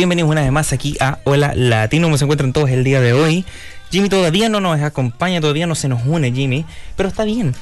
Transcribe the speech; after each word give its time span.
Bienvenidos 0.00 0.30
una 0.30 0.40
vez 0.40 0.50
más 0.50 0.72
aquí 0.72 0.96
a 0.98 1.18
Hola 1.24 1.52
Latino. 1.54 2.06
¿Cómo 2.06 2.16
se 2.16 2.24
encuentran 2.24 2.54
todos 2.54 2.70
el 2.70 2.84
día 2.84 3.02
de 3.02 3.12
hoy? 3.12 3.44
Jimmy 3.90 4.08
todavía 4.08 4.48
no 4.48 4.58
nos 4.58 4.80
acompaña, 4.80 5.42
todavía 5.42 5.66
no 5.66 5.74
se 5.74 5.88
nos 5.88 6.06
une 6.06 6.32
Jimmy, 6.32 6.64
pero 6.96 7.10
está 7.10 7.24
bien. 7.24 7.54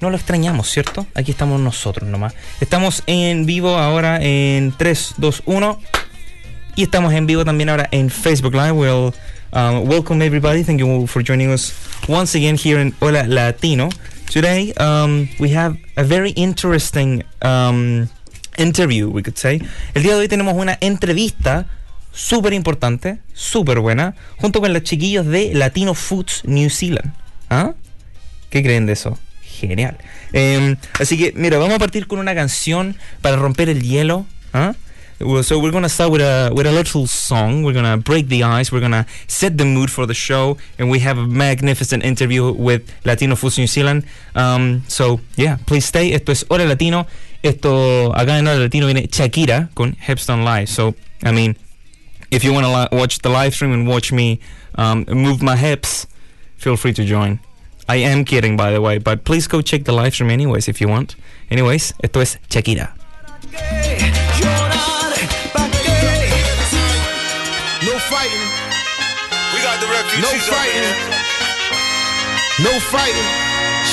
No 0.00 0.08
lo 0.08 0.14
extrañamos, 0.14 0.70
¿cierto? 0.70 1.04
Aquí 1.16 1.32
estamos 1.32 1.60
nosotros 1.60 2.08
nomás. 2.08 2.32
Estamos 2.60 3.02
en 3.08 3.44
vivo 3.44 3.76
ahora 3.76 4.20
en 4.22 4.72
3, 4.78 5.14
2, 5.16 5.42
1. 5.46 5.80
Y 6.76 6.84
estamos 6.84 7.12
en 7.12 7.26
vivo 7.26 7.44
también 7.44 7.68
ahora 7.68 7.88
en 7.90 8.08
Facebook 8.08 8.54
Live. 8.54 8.70
Well, 8.70 9.12
um, 9.52 9.88
welcome 9.88 10.24
everybody. 10.24 10.62
Thank 10.62 10.78
you 10.78 11.08
for 11.08 11.24
joining 11.24 11.50
us 11.50 11.74
once 12.08 12.38
again 12.38 12.56
here 12.56 12.80
in 12.80 12.94
Hola 13.00 13.24
Latino. 13.26 13.88
Today, 14.32 14.72
um, 14.74 15.28
we 15.40 15.52
have 15.56 15.76
a 15.96 16.04
very 16.04 16.30
interesting 16.36 17.24
um, 17.42 18.08
interview, 18.56 19.10
we 19.10 19.22
could 19.22 19.36
say. 19.36 19.62
El 19.94 20.02
día 20.02 20.12
de 20.12 20.20
hoy 20.20 20.28
tenemos 20.28 20.54
una 20.54 20.78
entrevista 20.80 21.66
súper 22.12 22.52
importante, 22.52 23.18
súper 23.32 23.80
buena, 23.80 24.14
junto 24.36 24.60
con 24.60 24.72
los 24.72 24.82
chiquillos 24.82 25.26
de 25.26 25.52
Latino 25.54 25.94
Foods 25.94 26.42
New 26.44 26.70
Zealand. 26.70 27.12
¿Ah? 27.50 27.74
¿Qué 28.50 28.62
creen 28.62 28.86
de 28.86 28.92
eso? 28.92 29.18
Genial. 29.42 29.98
Em, 30.32 30.76
así 30.98 31.16
que, 31.18 31.32
mira, 31.36 31.58
vamos 31.58 31.74
a 31.74 31.78
partir 31.78 32.06
con 32.06 32.18
una 32.18 32.34
canción 32.34 32.96
para 33.20 33.36
romper 33.36 33.68
el 33.68 33.82
hielo. 33.82 34.26
¿Ah? 34.52 34.74
So 35.42 35.58
we're 35.60 35.70
gonna 35.70 35.88
start 35.88 36.10
with 36.10 36.22
a 36.22 36.50
with 36.52 36.66
a 36.66 36.72
little 36.72 37.06
song. 37.06 37.62
We're 37.62 37.72
gonna 37.72 37.96
break 37.96 38.28
the 38.28 38.42
ice. 38.42 38.72
We're 38.72 38.80
gonna 38.80 39.06
set 39.28 39.56
the 39.56 39.64
mood 39.64 39.88
for 39.88 40.06
the 40.06 40.14
show, 40.14 40.58
and 40.76 40.90
we 40.90 40.98
have 41.00 41.18
a 41.18 41.26
magnificent 41.26 42.04
interview 42.04 42.52
with 42.52 42.82
Latino 43.04 43.36
Foods 43.36 43.56
New 43.56 43.68
Zealand. 43.68 44.04
Um, 44.34 44.82
so 44.88 45.20
yeah, 45.36 45.58
please 45.66 45.86
stay. 45.86 46.12
Esto 46.12 46.32
es 46.32 46.44
Hora 46.50 46.66
Latino. 46.66 47.06
Esto 47.44 48.10
acá 48.16 48.38
en 48.38 48.46
Hora 48.46 48.56
Latino 48.56 48.86
viene 48.86 49.06
Shakira 49.06 49.68
con 49.74 49.94
Hepstone 50.00 50.44
Live. 50.46 50.66
So 50.66 50.94
I 51.22 51.30
mean, 51.30 51.58
if 52.30 52.42
you 52.42 52.54
wanna 52.54 52.88
watch 52.90 53.18
the 53.18 53.28
live 53.28 53.52
stream 53.54 53.74
and 53.74 53.86
watch 53.86 54.12
me 54.12 54.40
um, 54.76 55.04
move 55.10 55.42
my 55.42 55.54
hips, 55.54 56.06
feel 56.56 56.78
free 56.78 56.94
to 56.94 57.04
join. 57.04 57.40
I 57.86 57.96
am 57.96 58.24
kidding, 58.24 58.56
by 58.56 58.70
the 58.72 58.80
way, 58.80 58.96
but 58.96 59.24
please 59.24 59.46
go 59.46 59.60
check 59.60 59.84
the 59.84 59.92
live 59.92 60.14
stream 60.14 60.30
anyways 60.30 60.68
if 60.68 60.80
you 60.80 60.88
want. 60.88 61.16
Anyways, 61.50 61.92
esto 62.02 62.20
es 62.20 62.38
Shakira. 62.48 62.94
No 67.82 67.98
fighting. 70.48 70.94
No 72.62 72.80
fighting. 72.80 73.43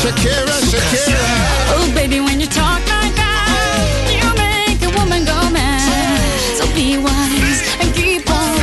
Shakira, 0.00 0.56
Shakira. 0.72 1.28
Oh, 1.76 1.92
baby, 1.94 2.20
when 2.20 2.40
you 2.40 2.46
talk 2.46 2.80
like 2.88 3.14
that, 3.20 4.08
you 4.08 4.24
make 4.32 4.80
a 4.80 4.88
woman 4.96 5.28
go 5.28 5.36
mad. 5.52 6.16
So 6.56 6.64
be 6.72 6.96
wise 6.96 7.60
and 7.84 7.92
keep 7.92 8.24
on 8.32 8.56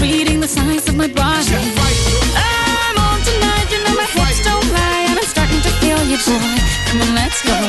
reading 0.00 0.40
the 0.40 0.48
signs 0.48 0.88
of 0.88 0.96
my 0.96 1.06
body. 1.06 1.52
I'm 1.52 2.96
on 2.96 3.20
tonight, 3.28 3.68
you 3.68 3.84
know 3.84 3.92
my 3.92 4.08
hips 4.08 4.40
don't 4.40 4.64
lie, 4.72 5.04
and 5.04 5.20
I'm 5.20 5.28
starting 5.28 5.60
to 5.60 5.72
feel 5.84 6.00
you, 6.08 6.16
boy. 6.24 6.56
Come 6.88 7.04
on, 7.04 7.12
let's 7.12 7.44
go, 7.44 7.60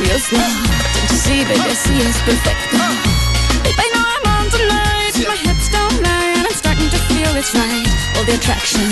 real 0.00 0.16
slow. 0.16 0.40
Don't 0.40 1.12
you 1.12 1.20
see, 1.20 1.44
baby, 1.44 1.74
see 1.76 2.00
it's 2.00 2.16
perfect. 2.24 2.64
Babe, 3.60 3.76
I 3.76 3.86
know 3.92 4.04
I'm 4.08 4.24
on 4.40 4.46
tonight, 4.48 5.12
my 5.20 5.36
hips 5.36 5.68
don't 5.68 6.00
lie, 6.00 6.32
and 6.32 6.48
I'm 6.48 6.56
starting 6.56 6.88
to 6.88 7.00
feel 7.12 7.28
it's 7.36 7.52
right. 7.52 7.84
All 8.16 8.24
the 8.24 8.40
attraction, 8.40 8.88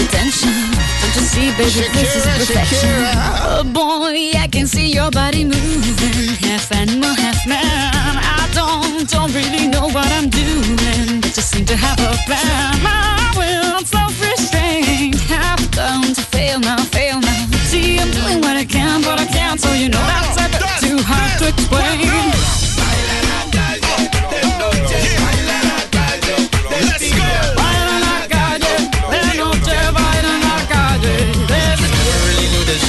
the 0.00 0.08
tension. 0.08 0.75
Don't 1.16 1.24
see, 1.24 1.50
baby, 1.52 1.88
this 1.96 2.14
is 2.14 2.26
perfection. 2.26 2.76
Shakira. 2.76 3.14
Oh 3.48 3.64
boy, 3.64 4.38
I 4.38 4.48
can 4.52 4.66
see 4.66 4.92
your 4.92 5.10
body 5.10 5.44
moving, 5.44 6.36
half 6.44 6.70
animal, 6.72 7.14
half 7.14 7.40
man. 7.48 7.64
I 7.64 8.46
don't, 8.52 9.08
don't 9.08 9.32
really 9.32 9.66
know 9.66 9.88
what 9.88 10.12
I'm 10.12 10.28
doing, 10.28 10.76
but 11.22 11.32
just 11.32 11.52
seem 11.52 11.64
to 11.66 11.76
have 11.76 11.98
a 12.00 12.12
plan. 12.26 12.82
My 12.82 13.32
will, 13.34 13.80
self-restraint, 13.80 15.16
have 15.32 15.70
done 15.70 16.12
to 16.12 16.20
fail 16.20 16.60
now, 16.60 16.76
fail 16.92 17.18
now. 17.18 17.46
See, 17.64 17.98
I'm 17.98 18.10
doing 18.10 18.42
what 18.42 18.56
I 18.56 18.66
can, 18.66 19.00
but 19.00 19.18
I 19.18 19.24
can't, 19.24 19.58
so 19.58 19.72
you 19.72 19.88
know 19.88 20.04
that's 20.04 20.36
a 20.36 20.48
bit 20.52 20.60
too 20.84 20.98
hard 21.00 21.38
to 21.40 21.48
explain. 21.48 22.25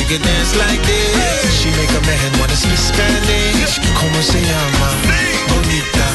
Really 0.09 0.19
knew 0.19 0.24
that 0.24 0.24
she 0.24 0.24
could 0.24 0.24
dance 0.24 0.56
like 0.56 0.81
this. 0.86 1.62
She 1.62 1.69
make 1.75 1.92
up 1.92 2.06
her 2.06 2.12
head 2.12 2.39
wanna 2.39 2.56
speak 2.56 2.77
Spanish. 2.77 3.80
Como 3.95 4.21
se 4.21 4.39
llama? 4.42 4.88
Bonita. 5.50 6.07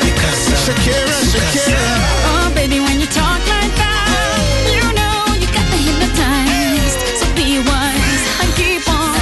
Picasa. 0.00 0.56
Shakira, 0.56 1.16
Shakira. 1.32 1.80
Oh, 2.26 2.50
baby, 2.54 2.80
when 2.80 3.00
you 3.00 3.06
talk 3.06 3.40
like 3.48 3.74
that, 3.76 4.36
you 4.68 4.84
know 4.92 5.34
you 5.40 5.48
got 5.52 5.66
me 5.72 5.78
hypnotized. 5.88 6.98
So 7.18 7.26
be 7.34 7.60
wise 7.64 8.24
and 8.42 8.50
keep 8.56 8.86
on 8.88 9.16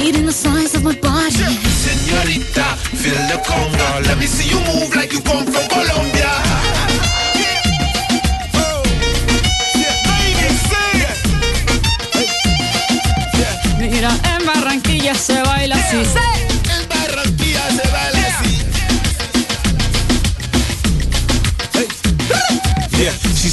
reading 0.00 0.26
the 0.26 0.32
signs 0.32 0.74
of 0.74 0.84
my 0.84 0.94
body. 0.94 1.58
Señorita, 1.82 2.76
feel 2.96 3.20
the 3.28 3.38
conga. 3.44 4.06
Let 4.06 4.18
me 4.18 4.26
see 4.26 4.48
you 4.48 4.60
move 4.60 4.94
like 4.94 5.07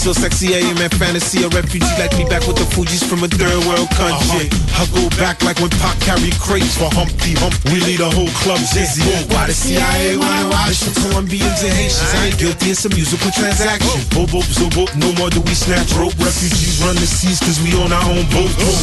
so 0.05 0.13
sexy, 0.13 0.53
I 0.53 0.61
am 0.69 0.77
in 0.77 0.93
fantasy. 1.01 1.41
A 1.41 1.49
refugee 1.49 1.89
like 1.97 2.13
me 2.13 2.29
back 2.29 2.45
with 2.45 2.61
the 2.61 2.67
Fuji's 2.77 3.01
from 3.01 3.25
a 3.25 3.29
third 3.31 3.57
world 3.65 3.89
country. 3.97 4.45
Uh-huh. 4.53 4.77
I 4.77 4.93
go 4.93 5.01
back 5.17 5.41
like 5.41 5.57
when 5.57 5.73
Pac 5.81 5.97
carried 6.05 6.37
crates 6.37 6.77
for 6.77 6.93
Humpty 6.93 7.33
Hump. 7.41 7.57
We 7.73 7.81
lead 7.81 8.05
a 8.05 8.09
whole 8.13 8.29
club 8.45 8.61
dizzy. 8.69 9.01
Why 9.33 9.49
the 9.49 9.57
CIA 9.57 10.13
wanna 10.21 10.53
watch 10.53 10.77
from 10.85 10.93
Colombians 11.09 11.57
and 11.65 11.73
Haitians? 11.73 12.05
I 12.21 12.29
ain't 12.29 12.37
guilty, 12.37 12.77
it's 12.77 12.85
a 12.85 12.93
musical 12.93 13.33
transaction. 13.33 13.89
Oh. 13.89 14.13
Boop, 14.13 14.29
boop, 14.29 14.45
so 14.45 14.69
boop, 14.77 14.93
no 14.93 15.09
more 15.17 15.33
do 15.33 15.41
we 15.41 15.57
snatch 15.57 15.89
rope. 15.97 16.13
Refugees 16.21 16.85
run 16.85 16.93
the 17.01 17.09
seas 17.09 17.41
cause 17.41 17.57
we 17.65 17.73
own 17.73 17.89
our 17.89 18.05
own 18.05 18.29
boat. 18.29 18.53
Oh. 18.61 18.77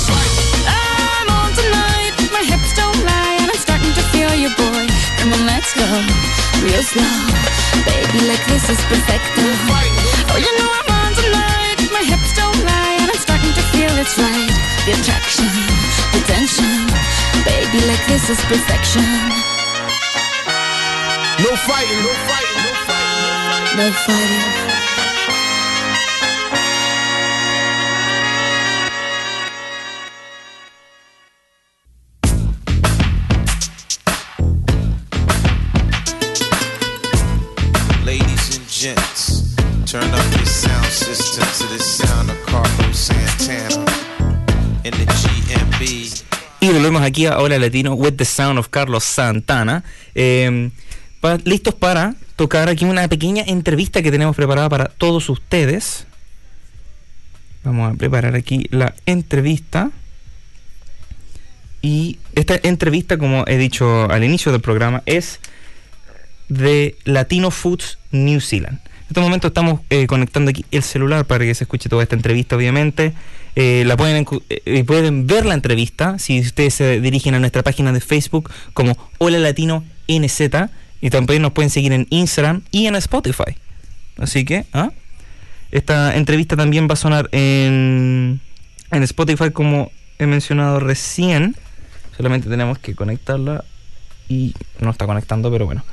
I'm 0.67 1.31
on 1.31 1.55
tonight, 1.55 2.19
my 2.35 2.43
hips 2.43 2.75
don't 2.75 2.99
lie, 3.07 3.39
and 3.39 3.47
I'm 3.47 3.61
starting 3.63 3.95
to 3.95 4.05
feel 4.11 4.35
you, 4.35 4.51
boy. 4.59 4.91
Come 5.23 5.31
on, 5.39 5.47
let's 5.47 5.71
go, 5.71 5.87
real 6.67 6.83
slow. 6.83 7.15
Baby, 7.87 8.27
like 8.27 8.43
this 8.51 8.67
is 8.75 8.83
perfect. 8.91 9.23
Oh, 9.39 10.41
you 10.41 10.51
know 10.59 10.67
I'm 10.67 11.01
on 11.12 11.25
tonight, 11.25 11.76
my 11.93 12.03
hips 12.03 12.32
don't 12.32 12.64
lie, 12.64 12.97
and 13.00 13.11
I'm 13.11 13.20
starting 13.20 13.53
to 13.53 13.62
feel 13.73 13.93
it's 13.99 14.19
right. 14.19 14.53
The 14.87 14.93
attraction, 14.93 15.49
the 16.12 16.20
tension. 16.26 16.87
Baby, 17.44 17.87
like 17.87 18.05
this 18.06 18.31
is 18.31 18.41
perfection. 18.44 19.05
No 21.43 21.56
fighting, 21.67 22.00
no 22.03 22.12
fighting, 22.29 22.62
no 22.64 22.73
fighting. 22.87 23.76
No 23.79 23.93
fighting. 23.93 24.43
Ladies 24.69 24.81
to 40.97 41.67
the 41.69 41.79
sound 41.79 42.29
of 42.29 42.37
Carlos 42.44 42.97
Santana 42.99 43.87
in 44.85 44.91
the 44.93 45.06
GMB. 45.06 46.23
Y 46.61 46.69
volvemos 46.69 47.00
aquí 47.03 47.25
a 47.25 47.39
Hola 47.39 47.59
Latino 47.59 47.94
with 47.94 48.17
the 48.19 48.27
sound 48.27 48.59
of 48.59 48.69
Carlos 48.69 49.03
Santana. 49.03 49.85
Eh, 50.15 50.71
pa- 51.23 51.39
listos 51.44 51.75
para 51.75 52.15
tocar 52.37 52.69
aquí 52.69 52.85
una 52.85 53.09
pequeña 53.09 53.43
entrevista 53.47 54.03
que 54.03 54.11
tenemos 54.11 54.37
preparada 54.37 54.69
para 54.69 54.85
todos 54.89 55.31
ustedes. 55.31 56.05
Vamos 57.65 57.95
a 57.95 57.97
preparar 57.97 58.35
aquí 58.37 58.67
la 58.71 58.95
entrevista. 59.06 59.91
Y 61.81 62.19
esta 62.35 62.61
entrevista, 62.62 63.17
como 63.17 63.45
he 63.47 63.56
dicho 63.56 64.11
al 64.11 64.25
inicio 64.25 64.53
del 64.53 64.61
programa, 64.61 65.03
es 65.06 65.41
de 66.50 66.97
Latino 67.05 67.50
Foods 67.50 67.97
New 68.11 68.43
Zealand. 68.43 68.79
Este 69.12 69.20
momento 69.20 69.49
estamos 69.49 69.81
eh, 69.91 70.06
conectando 70.06 70.49
aquí 70.49 70.64
el 70.70 70.82
celular 70.82 71.26
para 71.26 71.44
que 71.44 71.55
se 71.55 71.64
escuche 71.64 71.91
toda 71.91 72.03
esta 72.03 72.17
entrevista, 72.17 72.56
obviamente. 72.56 73.12
Eh, 73.56 73.85
la 73.87 73.94
pueden, 73.94 74.25
encu- 74.25 74.43
eh, 74.49 74.85
pueden 74.85 75.26
ver 75.26 75.44
la 75.44 75.53
entrevista 75.53 76.19
si 76.19 76.41
ustedes 76.41 76.73
se 76.73 76.99
dirigen 76.99 77.35
a 77.35 77.38
nuestra 77.38 77.62
página 77.62 77.93
de 77.93 78.00
Facebook 78.00 78.50
como 78.73 78.97
Hola 79.19 79.38
Latino 79.38 79.85
NZ 80.09 80.41
y 81.03 81.11
también 81.11 81.43
nos 81.43 81.53
pueden 81.53 81.69
seguir 81.69 81.93
en 81.93 82.06
Instagram 82.09 82.62
y 82.70 82.87
en 82.87 82.94
Spotify. 82.97 83.55
Así 84.17 84.47
que, 84.47 84.64
¿ah? 84.73 84.93
esta 85.73 86.17
entrevista 86.17 86.56
también 86.56 86.88
va 86.88 86.94
a 86.94 86.97
sonar 86.97 87.29
en, 87.32 88.41
en 88.93 89.03
Spotify 89.03 89.50
como 89.50 89.93
he 90.19 90.25
mencionado 90.26 90.81
recién. 90.81 91.55
Solamente 92.17 92.49
tenemos 92.49 92.79
que 92.79 92.94
conectarla 92.94 93.62
y 94.31 94.55
no 94.81 94.88
está 94.91 95.05
conectando, 95.05 95.53
pero 95.53 95.67
bueno. 95.67 95.85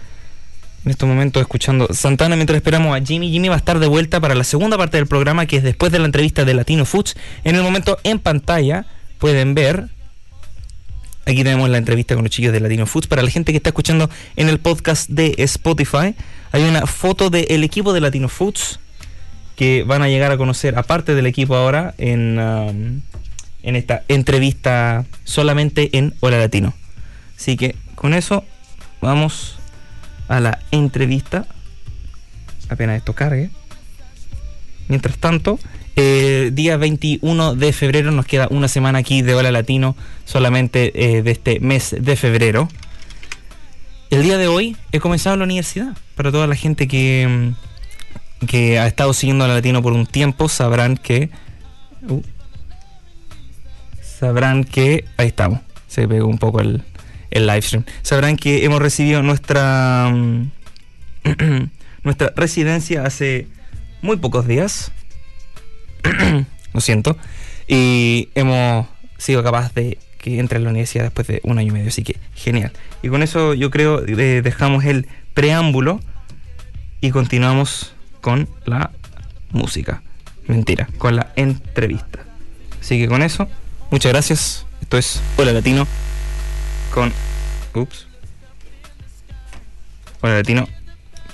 En 0.86 0.92
este 0.92 1.06
momento 1.06 1.42
escuchando 1.42 1.88
Santana 1.94 2.36
mientras 2.36 2.56
esperamos 2.56 2.96
a 2.96 3.04
Jimmy. 3.04 3.30
Jimmy 3.32 3.50
va 3.50 3.56
a 3.56 3.58
estar 3.58 3.80
de 3.80 3.88
vuelta 3.88 4.20
para 4.20 4.34
la 4.34 4.46
segunda 4.46 4.78
parte 4.78 4.98
del 4.98 5.08
programa 5.08 5.46
que 5.46 5.58
es 5.58 5.64
después 5.64 5.92
de 5.92 6.00
la 6.00 6.06
entrevista 6.06 6.46
de 6.46 6.54
Latino 6.54 6.86
Foods. 6.86 7.16
En 7.44 7.56
el 7.56 7.64
momento 7.64 7.98
en 8.04 8.20
pantalla 8.20 8.86
pueden 9.18 9.56
ver. 9.56 9.90
Aquí 11.26 11.44
tenemos 11.44 11.70
la 11.70 11.78
entrevista 11.78 12.16
con 12.16 12.24
los 12.24 12.32
chicos 12.32 12.54
de 12.54 12.60
Latino 12.60 12.86
Foods. 12.88 13.08
Para 13.08 13.22
la 13.22 13.30
gente 13.30 13.52
que 13.52 13.58
está 13.58 13.70
escuchando 13.70 14.10
en 14.36 14.50
el 14.50 14.60
podcast 14.60 15.10
de 15.10 15.36
Spotify, 15.38 16.16
hay 16.52 16.64
una 16.64 16.88
foto 16.88 17.30
del 17.30 17.64
equipo 17.64 17.94
de 17.94 18.00
Latino 18.00 18.30
Foods 18.30 18.80
que 19.56 19.84
van 19.84 20.02
a 20.02 20.08
llegar 20.08 20.32
a 20.32 20.38
conocer, 20.38 20.80
aparte 20.80 21.14
del 21.14 21.26
equipo 21.26 21.56
ahora, 21.56 21.94
en, 21.98 22.40
um, 22.40 23.02
en 23.62 23.76
esta 23.76 24.04
entrevista 24.08 25.06
solamente 25.26 25.90
en 25.98 26.16
Hola 26.22 26.38
Latino. 26.38 26.74
Así 27.38 27.58
que 27.58 27.76
con 27.96 28.14
eso 28.14 28.46
vamos 29.02 29.59
a 30.30 30.40
la 30.40 30.60
entrevista. 30.72 31.46
Apenas 32.70 32.98
esto 32.98 33.14
cargue. 33.14 33.50
Mientras 34.88 35.18
tanto, 35.18 35.60
eh, 35.96 36.52
día 36.54 36.78
21 36.78 37.56
de 37.56 37.74
febrero 37.74 38.12
nos 38.12 38.26
queda 38.26 38.48
una 38.50 38.68
semana 38.68 39.00
aquí 39.00 39.22
de 39.22 39.36
Hola 39.36 39.52
Latino, 39.52 39.96
solamente 40.24 41.18
eh, 41.18 41.22
de 41.24 41.32
este 41.32 41.60
mes 41.60 41.96
de 42.00 42.16
febrero. 42.16 42.70
El 44.10 44.24
día 44.24 44.38
de 44.38 44.48
hoy 44.48 44.78
he 44.92 45.00
comenzado 45.00 45.36
la 45.36 45.44
universidad. 45.44 45.96
Para 46.16 46.32
toda 46.32 46.48
la 46.48 46.56
gente 46.56 46.88
que, 46.88 47.56
mm, 48.42 48.46
que 48.46 48.80
ha 48.80 48.88
estado 48.88 49.14
siguiendo 49.14 49.46
a 49.46 49.48
la 49.48 49.56
Latino 49.56 49.82
por 49.82 49.94
un 49.94 50.06
tiempo, 50.06 50.48
sabrán 50.48 50.96
que. 50.96 51.30
uh, 52.08 52.22
sabrán 54.02 54.64
que. 54.64 55.06
Ahí 55.18 55.28
estamos. 55.28 55.60
Se 55.88 56.08
pegó 56.08 56.28
un 56.28 56.38
poco 56.38 56.62
el, 56.62 56.84
el 57.32 57.48
live 57.48 57.62
stream. 57.62 57.86
Sabrán 58.02 58.38
que 58.38 58.66
hemos 58.66 58.82
recibido 58.82 59.22
nuestra. 59.22 60.10
mm, 60.12 60.52
nuestra 62.04 62.34
residencia 62.36 63.06
hace 63.06 63.48
muy 64.02 64.18
pocos 64.18 64.48
días. 64.48 64.92
Lo 66.74 66.82
siento. 66.82 67.18
Y 67.68 68.30
hemos 68.36 68.88
sido 69.18 69.44
capaz 69.44 69.74
de 69.74 69.98
que 70.18 70.40
entre 70.40 70.58
a 70.58 70.62
la 70.62 70.70
universidad 70.70 71.06
después 71.06 71.28
de 71.28 71.42
un 71.44 71.58
año 71.60 71.70
y 71.70 71.72
medio. 71.72 71.90
Así 71.90 72.04
que 72.04 72.18
genial. 72.36 72.72
Y 73.02 73.10
con 73.10 73.24
eso 73.24 73.54
yo 73.54 73.70
creo 73.70 74.06
eh, 74.06 74.42
dejamos 74.42 74.86
el 74.86 75.08
preámbulo 75.34 76.00
y 77.02 77.12
continuamos 77.12 77.94
con 78.22 78.50
la 78.66 78.92
música. 79.52 80.02
Mentira, 80.48 80.88
con 80.98 81.16
la 81.16 81.32
entrevista. 81.36 82.26
Así 82.82 83.00
que 83.00 83.08
con 83.08 83.22
eso, 83.22 83.48
muchas 83.92 84.12
gracias. 84.12 84.66
Esto 84.82 84.98
es 84.98 85.22
Hola 85.38 85.54
Latino 85.54 85.86
con... 86.94 87.14
Ups. 87.74 88.08
Hola 90.22 90.36
Latino 90.36 90.68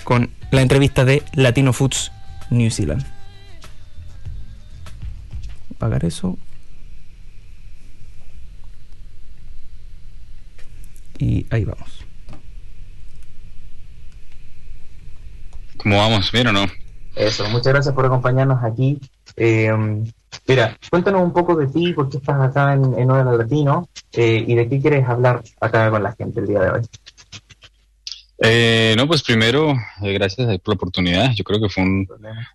con 0.06 0.30
la 0.52 0.62
entrevista 0.62 1.04
de 1.04 1.24
Latino 1.34 1.72
Foods 1.72 2.12
New 2.50 2.70
Zealand. 2.70 3.04
Pagar 5.78 6.04
eso. 6.04 6.38
Y 11.18 11.44
ahí 11.50 11.64
vamos. 11.64 12.04
¿Cómo 15.78 15.96
vamos? 15.98 16.30
¿Bien 16.30 16.46
o 16.46 16.52
no? 16.52 16.66
Eso, 17.16 17.48
muchas 17.48 17.72
gracias 17.72 17.94
por 17.94 18.06
acompañarnos 18.06 18.62
aquí. 18.62 19.00
Eh, 19.36 20.04
mira, 20.46 20.76
cuéntanos 20.90 21.22
un 21.22 21.32
poco 21.32 21.56
de 21.56 21.66
ti, 21.66 21.92
por 21.92 22.08
qué 22.08 22.18
estás 22.18 22.40
acá 22.40 22.74
en, 22.74 22.98
en 22.98 23.08
Latino 23.08 23.88
eh, 24.12 24.44
y 24.46 24.54
de 24.54 24.68
qué 24.68 24.80
quieres 24.80 25.08
hablar 25.08 25.42
acá 25.60 25.90
con 25.90 26.02
la 26.02 26.12
gente 26.12 26.40
el 26.40 26.46
día 26.46 26.60
de 26.60 26.70
hoy. 26.70 26.80
Eh, 28.38 28.94
no, 28.98 29.06
pues 29.06 29.22
primero, 29.22 29.72
eh, 30.02 30.12
gracias 30.12 30.46
por 30.58 30.74
la 30.74 30.76
oportunidad. 30.76 31.32
Yo 31.34 31.42
creo 31.42 31.60
que 31.60 31.70
fue 31.70 31.82
un, 31.82 32.06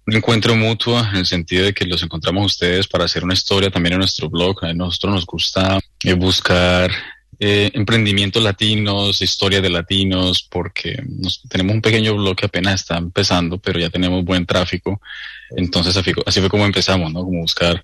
un 0.06 0.16
encuentro 0.16 0.56
mutuo 0.56 1.00
en 1.00 1.18
el 1.18 1.26
sentido 1.26 1.66
de 1.66 1.74
que 1.74 1.86
los 1.86 2.04
encontramos 2.04 2.46
ustedes 2.46 2.88
para 2.88 3.06
hacer 3.06 3.24
una 3.24 3.34
historia 3.34 3.72
también 3.72 3.94
en 3.94 4.00
nuestro 4.00 4.30
blog. 4.30 4.64
A 4.64 4.74
nosotros 4.74 5.14
nos 5.14 5.26
gusta 5.26 5.80
eh, 6.04 6.14
buscar 6.14 6.92
eh, 7.40 7.72
emprendimientos 7.74 8.44
latinos, 8.44 9.20
historia 9.20 9.62
de 9.62 9.72
latinos, 9.72 10.48
porque 10.48 11.04
nos, 11.08 11.42
tenemos 11.50 11.74
un 11.74 11.82
pequeño 11.82 12.16
blog 12.16 12.36
que 12.36 12.46
apenas 12.46 12.82
está 12.82 12.98
empezando, 12.98 13.58
pero 13.58 13.80
ya 13.80 13.90
tenemos 13.90 14.24
buen 14.24 14.46
tráfico. 14.46 15.02
Entonces 15.56 15.96
así, 15.98 16.12
así 16.26 16.40
fue 16.40 16.50
como 16.50 16.66
empezamos, 16.66 17.12
¿no? 17.14 17.24
Como 17.24 17.42
buscar 17.42 17.84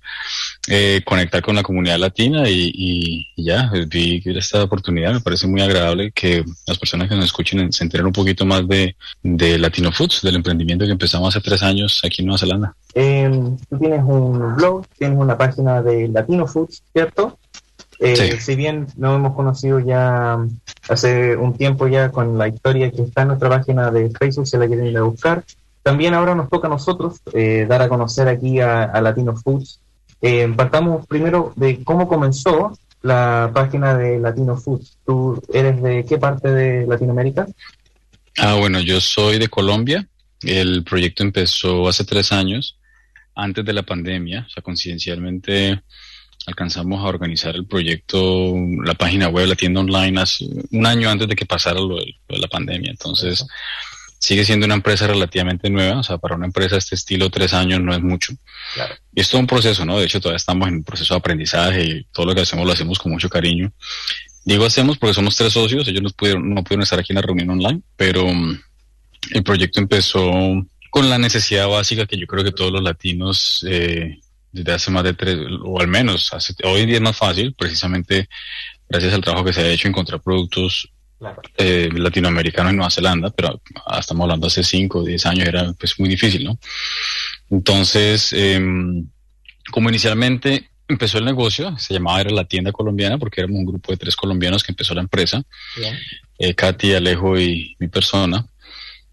eh, 0.68 1.02
conectar 1.04 1.42
con 1.42 1.54
la 1.56 1.62
comunidad 1.62 1.98
latina 1.98 2.48
y, 2.48 2.70
y, 2.74 3.26
y 3.36 3.44
ya, 3.44 3.70
eh, 3.74 3.86
vi 3.86 4.22
esta 4.24 4.62
oportunidad, 4.62 5.12
me 5.12 5.20
parece 5.20 5.46
muy 5.46 5.60
agradable 5.60 6.12
que 6.12 6.44
las 6.66 6.78
personas 6.78 7.08
que 7.08 7.14
nos 7.14 7.26
escuchen 7.26 7.72
se 7.72 7.84
enteren 7.84 8.06
un 8.06 8.12
poquito 8.12 8.44
más 8.46 8.66
de, 8.68 8.96
de 9.22 9.58
Latino 9.58 9.92
Foods, 9.92 10.22
del 10.22 10.36
emprendimiento 10.36 10.84
que 10.84 10.92
empezamos 10.92 11.34
hace 11.34 11.44
tres 11.44 11.62
años 11.62 12.00
aquí 12.04 12.22
en 12.22 12.26
Nueva 12.26 12.38
Zelanda. 12.38 12.74
Eh, 12.94 13.30
tú 13.68 13.78
tienes 13.78 14.02
un 14.04 14.56
blog, 14.56 14.86
tienes 14.98 15.18
una 15.18 15.36
página 15.36 15.82
de 15.82 16.08
Latino 16.08 16.46
Foods, 16.46 16.82
¿cierto? 16.92 17.38
Eh, 18.00 18.14
Sí. 18.16 18.40
Si 18.40 18.54
bien 18.54 18.86
nos 18.96 19.16
hemos 19.16 19.34
conocido 19.34 19.80
ya 19.80 20.38
hace 20.88 21.36
un 21.36 21.56
tiempo 21.56 21.88
ya 21.88 22.10
con 22.10 22.38
la 22.38 22.46
historia 22.46 22.90
que 22.92 23.02
está 23.02 23.22
en 23.22 23.28
nuestra 23.28 23.48
página 23.48 23.90
de 23.90 24.10
Facebook, 24.10 24.46
si 24.46 24.56
la 24.56 24.68
quieren 24.68 24.86
ir 24.86 24.98
a 24.98 25.02
buscar, 25.02 25.42
también 25.88 26.12
ahora 26.12 26.34
nos 26.34 26.50
toca 26.50 26.66
a 26.66 26.70
nosotros 26.70 27.22
eh, 27.32 27.64
dar 27.66 27.80
a 27.80 27.88
conocer 27.88 28.28
aquí 28.28 28.60
a, 28.60 28.84
a 28.84 29.00
Latino 29.00 29.34
Foods. 29.34 29.80
Eh, 30.20 30.46
partamos 30.54 31.06
primero 31.06 31.54
de 31.56 31.82
cómo 31.82 32.06
comenzó 32.06 32.76
la 33.00 33.50
página 33.54 33.96
de 33.96 34.18
Latino 34.18 34.54
Food. 34.54 34.82
¿Tú 35.06 35.42
eres 35.50 35.80
de 35.82 36.04
qué 36.04 36.18
parte 36.18 36.50
de 36.50 36.86
Latinoamérica? 36.86 37.46
Ah, 38.36 38.56
bueno, 38.56 38.80
yo 38.80 39.00
soy 39.00 39.38
de 39.38 39.48
Colombia. 39.48 40.06
El 40.42 40.84
proyecto 40.84 41.22
empezó 41.22 41.88
hace 41.88 42.04
tres 42.04 42.32
años, 42.32 42.76
antes 43.34 43.64
de 43.64 43.72
la 43.72 43.82
pandemia. 43.82 44.44
O 44.46 44.50
sea, 44.50 44.62
coincidencialmente 44.62 45.80
alcanzamos 46.46 47.02
a 47.02 47.08
organizar 47.08 47.56
el 47.56 47.64
proyecto, 47.64 48.54
la 48.84 48.92
página 48.92 49.28
web, 49.28 49.48
la 49.48 49.54
tienda 49.54 49.80
online, 49.80 50.20
hace 50.20 50.44
un 50.70 50.84
año 50.84 51.08
antes 51.08 51.28
de 51.28 51.34
que 51.34 51.46
pasara 51.46 51.80
lo 51.80 51.96
de, 51.96 52.14
lo 52.28 52.36
de 52.36 52.42
la 52.42 52.48
pandemia. 52.48 52.90
Entonces, 52.90 53.46
sigue 54.18 54.44
siendo 54.44 54.66
una 54.66 54.74
empresa 54.74 55.06
relativamente 55.06 55.70
nueva. 55.70 56.00
O 56.00 56.02
sea, 56.02 56.18
para 56.18 56.36
una 56.36 56.46
empresa 56.46 56.74
de 56.74 56.78
este 56.78 56.94
estilo, 56.94 57.30
tres 57.30 57.52
años 57.54 57.80
no 57.80 57.94
es 57.94 58.00
mucho. 58.00 58.34
Claro. 58.74 58.94
Y 59.14 59.20
es 59.20 59.28
todo 59.28 59.40
un 59.40 59.46
proceso, 59.46 59.84
¿no? 59.84 59.98
De 59.98 60.06
hecho, 60.06 60.20
todavía 60.20 60.36
estamos 60.36 60.68
en 60.68 60.74
un 60.74 60.84
proceso 60.84 61.14
de 61.14 61.18
aprendizaje 61.18 61.84
y 61.84 62.04
todo 62.12 62.26
lo 62.26 62.34
que 62.34 62.42
hacemos 62.42 62.66
lo 62.66 62.72
hacemos 62.72 62.98
con 62.98 63.12
mucho 63.12 63.28
cariño. 63.28 63.72
Digo 64.44 64.64
hacemos 64.64 64.96
porque 64.96 65.14
somos 65.14 65.36
tres 65.36 65.52
socios, 65.52 65.86
ellos 65.88 66.02
no 66.02 66.08
pudieron, 66.10 66.54
no 66.54 66.62
pudieron 66.64 66.82
estar 66.82 66.98
aquí 66.98 67.12
en 67.12 67.16
la 67.16 67.22
reunión 67.22 67.50
online, 67.50 67.82
pero 67.96 68.24
um, 68.24 68.58
el 69.30 69.42
proyecto 69.42 69.80
empezó 69.80 70.32
con 70.90 71.10
la 71.10 71.18
necesidad 71.18 71.68
básica 71.68 72.06
que 72.06 72.16
yo 72.16 72.26
creo 72.26 72.42
que 72.42 72.52
todos 72.52 72.72
los 72.72 72.82
latinos 72.82 73.64
eh, 73.68 74.20
desde 74.50 74.72
hace 74.72 74.90
más 74.90 75.04
de 75.04 75.12
tres, 75.12 75.38
o 75.62 75.80
al 75.80 75.88
menos 75.88 76.32
hace, 76.32 76.54
hoy 76.64 76.80
en 76.80 76.86
día 76.86 76.96
es 76.96 77.02
más 77.02 77.16
fácil, 77.16 77.54
precisamente 77.54 78.28
gracias 78.88 79.12
al 79.12 79.20
trabajo 79.20 79.44
que 79.44 79.52
se 79.52 79.60
ha 79.60 79.68
hecho 79.68 79.88
encontrar 79.88 80.22
productos 80.22 80.88
Claro. 81.18 81.42
eh, 81.56 81.88
latinoamericanos 81.92 82.70
en 82.70 82.76
Nueva 82.76 82.90
Zelanda, 82.90 83.30
pero 83.30 83.60
estamos 83.98 84.24
hablando 84.24 84.46
hace 84.46 84.62
5 84.62 85.00
o 85.00 85.04
10 85.04 85.26
años, 85.26 85.48
era 85.48 85.72
pues 85.72 85.98
muy 85.98 86.08
difícil, 86.08 86.44
¿no? 86.44 86.58
Entonces, 87.50 88.32
em, 88.32 89.04
como 89.70 89.88
inicialmente 89.88 90.70
empezó 90.86 91.18
el 91.18 91.24
negocio, 91.24 91.76
se 91.76 91.94
llamaba 91.94 92.20
era 92.20 92.30
la 92.30 92.44
tienda 92.44 92.72
colombiana, 92.72 93.18
porque 93.18 93.40
éramos 93.40 93.58
un 93.58 93.66
grupo 93.66 93.92
de 93.92 93.98
tres 93.98 94.16
colombianos 94.16 94.62
que 94.62 94.72
empezó 94.72 94.94
la 94.94 95.02
empresa, 95.02 95.42
eh, 96.38 96.54
Katy, 96.54 96.94
Alejo 96.94 97.38
y 97.38 97.76
mi 97.78 97.88
persona. 97.88 98.46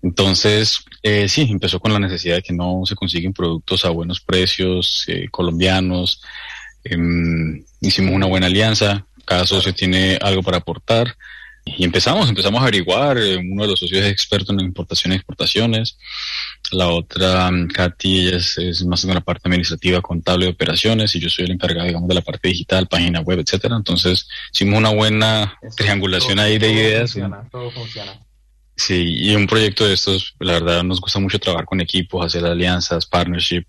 Entonces, 0.01 0.85
eh, 1.01 1.27
sí, 1.27 1.47
empezó 1.49 1.79
con 1.79 1.91
la 1.91 1.99
necesidad 1.99 2.35
de 2.35 2.43
que 2.43 2.53
no 2.53 2.83
se 2.85 2.95
consiguen 2.95 3.33
productos 3.33 3.83
a 3.85 3.89
buenos 3.89 4.21
precios, 4.21 5.03
eh, 5.07 5.27
colombianos. 5.31 6.21
Em, 6.83 7.63
hicimos 7.81 8.13
una 8.13 8.27
buena 8.27 8.45
alianza, 8.45 9.05
cada 9.25 9.45
socio 9.47 9.73
tiene 9.73 10.17
algo 10.21 10.43
para 10.43 10.57
aportar. 10.57 11.15
Y 11.67 11.83
empezamos, 11.83 12.29
empezamos 12.29 12.59
a 12.59 12.63
averiguar. 12.63 13.17
eh, 13.17 13.37
uno 13.37 13.63
de 13.63 13.69
los 13.69 13.79
socios 13.79 14.05
es 14.05 14.11
experto 14.11 14.53
en 14.53 14.59
importaciones 14.61 15.15
y 15.15 15.17
exportaciones. 15.17 15.97
La 16.71 16.87
otra, 16.89 17.49
mm, 17.51 17.67
Katy, 17.69 18.27
es, 18.29 18.57
es 18.59 18.85
más 18.85 19.05
de 19.05 19.13
la 19.13 19.21
parte 19.21 19.47
administrativa, 19.49 19.99
contable 20.01 20.45
de 20.45 20.51
operaciones, 20.51 21.15
y 21.15 21.19
yo 21.19 21.27
soy 21.29 21.45
el 21.45 21.51
encargado, 21.51 21.87
digamos, 21.87 22.07
de 22.07 22.15
la 22.15 22.21
parte 22.21 22.47
digital, 22.49 22.87
página 22.87 23.21
web, 23.21 23.39
etcétera. 23.39 23.75
Entonces, 23.75 24.27
hicimos 24.53 24.77
una 24.77 24.89
buena 24.89 25.57
Eso, 25.61 25.75
triangulación 25.75 26.35
todo- 26.35 26.45
ahí 26.45 26.57
de 26.59 26.67
todo 26.67 26.77
ideas. 26.77 27.11
Funciona, 27.11 27.49
todo 27.51 27.71
funciona. 27.71 28.19
Sí, 28.77 29.03
y 29.19 29.35
un 29.35 29.47
proyecto 29.47 29.87
de 29.87 29.93
estos, 29.93 30.35
la 30.39 30.53
verdad, 30.53 30.83
nos 30.83 30.99
gusta 31.01 31.17
mucho 31.19 31.39
trabajar 31.39 31.65
con 31.65 31.81
equipos, 31.81 32.25
hacer 32.25 32.45
alianzas, 32.45 33.05
partnership, 33.05 33.63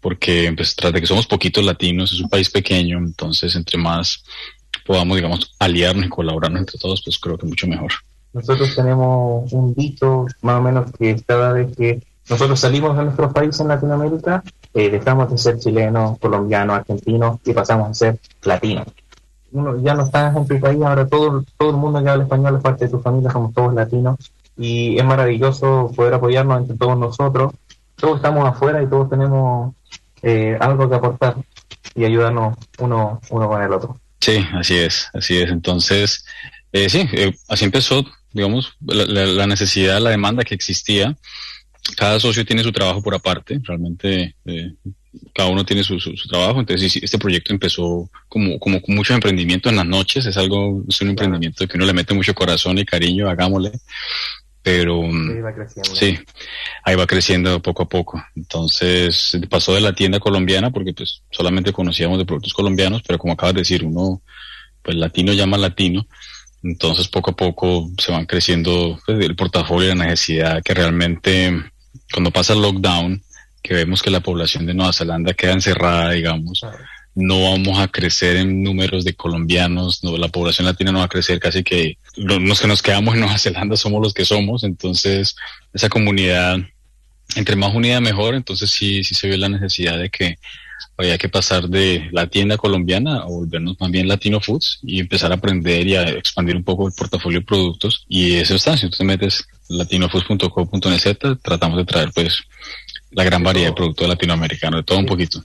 porque 0.00 0.52
pues, 0.54 0.76
tras 0.76 0.92
de 0.92 1.00
que 1.00 1.06
somos 1.06 1.26
poquitos 1.26 1.64
latinos, 1.64 2.12
es 2.12 2.20
un 2.20 2.28
país 2.28 2.50
pequeño, 2.50 2.98
entonces 2.98 3.56
entre 3.56 3.78
más 3.78 4.22
podamos, 4.84 5.16
digamos, 5.16 5.54
aliarnos 5.58 6.06
y 6.06 6.08
colaborarnos 6.08 6.60
entre 6.60 6.78
todos, 6.78 7.02
pues 7.04 7.18
creo 7.18 7.38
que 7.38 7.46
mucho 7.46 7.66
mejor. 7.66 7.92
Nosotros 8.32 8.74
tenemos 8.74 9.52
un 9.52 9.74
dicho 9.74 10.26
más 10.42 10.58
o 10.58 10.62
menos 10.62 10.90
que 10.98 11.20
cada 11.22 11.52
vez 11.52 11.76
que 11.76 12.02
nosotros 12.28 12.58
salimos 12.58 12.96
de 12.96 13.04
nuestro 13.04 13.32
país 13.32 13.58
en 13.60 13.68
Latinoamérica, 13.68 14.42
eh, 14.72 14.90
dejamos 14.90 15.30
de 15.30 15.38
ser 15.38 15.58
chilenos, 15.58 16.18
colombianos, 16.18 16.78
argentinos 16.78 17.38
y 17.44 17.52
pasamos 17.52 17.90
a 17.90 17.94
ser 17.94 18.18
latinos. 18.42 18.86
Uno, 19.52 19.80
ya 19.80 19.94
no 19.94 20.04
estás 20.04 20.34
en 20.36 20.46
tu 20.46 20.58
país, 20.58 20.82
ahora 20.82 21.06
todo, 21.06 21.44
todo 21.56 21.70
el 21.70 21.76
mundo 21.76 22.02
que 22.02 22.08
habla 22.08 22.24
español 22.24 22.56
es 22.56 22.62
parte 22.62 22.86
de 22.86 22.90
tu 22.90 23.00
familia, 23.00 23.30
somos 23.30 23.54
todos 23.54 23.72
latinos 23.72 24.18
y 24.56 24.98
es 24.98 25.04
maravilloso 25.04 25.92
poder 25.94 26.14
apoyarnos 26.14 26.62
entre 26.62 26.76
todos 26.76 26.98
nosotros. 26.98 27.52
Todos 27.96 28.16
estamos 28.16 28.48
afuera 28.48 28.82
y 28.82 28.86
todos 28.88 29.08
tenemos 29.08 29.74
eh, 30.22 30.56
algo 30.58 30.88
que 30.88 30.96
aportar 30.96 31.36
y 31.94 32.04
ayudarnos 32.04 32.56
uno, 32.78 33.20
uno 33.30 33.48
con 33.48 33.62
el 33.62 33.72
otro. 33.72 33.96
Sí, 34.24 34.44
así 34.52 34.74
es, 34.76 35.08
así 35.12 35.36
es. 35.38 35.50
Entonces, 35.50 36.24
eh, 36.72 36.88
sí, 36.88 37.06
eh, 37.12 37.32
así 37.48 37.64
empezó, 37.64 38.04
digamos, 38.32 38.72
la, 38.86 39.04
la- 39.06 39.26
la 39.26 39.46
necesidad, 39.46 40.00
la 40.00 40.10
demanda 40.10 40.44
que 40.44 40.54
existía. 40.54 41.16
Cada 41.96 42.18
socio 42.20 42.46
tiene 42.46 42.62
su 42.62 42.72
trabajo 42.72 43.02
por 43.02 43.14
aparte, 43.14 43.60
realmente 43.62 44.36
eh, 44.46 44.72
cada 45.34 45.50
uno 45.50 45.64
tiene 45.66 45.84
su, 45.84 46.00
su, 46.00 46.16
su 46.16 46.28
trabajo. 46.28 46.60
Entonces, 46.60 46.96
este 47.02 47.18
proyecto 47.18 47.52
empezó 47.52 48.10
como, 48.28 48.58
como 48.58 48.80
con 48.82 48.94
mucho 48.94 49.14
emprendimiento 49.14 49.68
en 49.68 49.76
las 49.76 49.86
noches. 49.86 50.26
Es 50.26 50.36
algo, 50.38 50.82
es 50.88 51.00
un 51.02 51.10
emprendimiento 51.10 51.68
que 51.68 51.76
uno 51.76 51.86
le 51.86 51.92
mete 51.92 52.14
mucho 52.14 52.34
corazón 52.34 52.78
y 52.78 52.84
cariño, 52.86 53.28
hagámosle. 53.28 53.72
Pero 54.64 55.02
mm, 55.02 55.28
Sí, 55.28 55.40
va 55.40 55.54
creciendo. 55.54 55.94
Sí, 55.94 56.18
ahí 56.84 56.96
va 56.96 57.06
creciendo 57.06 57.60
poco 57.60 57.82
a 57.82 57.88
poco. 57.88 58.24
Entonces 58.34 59.38
pasó 59.50 59.74
de 59.74 59.82
la 59.82 59.94
tienda 59.94 60.18
colombiana 60.18 60.70
porque 60.70 60.94
pues 60.94 61.22
solamente 61.30 61.70
conocíamos 61.72 62.18
de 62.18 62.24
productos 62.24 62.54
colombianos, 62.54 63.02
pero 63.06 63.18
como 63.18 63.34
acabas 63.34 63.54
de 63.54 63.60
decir, 63.60 63.84
uno 63.84 64.22
pues 64.82 64.96
latino 64.96 65.34
llama 65.34 65.58
latino. 65.58 66.06
Entonces 66.62 67.08
poco 67.08 67.32
a 67.32 67.36
poco 67.36 67.90
se 67.98 68.10
van 68.10 68.24
creciendo 68.24 68.98
pues, 69.04 69.22
el 69.22 69.36
portafolio 69.36 69.92
y 69.92 69.94
la 69.94 70.06
necesidad 70.06 70.62
que 70.62 70.72
realmente 70.72 71.62
cuando 72.10 72.30
pasa 72.30 72.54
el 72.54 72.62
lockdown, 72.62 73.22
que 73.62 73.74
vemos 73.74 74.02
que 74.02 74.10
la 74.10 74.20
población 74.20 74.64
de 74.64 74.72
Nueva 74.72 74.94
Zelanda 74.94 75.34
queda 75.34 75.52
encerrada, 75.52 76.12
digamos, 76.12 76.60
Claro. 76.60 76.78
No 77.16 77.50
vamos 77.52 77.78
a 77.78 77.88
crecer 77.88 78.36
en 78.36 78.62
números 78.62 79.04
de 79.04 79.14
colombianos, 79.14 80.02
no, 80.02 80.16
la 80.16 80.28
población 80.28 80.66
latina 80.66 80.90
no 80.92 80.98
va 80.98 81.04
a 81.04 81.08
crecer 81.08 81.38
casi 81.38 81.62
que 81.62 81.96
lo- 82.16 82.40
los 82.40 82.60
que 82.60 82.66
nos 82.66 82.82
quedamos 82.82 83.14
en 83.14 83.20
Nueva 83.20 83.38
Zelanda 83.38 83.76
somos 83.76 84.02
los 84.02 84.12
que 84.14 84.24
somos, 84.24 84.64
entonces 84.64 85.36
esa 85.72 85.88
comunidad, 85.88 86.58
entre 87.36 87.56
más 87.56 87.74
unida 87.74 88.00
mejor, 88.00 88.34
entonces 88.34 88.70
sí, 88.70 89.04
sí 89.04 89.14
se 89.14 89.28
ve 89.28 89.38
la 89.38 89.48
necesidad 89.48 89.98
de 89.98 90.10
que 90.10 90.38
había 90.96 91.16
que 91.18 91.28
pasar 91.28 91.68
de 91.68 92.08
la 92.12 92.26
tienda 92.26 92.56
colombiana 92.56 93.18
a 93.18 93.24
volvernos 93.24 93.76
más 93.80 93.90
bien 93.90 94.06
Latino 94.08 94.40
Foods 94.40 94.80
y 94.82 95.00
empezar 95.00 95.30
a 95.32 95.36
aprender 95.36 95.86
y 95.86 95.96
a 95.96 96.02
expandir 96.08 96.56
un 96.56 96.64
poco 96.64 96.86
el 96.86 96.94
portafolio 96.94 97.40
de 97.40 97.46
productos 97.46 98.04
y 98.08 98.34
eso 98.34 98.54
está, 98.56 98.76
si 98.76 98.88
tú 98.90 98.96
te 98.98 99.04
metes 99.04 99.44
latinofoods.co.nz 99.68 101.18
tratamos 101.42 101.78
de 101.78 101.84
traer 101.84 102.10
pues 102.12 102.38
la 103.10 103.24
gran 103.24 103.42
variedad 103.42 103.68
de 103.68 103.74
productos 103.74 104.08
latinoamericanos, 104.08 104.80
de 104.80 104.84
todo 104.84 104.98
un 104.98 105.06
poquito. 105.06 105.42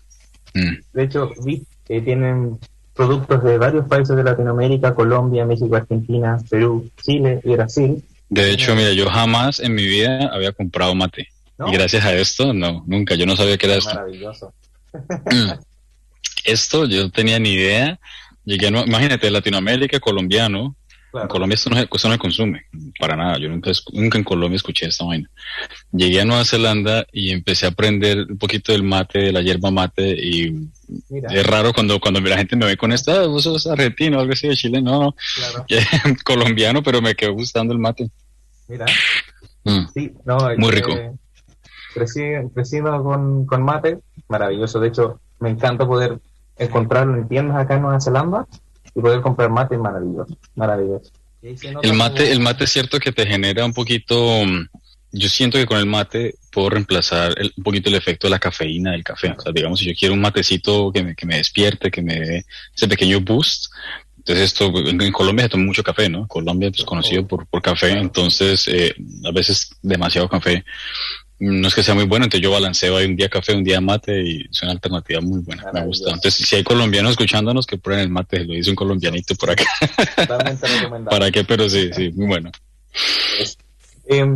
Mm. 0.53 0.75
De 0.93 1.03
hecho, 1.03 1.31
vi 1.43 1.63
que 1.85 2.01
tienen 2.01 2.59
productos 2.93 3.43
de 3.43 3.57
varios 3.57 3.87
países 3.87 4.15
de 4.15 4.23
Latinoamérica, 4.23 4.93
Colombia, 4.93 5.45
México, 5.45 5.75
Argentina, 5.75 6.37
Perú, 6.49 6.89
Chile 7.01 7.39
y 7.43 7.51
Brasil. 7.51 8.03
De 8.29 8.51
hecho, 8.51 8.75
mira, 8.75 8.91
yo 8.91 9.09
jamás 9.09 9.59
en 9.59 9.73
mi 9.73 9.85
vida 9.85 10.29
había 10.33 10.51
comprado 10.51 10.93
mate. 10.95 11.29
¿no? 11.57 11.69
Y 11.69 11.73
gracias 11.73 12.05
a 12.05 12.13
esto, 12.13 12.53
no, 12.53 12.83
nunca, 12.87 13.15
yo 13.15 13.25
no 13.25 13.35
sabía 13.35 13.57
que 13.57 13.67
era 13.67 13.75
esto. 13.77 13.93
Maravilloso. 13.93 14.53
Esto 16.43 16.85
yo 16.85 17.03
no 17.03 17.11
tenía 17.11 17.39
ni 17.39 17.53
idea. 17.53 17.99
Llegué 18.45 18.67
a, 18.67 18.69
imagínate, 18.69 19.29
Latinoamérica, 19.29 19.99
colombiano. 19.99 20.75
Claro. 21.11 21.25
En 21.25 21.29
Colombia 21.29 21.55
esto 21.55 21.69
no, 21.71 21.75
se- 21.77 21.89
esto 21.91 22.07
no 22.07 22.13
se 22.13 22.19
consume, 22.19 22.65
para 22.99 23.15
nada. 23.15 23.37
Yo 23.39 23.49
nunca, 23.49 23.71
nunca 23.93 24.17
en 24.19 24.23
Colombia 24.23 24.57
escuché 24.57 24.85
esta 24.87 25.05
vaina. 25.05 25.29
Llegué 25.91 26.21
a 26.21 26.25
Nueva 26.25 26.45
Zelanda 26.45 27.05
y 27.11 27.31
empecé 27.31 27.65
a 27.65 27.69
aprender 27.69 28.27
un 28.29 28.37
poquito 28.37 28.71
del 28.71 28.83
mate, 28.83 29.19
de 29.19 29.31
la 29.31 29.41
hierba 29.41 29.71
mate 29.71 30.07
y 30.11 30.69
Mira, 31.09 31.29
es 31.33 31.45
raro 31.45 31.73
cuando, 31.73 31.99
cuando 31.99 32.19
la 32.19 32.37
gente 32.37 32.55
me 32.55 32.65
ve 32.65 32.77
con 32.77 32.91
esto, 32.91 33.11
ah, 33.11 33.25
vos 33.27 33.43
sos 33.43 33.65
argentino, 33.67 34.19
algo 34.19 34.33
así 34.33 34.47
de 34.47 34.55
Chile, 34.55 34.81
no, 34.81 35.01
no, 35.01 35.15
claro. 35.35 35.65
colombiano, 36.25 36.81
pero 36.83 37.01
me 37.01 37.15
quedó 37.15 37.33
gustando 37.33 37.73
el 37.73 37.79
mate. 37.79 38.09
Mira, 38.67 38.85
Mm. 39.65 39.87
sí, 39.93 40.13
no, 40.25 40.37
Muy 40.57 40.69
eh, 40.69 40.71
rico. 40.71 40.95
Crecí, 41.93 42.21
crecido 42.53 43.03
con, 43.03 43.45
con 43.45 43.61
mate, 43.63 43.99
maravilloso. 44.29 44.79
De 44.79 44.87
hecho, 44.87 45.19
me 45.39 45.49
encanta 45.49 45.85
poder 45.85 46.19
encontrarlo 46.57 47.15
en 47.17 47.27
tiendas 47.27 47.57
acá 47.57 47.75
en 47.75 47.81
Nueva 47.81 47.99
Zelanda 47.99 48.45
y 48.99 49.01
poder 49.01 49.21
comprar 49.21 49.49
mate, 49.49 49.77
maravilloso, 49.77 50.37
maravilloso. 50.55 51.11
Nota 51.41 51.87
El 51.87 51.93
mate, 51.93 52.31
el 52.31 52.39
mate 52.41 52.65
es 52.65 52.71
cierto 52.71 52.99
que 52.99 53.11
te 53.11 53.25
genera 53.25 53.65
un 53.65 53.73
poquito, 53.73 54.45
mm, 54.45 54.67
yo 55.13 55.29
siento 55.29 55.57
que 55.57 55.65
con 55.65 55.77
el 55.79 55.85
mate 55.85 56.35
puedo 56.51 56.69
reemplazar 56.71 57.33
el- 57.37 57.53
un 57.55 57.63
poquito 57.63 57.89
el 57.89 57.95
efecto 57.95 58.27
de 58.27 58.31
la 58.31 58.39
cafeína 58.39 58.91
del 58.91 59.03
café. 59.03 59.33
O 59.37 59.41
sea, 59.41 59.51
digamos, 59.51 59.79
si 59.79 59.85
yo 59.87 59.93
quiero 59.97 60.13
un 60.13 60.21
matecito 60.21 60.91
que 60.91 61.03
me, 61.03 61.15
que 61.15 61.25
me 61.25 61.37
despierte, 61.37 61.89
que 61.89 62.01
me 62.01 62.19
dé 62.19 62.45
ese 62.75 62.87
pequeño 62.87 63.21
boost. 63.21 63.71
Entonces 64.17 64.45
esto, 64.45 64.71
en, 64.85 65.01
en 65.01 65.11
Colombia 65.13 65.45
se 65.45 65.49
toma 65.49 65.63
mucho 65.63 65.81
café, 65.81 66.09
¿no? 66.09 66.27
Colombia 66.27 66.69
es 66.75 66.83
conocido 66.83 67.25
por, 67.25 67.47
por 67.47 67.61
café, 67.61 67.91
entonces 67.93 68.67
eh, 68.67 68.93
a 69.25 69.31
veces 69.31 69.71
demasiado 69.81 70.27
café. 70.27 70.63
No 71.39 71.67
es 71.67 71.73
que 71.73 71.83
sea 71.83 71.95
muy 71.95 72.05
bueno, 72.05 72.25
entonces 72.25 72.43
yo 72.43 72.51
balanceo 72.51 72.97
ahí 72.97 73.05
un 73.05 73.15
día 73.15 73.29
café, 73.29 73.55
un 73.55 73.63
día 73.63 73.79
mate 73.79 74.21
y 74.21 74.41
es 74.51 74.61
una 74.61 74.73
alternativa 74.73 75.21
muy 75.21 75.39
buena, 75.39 75.71
me 75.73 75.85
gusta. 75.85 76.11
Entonces 76.11 76.45
si 76.45 76.55
hay 76.57 76.63
colombianos 76.63 77.11
escuchándonos 77.11 77.65
que 77.65 77.77
prueben 77.77 78.03
el 78.03 78.09
mate, 78.09 78.43
lo 78.43 78.53
dice 78.53 78.69
un 78.69 78.75
colombianito 78.75 79.35
por 79.35 79.51
acá. 79.51 79.63
Totalmente 80.17 80.67
recomendable. 80.77 81.17
¿Para 81.17 81.31
qué? 81.31 81.45
Pero 81.45 81.69
sí, 81.69 81.89
sí, 81.93 82.11
muy 82.11 82.27
bueno. 82.27 82.51
Em, 84.07 84.35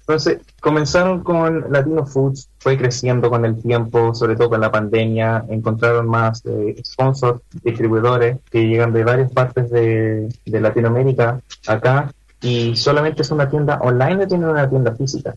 Entonces, 0.00 0.38
comenzaron 0.60 1.22
con 1.22 1.72
Latino 1.72 2.04
Foods, 2.06 2.48
fue 2.58 2.76
creciendo 2.76 3.30
con 3.30 3.44
el 3.44 3.60
tiempo, 3.60 4.14
sobre 4.14 4.36
todo 4.36 4.50
con 4.50 4.60
la 4.60 4.70
pandemia, 4.70 5.44
encontraron 5.48 6.06
más 6.06 6.42
eh, 6.44 6.76
sponsors, 6.84 7.40
distribuidores 7.64 8.38
que 8.50 8.66
llegan 8.66 8.92
de 8.92 9.04
varias 9.04 9.32
partes 9.32 9.70
de, 9.70 10.28
de 10.44 10.60
Latinoamérica 10.60 11.40
acá 11.66 12.12
y 12.40 12.76
solamente 12.76 13.22
es 13.22 13.30
una 13.30 13.48
tienda 13.48 13.78
online 13.80 14.24
o 14.24 14.28
tiene 14.28 14.46
una 14.46 14.68
tienda 14.68 14.94
física. 14.94 15.34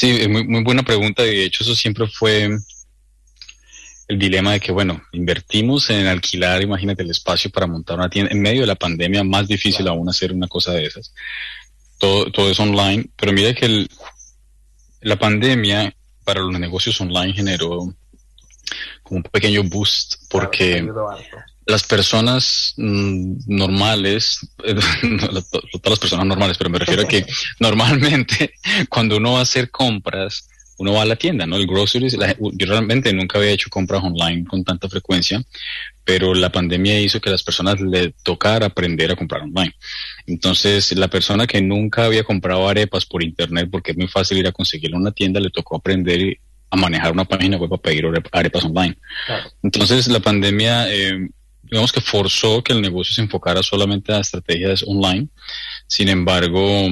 Sí, 0.00 0.16
es 0.18 0.30
muy, 0.30 0.48
muy 0.48 0.62
buena 0.62 0.82
pregunta 0.82 1.26
y 1.26 1.36
de 1.36 1.44
hecho 1.44 1.62
eso 1.62 1.74
siempre 1.74 2.06
fue 2.06 2.48
el 4.08 4.18
dilema 4.18 4.52
de 4.52 4.60
que, 4.60 4.72
bueno, 4.72 5.02
invertimos 5.12 5.90
en 5.90 6.06
alquilar, 6.06 6.62
imagínate 6.62 7.02
el 7.02 7.10
espacio 7.10 7.50
para 7.50 7.66
montar 7.66 7.98
una 7.98 8.08
tienda 8.08 8.32
en 8.32 8.40
medio 8.40 8.62
de 8.62 8.66
la 8.66 8.76
pandemia, 8.76 9.22
más 9.24 9.46
difícil 9.46 9.86
aún 9.88 10.08
hacer 10.08 10.32
una 10.32 10.48
cosa 10.48 10.72
de 10.72 10.86
esas. 10.86 11.12
Todo, 11.98 12.32
todo 12.32 12.50
es 12.50 12.58
online, 12.58 13.10
pero 13.14 13.34
mira 13.34 13.52
que 13.52 13.66
el, 13.66 13.90
la 15.02 15.18
pandemia 15.18 15.94
para 16.24 16.40
los 16.40 16.58
negocios 16.58 16.98
online 17.02 17.34
generó 17.34 17.94
como 19.02 19.18
un 19.18 19.22
pequeño 19.24 19.64
boost 19.64 20.14
porque. 20.30 20.82
Las 21.70 21.84
personas 21.84 22.74
mm, 22.76 23.34
normales, 23.46 24.40
eh, 24.64 24.74
todas 25.22 25.90
las 25.90 25.98
personas 25.98 26.26
normales, 26.26 26.58
pero 26.58 26.70
me 26.70 26.78
refiero 26.78 27.02
a 27.02 27.08
que 27.08 27.24
normalmente 27.60 28.52
cuando 28.88 29.16
uno 29.16 29.32
va 29.32 29.38
a 29.40 29.42
hacer 29.42 29.70
compras, 29.70 30.46
uno 30.78 30.94
va 30.94 31.02
a 31.02 31.04
la 31.04 31.16
tienda, 31.16 31.46
¿no? 31.46 31.56
El 31.56 31.66
groceries, 31.66 32.14
la- 32.16 32.34
yo 32.38 32.66
realmente 32.66 33.12
nunca 33.12 33.38
había 33.38 33.50
hecho 33.50 33.68
compras 33.68 34.02
online 34.02 34.44
con 34.46 34.64
tanta 34.64 34.88
frecuencia, 34.88 35.42
pero 36.04 36.34
la 36.34 36.50
pandemia 36.50 36.98
hizo 37.00 37.20
que 37.20 37.28
a 37.28 37.32
las 37.32 37.42
personas 37.42 37.78
le 37.80 38.14
tocara 38.22 38.66
aprender 38.66 39.10
a 39.12 39.16
comprar 39.16 39.42
online. 39.42 39.74
Entonces, 40.26 40.90
la 40.96 41.08
persona 41.08 41.46
que 41.46 41.60
nunca 41.60 42.06
había 42.06 42.24
comprado 42.24 42.66
arepas 42.68 43.04
por 43.04 43.22
internet, 43.22 43.68
porque 43.70 43.90
es 43.92 43.96
muy 43.98 44.08
fácil 44.08 44.38
ir 44.38 44.46
a 44.46 44.52
conseguirlo 44.52 44.96
en 44.96 45.02
una 45.02 45.12
tienda, 45.12 45.38
le 45.38 45.50
tocó 45.50 45.76
aprender 45.76 46.38
a 46.70 46.76
manejar 46.76 47.12
una 47.12 47.24
página 47.26 47.56
web 47.58 47.68
para 47.68 47.82
pedir 47.82 48.04
arep- 48.04 48.28
arepas 48.32 48.64
online. 48.64 48.96
Claro. 49.26 49.50
Entonces, 49.62 50.06
la 50.08 50.20
pandemia, 50.20 50.90
eh, 50.92 51.28
digamos 51.62 51.92
que 51.92 52.00
forzó 52.00 52.62
que 52.62 52.72
el 52.72 52.82
negocio 52.82 53.14
se 53.14 53.22
enfocara 53.22 53.62
solamente 53.62 54.12
a 54.12 54.20
estrategias 54.20 54.84
online. 54.86 55.28
Sin 55.86 56.08
embargo, 56.08 56.88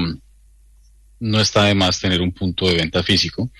no 1.21 1.41
está 1.41 1.65
de 1.65 1.75
más 1.75 2.01
tener 2.01 2.21
un 2.21 2.33
punto 2.33 2.67
de 2.67 2.77
venta 2.77 3.03
físico, 3.03 3.51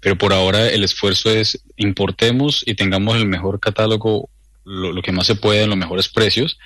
pero 0.00 0.16
por 0.16 0.32
ahora 0.32 0.68
el 0.68 0.84
esfuerzo 0.84 1.30
es 1.30 1.62
importemos 1.76 2.62
y 2.66 2.74
tengamos 2.74 3.16
el 3.16 3.26
mejor 3.26 3.60
catálogo, 3.60 4.30
lo, 4.64 5.02
que 5.02 5.12
más 5.12 5.26
se 5.26 5.34
pueda 5.34 5.62
en 5.62 5.70
los 5.70 5.78
mejores 5.78 6.08
precios. 6.08 6.58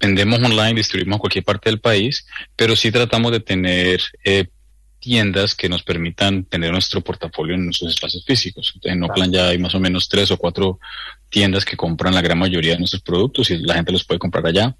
Vendemos 0.00 0.40
online, 0.40 0.74
distribuimos 0.74 1.16
a 1.16 1.20
cualquier 1.20 1.44
parte 1.44 1.70
del 1.70 1.80
país, 1.80 2.26
pero 2.56 2.76
sí 2.76 2.90
tratamos 2.90 3.32
de 3.32 3.40
tener 3.40 4.00
eh, 4.24 4.48
tiendas 5.00 5.54
que 5.54 5.68
nos 5.68 5.82
permitan 5.82 6.44
tener 6.44 6.72
nuestro 6.72 7.00
portafolio 7.00 7.54
en 7.54 7.66
nuestros 7.66 7.94
espacios 7.94 8.24
físicos. 8.24 8.74
En 8.82 9.02
Oakland 9.02 9.34
ya 9.34 9.48
hay 9.48 9.58
más 9.58 9.74
o 9.74 9.80
menos 9.80 10.08
tres 10.08 10.30
o 10.30 10.36
cuatro 10.36 10.80
tiendas 11.30 11.64
que 11.64 11.76
compran 11.76 12.14
la 12.14 12.22
gran 12.22 12.38
mayoría 12.38 12.72
de 12.72 12.78
nuestros 12.78 13.02
productos 13.02 13.50
y 13.50 13.58
la 13.58 13.74
gente 13.74 13.92
los 13.92 14.04
puede 14.04 14.18
comprar 14.18 14.46
allá. 14.46 14.76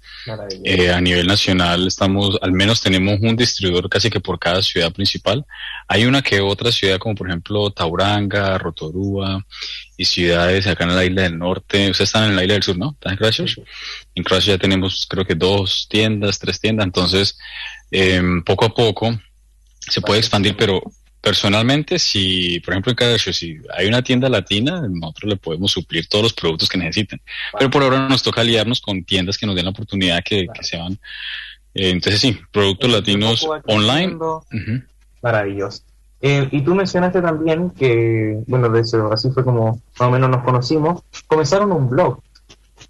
Eh, 0.63 0.91
a 0.91 0.99
nivel 0.99 1.27
nacional 1.27 1.87
estamos, 1.87 2.37
al 2.41 2.51
menos 2.51 2.81
tenemos 2.81 3.19
un 3.21 3.35
distribuidor 3.35 3.89
casi 3.89 4.09
que 4.09 4.19
por 4.19 4.39
cada 4.39 4.61
ciudad 4.61 4.91
principal. 4.91 5.45
Hay 5.87 6.05
una 6.05 6.21
que 6.21 6.41
otra 6.41 6.71
ciudad 6.71 6.97
como 6.97 7.15
por 7.15 7.27
ejemplo 7.27 7.69
Tauranga, 7.71 8.57
Rotorua 8.57 9.45
y 9.97 10.05
ciudades 10.05 10.65
acá 10.67 10.85
en 10.85 10.95
la 10.95 11.05
isla 11.05 11.23
del 11.23 11.37
norte. 11.37 11.91
Ustedes 11.91 12.09
están 12.09 12.29
en 12.29 12.35
la 12.35 12.43
isla 12.43 12.53
del 12.55 12.63
sur, 12.63 12.77
¿no? 12.77 12.91
¿Están 12.91 13.13
en 13.13 13.17
Christchurch? 13.17 13.59
En 14.15 14.23
Christchurch 14.23 14.45
ya 14.45 14.57
tenemos 14.57 15.05
creo 15.09 15.25
que 15.25 15.35
dos 15.35 15.87
tiendas, 15.89 16.39
tres 16.39 16.59
tiendas. 16.59 16.85
Entonces, 16.85 17.37
eh, 17.91 18.21
poco 18.45 18.65
a 18.65 18.73
poco 18.73 19.19
se 19.79 20.01
puede 20.01 20.19
expandir, 20.19 20.55
pero 20.55 20.81
personalmente, 21.21 21.99
si, 21.99 22.59
por 22.61 22.73
ejemplo, 22.73 22.91
en 22.91 22.95
Christchurch, 22.95 23.35
si 23.35 23.57
hay 23.75 23.87
una 23.87 24.01
tienda 24.01 24.29
latina, 24.29 24.81
nosotros 24.89 25.29
le 25.29 25.37
podemos 25.37 25.71
suplir 25.71 26.07
todos 26.07 26.23
los 26.23 26.33
productos 26.33 26.69
que 26.69 26.77
necesiten. 26.77 27.21
Pero 27.57 27.69
por 27.69 27.83
ahora 27.83 28.07
nos 28.07 28.23
toca 28.23 28.41
aliarnos 28.41 28.81
con 28.81 29.03
tiendas 29.03 29.37
que 29.37 29.45
nos 29.45 29.55
den 29.55 29.65
la 29.65 29.71
oportunidad 29.71 30.23
que, 30.23 30.47
que 30.53 30.63
se 30.63 30.77
van. 30.77 30.93
Eh, 31.73 31.91
entonces 31.91 32.21
sí, 32.21 32.39
productos 32.51 32.89
latinos 32.91 33.47
online. 33.67 34.17
creciendo. 34.17 34.45
Ujú. 34.51 34.83
Maravilloso. 35.21 35.83
Eh, 36.21 36.49
y 36.51 36.61
tú 36.61 36.75
mencionaste 36.75 37.21
también 37.21 37.69
que, 37.71 38.41
bueno, 38.47 38.69
de 38.69 38.81
eso, 38.81 39.11
así 39.11 39.29
fue 39.31 39.43
como 39.43 39.81
más 39.99 40.09
o 40.09 40.11
menos 40.11 40.29
nos 40.29 40.43
conocimos, 40.43 41.01
comenzaron 41.27 41.71
un 41.71 41.89
blog 41.89 42.21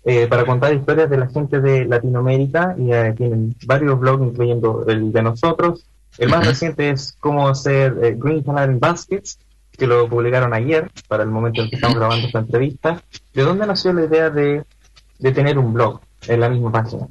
eh, 0.05 0.27
para 0.27 0.45
contar 0.45 0.73
historias 0.73 1.09
de 1.09 1.17
la 1.17 1.27
gente 1.27 1.59
de 1.61 1.85
Latinoamérica 1.85 2.75
y 2.77 2.91
eh, 2.91 3.13
tienen 3.15 3.55
varios 3.65 3.99
blogs, 3.99 4.25
incluyendo 4.25 4.85
el 4.87 5.11
de 5.11 5.21
nosotros. 5.21 5.85
El 6.19 6.29
más 6.29 6.45
reciente 6.45 6.89
es 6.89 7.15
cómo 7.19 7.47
hacer 7.47 7.95
eh, 8.03 8.15
Green 8.17 8.43
Canadian 8.43 8.79
Baskets, 8.79 9.39
que 9.71 9.87
lo 9.87 10.09
publicaron 10.09 10.53
ayer, 10.53 10.91
para 11.07 11.23
el 11.23 11.29
momento 11.29 11.61
en 11.61 11.69
que 11.69 11.77
estamos 11.77 11.97
grabando 11.97 12.27
esta 12.27 12.39
entrevista. 12.39 13.01
¿De 13.33 13.43
dónde 13.43 13.65
nació 13.65 13.93
la 13.93 14.05
idea 14.05 14.29
de, 14.29 14.63
de 15.17 15.31
tener 15.31 15.57
un 15.57 15.73
blog 15.73 16.01
en 16.27 16.41
la 16.41 16.49
misma 16.49 16.71
página? 16.71 17.07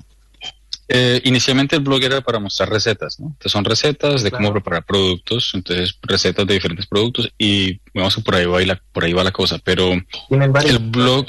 Eh, 0.91 1.21
inicialmente 1.25 1.77
el 1.77 1.83
blog 1.83 2.03
era 2.03 2.23
para 2.23 2.39
mostrar 2.39 2.71
recetas, 2.71 3.21
¿no? 3.21 3.27
Entonces 3.27 3.53
son 3.53 3.65
recetas 3.65 4.23
de 4.23 4.31
cómo 4.31 4.53
preparar 4.53 4.85
productos, 4.85 5.51
entonces 5.53 5.99
recetas 6.03 6.47
de 6.47 6.55
diferentes 6.55 6.87
productos 6.87 7.31
y 7.37 7.79
vamos 7.93 8.17
que 8.17 8.23
por 8.23 8.35
ahí 8.35 8.47
va 8.47 8.61
la, 8.63 8.81
por 8.93 9.05
ahí 9.05 9.13
va 9.13 9.23
la 9.23 9.31
cosa, 9.31 9.59
pero 9.63 9.93
el 9.93 10.79
blog, 10.79 11.27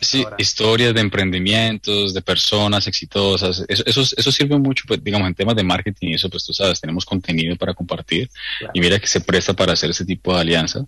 sí, 0.00 0.22
ahora. 0.24 0.36
historias 0.38 0.94
de 0.94 1.00
emprendimientos, 1.00 2.14
de 2.14 2.22
personas 2.22 2.86
exitosas, 2.86 3.64
eso, 3.68 3.82
eso, 3.86 4.02
eso 4.16 4.32
sirve 4.32 4.58
mucho, 4.58 4.84
pues, 4.86 5.02
digamos, 5.02 5.28
en 5.28 5.34
temas 5.34 5.56
de 5.56 5.64
marketing 5.64 6.08
y 6.08 6.14
eso, 6.14 6.30
pues 6.30 6.44
tú 6.44 6.52
sabes, 6.52 6.80
tenemos 6.80 7.04
contenido 7.04 7.56
para 7.56 7.74
compartir 7.74 8.30
Claro. 8.58 8.72
y 8.74 8.80
mira 8.80 8.98
que 8.98 9.06
se 9.06 9.20
presta 9.20 9.52
para 9.54 9.72
hacer 9.72 9.90
ese 9.90 10.04
tipo 10.04 10.34
de 10.34 10.40
alianza. 10.40 10.84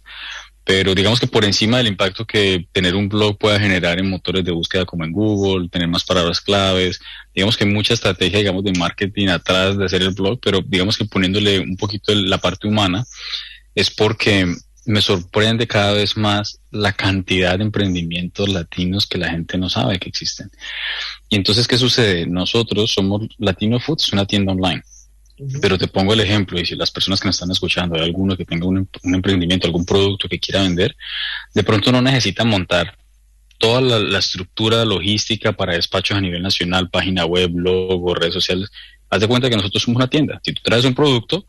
Pero 0.65 0.97
digamos 0.97 1.21
que 1.21 1.29
por 1.29 1.45
encima 1.45 1.79
del 1.79 1.87
impacto 1.87 2.27
que 2.27 2.67
tener 2.73 2.97
un 2.97 3.09
blog 3.09 3.39
pueda 3.39 3.61
generar 3.61 4.01
en 4.01 4.11
motores 4.11 4.45
de 4.45 4.51
búsqueda 4.51 4.85
como 4.85 5.05
en 5.05 5.13
Google, 5.13 5.69
tener 5.69 5.87
más 5.87 6.03
palabras 6.03 6.41
claves, 6.41 6.99
digamos 7.33 7.57
que 7.57 7.63
hay 7.63 7.71
mucha 7.71 7.95
estrategia, 7.95 8.41
digamos, 8.41 8.65
de 8.65 8.73
marketing 8.73 9.29
atrás 9.29 9.79
de 9.79 9.85
hacer 9.85 10.03
el 10.03 10.11
blog, 10.11 10.41
pero 10.43 10.63
digamos 10.67 10.97
que 10.97 11.05
poniéndole 11.05 11.61
un 11.61 11.77
poquito 11.77 12.13
la 12.15 12.39
parte 12.39 12.67
humana, 12.67 13.05
es 13.77 13.91
porque 13.91 14.57
me 14.87 15.03
sorprende 15.03 15.67
cada 15.67 15.93
vez 15.93 16.17
más 16.17 16.61
la 16.71 16.93
cantidad 16.93 17.59
de 17.59 17.65
emprendimientos 17.65 18.49
latinos 18.49 19.07
que 19.07 19.19
la 19.19 19.31
gente 19.31 19.59
no 19.59 19.69
sabe 19.69 19.99
que 19.99 20.09
existen. 20.09 20.51
Y 21.29 21.37
entonces, 21.37 21.67
¿qué 21.67 21.77
sucede? 21.77 22.27
Nosotros 22.27 22.93
somos 22.93 23.27
Latino 23.39 23.81
Foods, 23.81 24.13
una 24.13 24.27
tienda 24.27 24.53
online. 24.53 24.83
Pero 25.61 25.77
te 25.77 25.89
pongo 25.89 26.15
el 26.15 26.21
ejemplo, 26.21 26.59
y 26.59 26.65
si 26.65 26.77
las 26.77 26.91
personas 26.91 27.21
que 27.21 27.29
nos 27.29 27.37
están 27.37 27.51
escuchando, 27.51 27.97
hay 27.97 28.03
alguno 28.03 28.37
que 28.37 28.47
tenga 28.47 28.67
un, 28.67 28.89
un 29.03 29.15
emprendimiento, 29.15 29.67
algún 29.67 29.85
producto 29.85 30.29
que 30.29 30.39
quiera 30.39 30.63
vender, 30.63 30.97
de 31.53 31.63
pronto 31.63 31.93
no 31.93 32.01
necesita 32.01 32.45
montar 32.45 32.97
toda 33.59 33.81
la, 33.81 33.99
la 33.99 34.19
estructura 34.19 34.85
logística 34.85 35.53
para 35.53 35.75
despachos 35.75 36.17
a 36.17 36.21
nivel 36.21 36.43
nacional, 36.43 36.89
página 36.89 37.27
web, 37.27 37.51
logo, 37.55 38.15
redes 38.15 38.35
sociales. 38.35 38.71
Haz 39.11 39.21
de 39.21 39.29
cuenta 39.29 39.51
que 39.51 39.57
nosotros 39.57 39.83
somos 39.83 39.97
una 39.97 40.09
tienda. 40.09 40.41
Si 40.43 40.53
tú 40.53 40.63
traes 40.65 40.85
un 40.85 40.95
producto, 40.95 41.45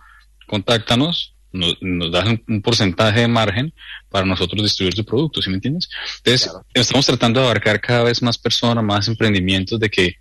contáctanos, 0.47 1.35
nos, 1.57 1.77
nos 1.81 2.11
das 2.11 2.27
un, 2.27 2.43
un 2.47 2.61
porcentaje 2.61 3.21
de 3.21 3.27
margen 3.27 3.73
para 4.09 4.25
nosotros 4.25 4.63
distribuir 4.63 4.95
tu 4.95 5.03
producto, 5.03 5.41
¿sí 5.41 5.49
me 5.49 5.55
entiendes? 5.55 5.89
Entonces, 6.17 6.51
estamos 6.73 7.05
tratando 7.05 7.39
de 7.39 7.47
abarcar 7.47 7.81
cada 7.81 8.03
vez 8.03 8.21
más 8.21 8.37
personas, 8.37 8.83
más 8.83 9.07
emprendimientos 9.07 9.79
de 9.79 9.89
que 9.89 10.15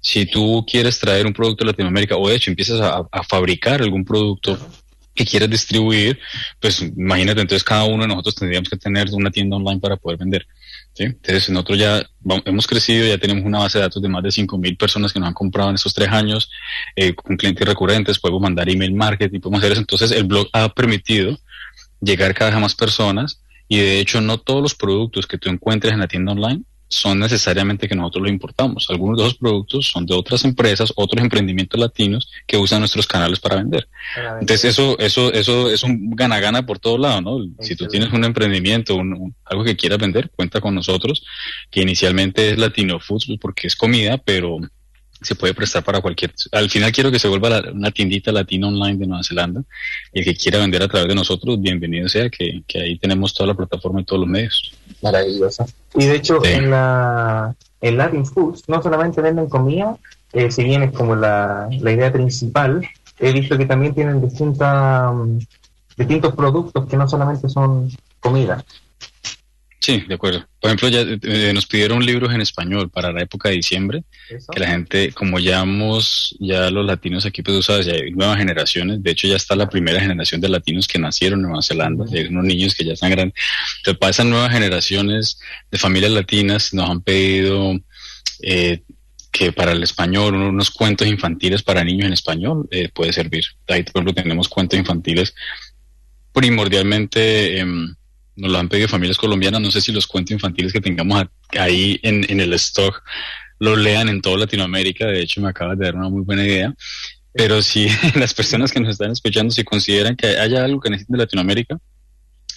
si 0.00 0.26
tú 0.26 0.64
quieres 0.68 0.98
traer 0.98 1.26
un 1.26 1.32
producto 1.32 1.64
de 1.64 1.70
Latinoamérica 1.70 2.16
o 2.16 2.28
de 2.28 2.36
hecho 2.36 2.50
empiezas 2.50 2.80
a, 2.80 3.02
a 3.10 3.22
fabricar 3.22 3.80
algún 3.82 4.04
producto 4.04 4.58
que 5.14 5.24
quieras 5.24 5.50
distribuir, 5.50 6.18
pues 6.60 6.80
imagínate, 6.80 7.40
entonces 7.40 7.64
cada 7.64 7.84
uno 7.84 8.02
de 8.02 8.08
nosotros 8.08 8.36
tendríamos 8.36 8.68
que 8.68 8.76
tener 8.76 9.08
una 9.12 9.30
tienda 9.30 9.56
online 9.56 9.80
para 9.80 9.96
poder 9.96 10.18
vender. 10.18 10.46
¿Sí? 10.98 11.04
Entonces 11.04 11.48
nosotros 11.50 11.78
ya 11.78 12.04
vamos- 12.20 12.42
hemos 12.46 12.66
crecido, 12.66 13.06
ya 13.06 13.18
tenemos 13.18 13.44
una 13.44 13.60
base 13.60 13.78
de 13.78 13.82
datos 13.84 14.02
de 14.02 14.08
más 14.08 14.22
de 14.22 14.32
5.000 14.32 14.76
personas 14.76 15.12
que 15.12 15.20
nos 15.20 15.28
han 15.28 15.34
comprado 15.34 15.70
en 15.70 15.76
estos 15.76 15.94
tres 15.94 16.08
años, 16.08 16.50
eh, 16.96 17.14
con 17.14 17.36
clientes 17.36 17.66
recurrentes, 17.66 18.18
podemos 18.18 18.42
mandar 18.42 18.68
email 18.68 18.92
marketing, 18.94 19.40
podemos 19.40 19.60
hacer 19.60 19.72
eso. 19.72 19.80
Entonces 19.80 20.10
el 20.10 20.24
blog 20.24 20.48
ha 20.52 20.68
permitido 20.74 21.38
llegar 22.00 22.34
cada 22.34 22.50
vez 22.50 22.56
a 22.56 22.60
más 22.60 22.74
personas 22.74 23.42
y 23.68 23.78
de 23.78 24.00
hecho 24.00 24.20
no 24.20 24.38
todos 24.38 24.60
los 24.62 24.74
productos 24.74 25.26
que 25.26 25.38
tú 25.38 25.48
encuentres 25.50 25.92
en 25.92 26.00
la 26.00 26.08
tienda 26.08 26.32
online 26.32 26.62
son 26.88 27.18
necesariamente 27.18 27.86
que 27.88 27.94
nosotros 27.94 28.22
los 28.22 28.32
importamos. 28.32 28.86
Algunos 28.88 29.18
de 29.18 29.24
esos 29.24 29.38
productos 29.38 29.88
son 29.88 30.06
de 30.06 30.14
otras 30.14 30.44
empresas, 30.44 30.92
otros 30.96 31.22
emprendimientos 31.22 31.78
latinos 31.78 32.30
que 32.46 32.56
usan 32.56 32.80
nuestros 32.80 33.06
canales 33.06 33.38
para 33.40 33.56
vender. 33.56 33.88
Entonces 34.40 34.64
eso, 34.70 34.98
eso, 34.98 35.32
eso 35.32 35.70
es 35.70 35.82
un 35.82 36.10
gana-gana 36.16 36.64
por 36.64 36.78
todos 36.78 36.98
lados, 36.98 37.22
¿no? 37.22 37.38
Si 37.60 37.76
tú 37.76 37.86
tienes 37.88 38.12
un 38.12 38.24
emprendimiento, 38.24 38.94
un, 38.96 39.12
un- 39.12 39.34
algo 39.44 39.64
que 39.64 39.76
quieras 39.76 39.98
vender, 39.98 40.30
cuenta 40.30 40.60
con 40.60 40.74
nosotros, 40.74 41.24
que 41.70 41.82
inicialmente 41.82 42.50
es 42.50 42.58
Latino 42.58 42.98
Foods, 43.00 43.26
pues, 43.26 43.38
porque 43.40 43.66
es 43.66 43.76
comida, 43.76 44.16
pero 44.18 44.58
se 45.20 45.34
puede 45.34 45.54
prestar 45.54 45.82
para 45.84 46.00
cualquier. 46.00 46.32
Al 46.52 46.68
final 46.70 46.92
quiero 46.92 47.10
que 47.10 47.18
se 47.18 47.28
vuelva 47.28 47.48
la- 47.50 47.72
una 47.72 47.90
tiendita 47.90 48.30
latina 48.32 48.68
online 48.68 48.96
de 48.98 49.06
Nueva 49.06 49.24
Zelanda 49.24 49.62
y 50.12 50.20
el 50.20 50.24
que 50.24 50.34
quiera 50.36 50.58
vender 50.58 50.82
a 50.82 50.88
través 50.88 51.08
de 51.08 51.14
nosotros, 51.14 51.60
bienvenido 51.60 52.08
sea, 52.08 52.28
que, 52.30 52.62
que 52.66 52.80
ahí 52.80 52.98
tenemos 52.98 53.34
toda 53.34 53.48
la 53.48 53.54
plataforma 53.54 54.00
y 54.00 54.04
todos 54.04 54.20
los 54.20 54.28
medios. 54.28 54.72
Maravillosa. 55.02 55.66
Y 55.94 56.06
de 56.06 56.16
hecho, 56.16 56.40
Sí. 56.42 56.50
en 56.52 56.70
la 56.70 57.54
en 57.80 57.96
Latin 57.96 58.26
Foods 58.26 58.64
no 58.68 58.82
solamente 58.82 59.20
venden 59.20 59.48
comida, 59.48 59.96
eh, 60.32 60.50
si 60.50 60.64
bien 60.64 60.82
es 60.82 60.92
como 60.92 61.14
la, 61.14 61.68
la 61.80 61.92
idea 61.92 62.12
principal, 62.12 62.84
he 63.20 63.32
visto 63.32 63.56
que 63.56 63.66
también 63.66 63.94
tienen 63.94 64.20
distintas, 64.20 65.14
mm, 65.14 65.38
distintos 65.96 66.34
productos 66.34 66.86
que 66.88 66.96
no 66.96 67.08
solamente 67.08 67.48
son 67.48 67.88
comida. 68.20 68.64
Sí, 69.88 70.04
de 70.06 70.14
acuerdo. 70.16 70.46
Por 70.60 70.68
ejemplo, 70.68 70.88
ya 70.90 71.00
eh, 71.00 71.50
nos 71.54 71.64
pidieron 71.64 72.04
libros 72.04 72.34
en 72.34 72.42
español 72.42 72.90
para 72.90 73.10
la 73.10 73.22
época 73.22 73.48
de 73.48 73.54
diciembre, 73.54 74.04
Eso. 74.28 74.52
que 74.52 74.60
la 74.60 74.66
gente, 74.68 75.12
como 75.12 75.38
ya 75.38 75.60
hemos, 75.62 76.36
ya 76.40 76.70
los 76.70 76.84
latinos 76.84 77.24
aquí, 77.24 77.40
pues, 77.40 77.56
tú 77.56 77.62
sabes, 77.62 77.86
ya 77.86 77.94
hay 77.94 78.10
nuevas 78.10 78.36
generaciones. 78.36 79.02
De 79.02 79.12
hecho, 79.12 79.26
ya 79.26 79.36
está 79.36 79.56
la 79.56 79.70
primera 79.70 79.98
generación 79.98 80.42
de 80.42 80.50
latinos 80.50 80.86
que 80.86 80.98
nacieron 80.98 81.38
en 81.40 81.46
Nueva 81.46 81.62
Zelanda. 81.62 82.04
Hay 82.12 82.26
unos 82.26 82.44
niños 82.44 82.74
que 82.74 82.84
ya 82.84 82.92
están 82.92 83.12
grandes. 83.12 83.34
Entonces, 83.78 83.98
para 83.98 84.10
esas 84.10 84.26
nuevas 84.26 84.52
generaciones 84.52 85.38
de 85.70 85.78
familias 85.78 86.10
latinas, 86.12 86.74
nos 86.74 86.90
han 86.90 87.00
pedido 87.00 87.80
eh, 88.42 88.82
que 89.32 89.52
para 89.52 89.72
el 89.72 89.82
español, 89.82 90.34
uno- 90.34 90.50
unos 90.50 90.70
cuentos 90.70 91.08
infantiles 91.08 91.62
para 91.62 91.82
niños 91.82 92.08
en 92.08 92.12
español 92.12 92.68
eh, 92.70 92.90
puede 92.92 93.14
servir. 93.14 93.42
Ahí, 93.68 93.84
por 93.84 94.02
ejemplo, 94.02 94.12
tenemos 94.22 94.50
cuentos 94.50 94.78
infantiles 94.78 95.34
primordialmente 96.32 97.58
em, 97.60 97.94
nos 98.38 98.52
lo 98.52 98.58
han 98.58 98.68
pedido 98.68 98.88
familias 98.88 99.18
colombianas. 99.18 99.60
No 99.60 99.70
sé 99.70 99.80
si 99.80 99.92
los 99.92 100.06
cuentos 100.06 100.32
infantiles 100.32 100.72
que 100.72 100.80
tengamos 100.80 101.24
ahí 101.58 101.98
en, 102.02 102.24
en 102.30 102.40
el 102.40 102.52
stock 102.54 103.02
lo 103.58 103.76
lean 103.76 104.08
en 104.08 104.22
toda 104.22 104.38
Latinoamérica. 104.38 105.06
De 105.06 105.20
hecho, 105.20 105.40
me 105.40 105.48
acabas 105.48 105.78
de 105.78 105.86
dar 105.86 105.96
una 105.96 106.08
muy 106.08 106.22
buena 106.22 106.44
idea. 106.44 106.74
Pero 107.32 107.60
si 107.62 107.88
las 108.14 108.32
personas 108.34 108.72
que 108.72 108.80
nos 108.80 108.90
están 108.90 109.10
escuchando, 109.10 109.50
si 109.50 109.64
consideran 109.64 110.16
que 110.16 110.38
haya 110.38 110.64
algo 110.64 110.80
que 110.80 110.90
necesiten 110.90 111.14
de 111.14 111.24
Latinoamérica, 111.24 111.78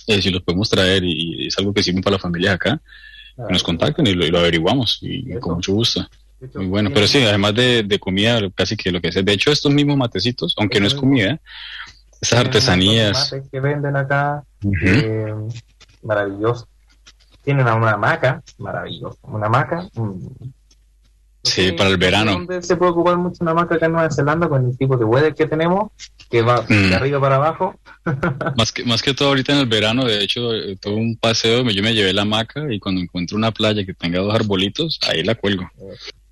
eh, 0.07 0.21
si 0.21 0.29
los 0.29 0.43
podemos 0.43 0.69
traer 0.69 1.03
y, 1.03 1.43
y 1.43 1.47
es 1.47 1.57
algo 1.57 1.73
que 1.73 1.83
sirve 1.83 2.01
para 2.01 2.15
las 2.15 2.21
familias 2.21 2.55
acá, 2.55 2.81
que 3.35 3.53
nos 3.53 3.63
contacten 3.63 4.05
y 4.07 4.13
lo, 4.13 4.25
y 4.25 4.29
lo 4.29 4.39
averiguamos 4.39 4.99
y, 5.01 5.33
con 5.39 5.55
mucho 5.55 5.73
gusto. 5.73 6.07
Hecho, 6.39 6.59
Muy 6.59 6.67
bueno, 6.67 6.91
pero 6.93 7.07
sí, 7.07 7.19
además 7.19 7.53
de, 7.55 7.83
de 7.83 7.99
comida, 7.99 8.39
casi 8.55 8.75
que 8.75 8.91
lo 8.91 8.99
que 8.99 9.11
sea. 9.11 9.21
De 9.21 9.33
hecho, 9.33 9.51
estos 9.51 9.71
mismos 9.71 9.97
matecitos, 9.97 10.53
aunque 10.57 10.79
no 10.79 10.87
es 10.87 10.95
comida, 10.95 11.39
de 12.29 12.37
artesanías. 12.37 13.33
que 13.51 13.59
venden 13.59 13.95
acá, 13.95 14.43
Ujú. 14.63 14.77
eh, 14.83 15.33
maravilloso. 16.03 16.67
Tienen 17.43 17.67
a 17.67 17.75
una 17.75 17.91
hamaca, 17.93 18.41
maravilloso. 18.57 19.17
Una 19.23 19.47
hamaca. 19.47 19.87
mm. 19.93 20.27
Sí, 21.43 21.71
para 21.71 21.89
el 21.89 21.97
verano. 21.97 22.33
dónde 22.33 22.61
se 22.61 22.75
puede 22.75 22.91
ocupar 22.91 23.17
mucho 23.17 23.37
una 23.41 23.49
hamaca 23.51 23.73
acá 23.73 23.87
en 23.87 23.93
Nueva 23.93 24.11
Zelanda 24.11 24.47
con 24.47 24.63
el 24.63 24.77
tipo 24.77 24.95
de 24.95 25.05
weather 25.05 25.33
que 25.33 25.47
tenemos, 25.47 25.91
que 26.29 26.43
va 26.43 26.61
Mm. 26.61 26.89
de 26.89 26.95
arriba 26.95 27.19
para 27.19 27.37
abajo. 27.37 27.79
Más 28.57 28.71
que, 28.71 28.83
más 28.85 29.01
que 29.01 29.13
todo 29.15 29.29
ahorita 29.29 29.53
en 29.53 29.59
el 29.59 29.65
verano, 29.65 30.05
de 30.05 30.23
hecho, 30.23 30.53
eh, 30.53 30.75
tuve 30.79 30.95
un 30.95 31.15
paseo, 31.17 31.67
yo 31.69 31.81
me 31.83 31.93
llevé 31.95 32.13
la 32.13 32.21
hamaca 32.23 32.71
y 32.71 32.79
cuando 32.79 33.01
encuentro 33.01 33.37
una 33.37 33.51
playa 33.51 33.83
que 33.85 33.93
tenga 33.95 34.19
dos 34.19 34.33
arbolitos, 34.35 34.99
ahí 35.07 35.23
la 35.23 35.33
cuelgo. 35.35 35.67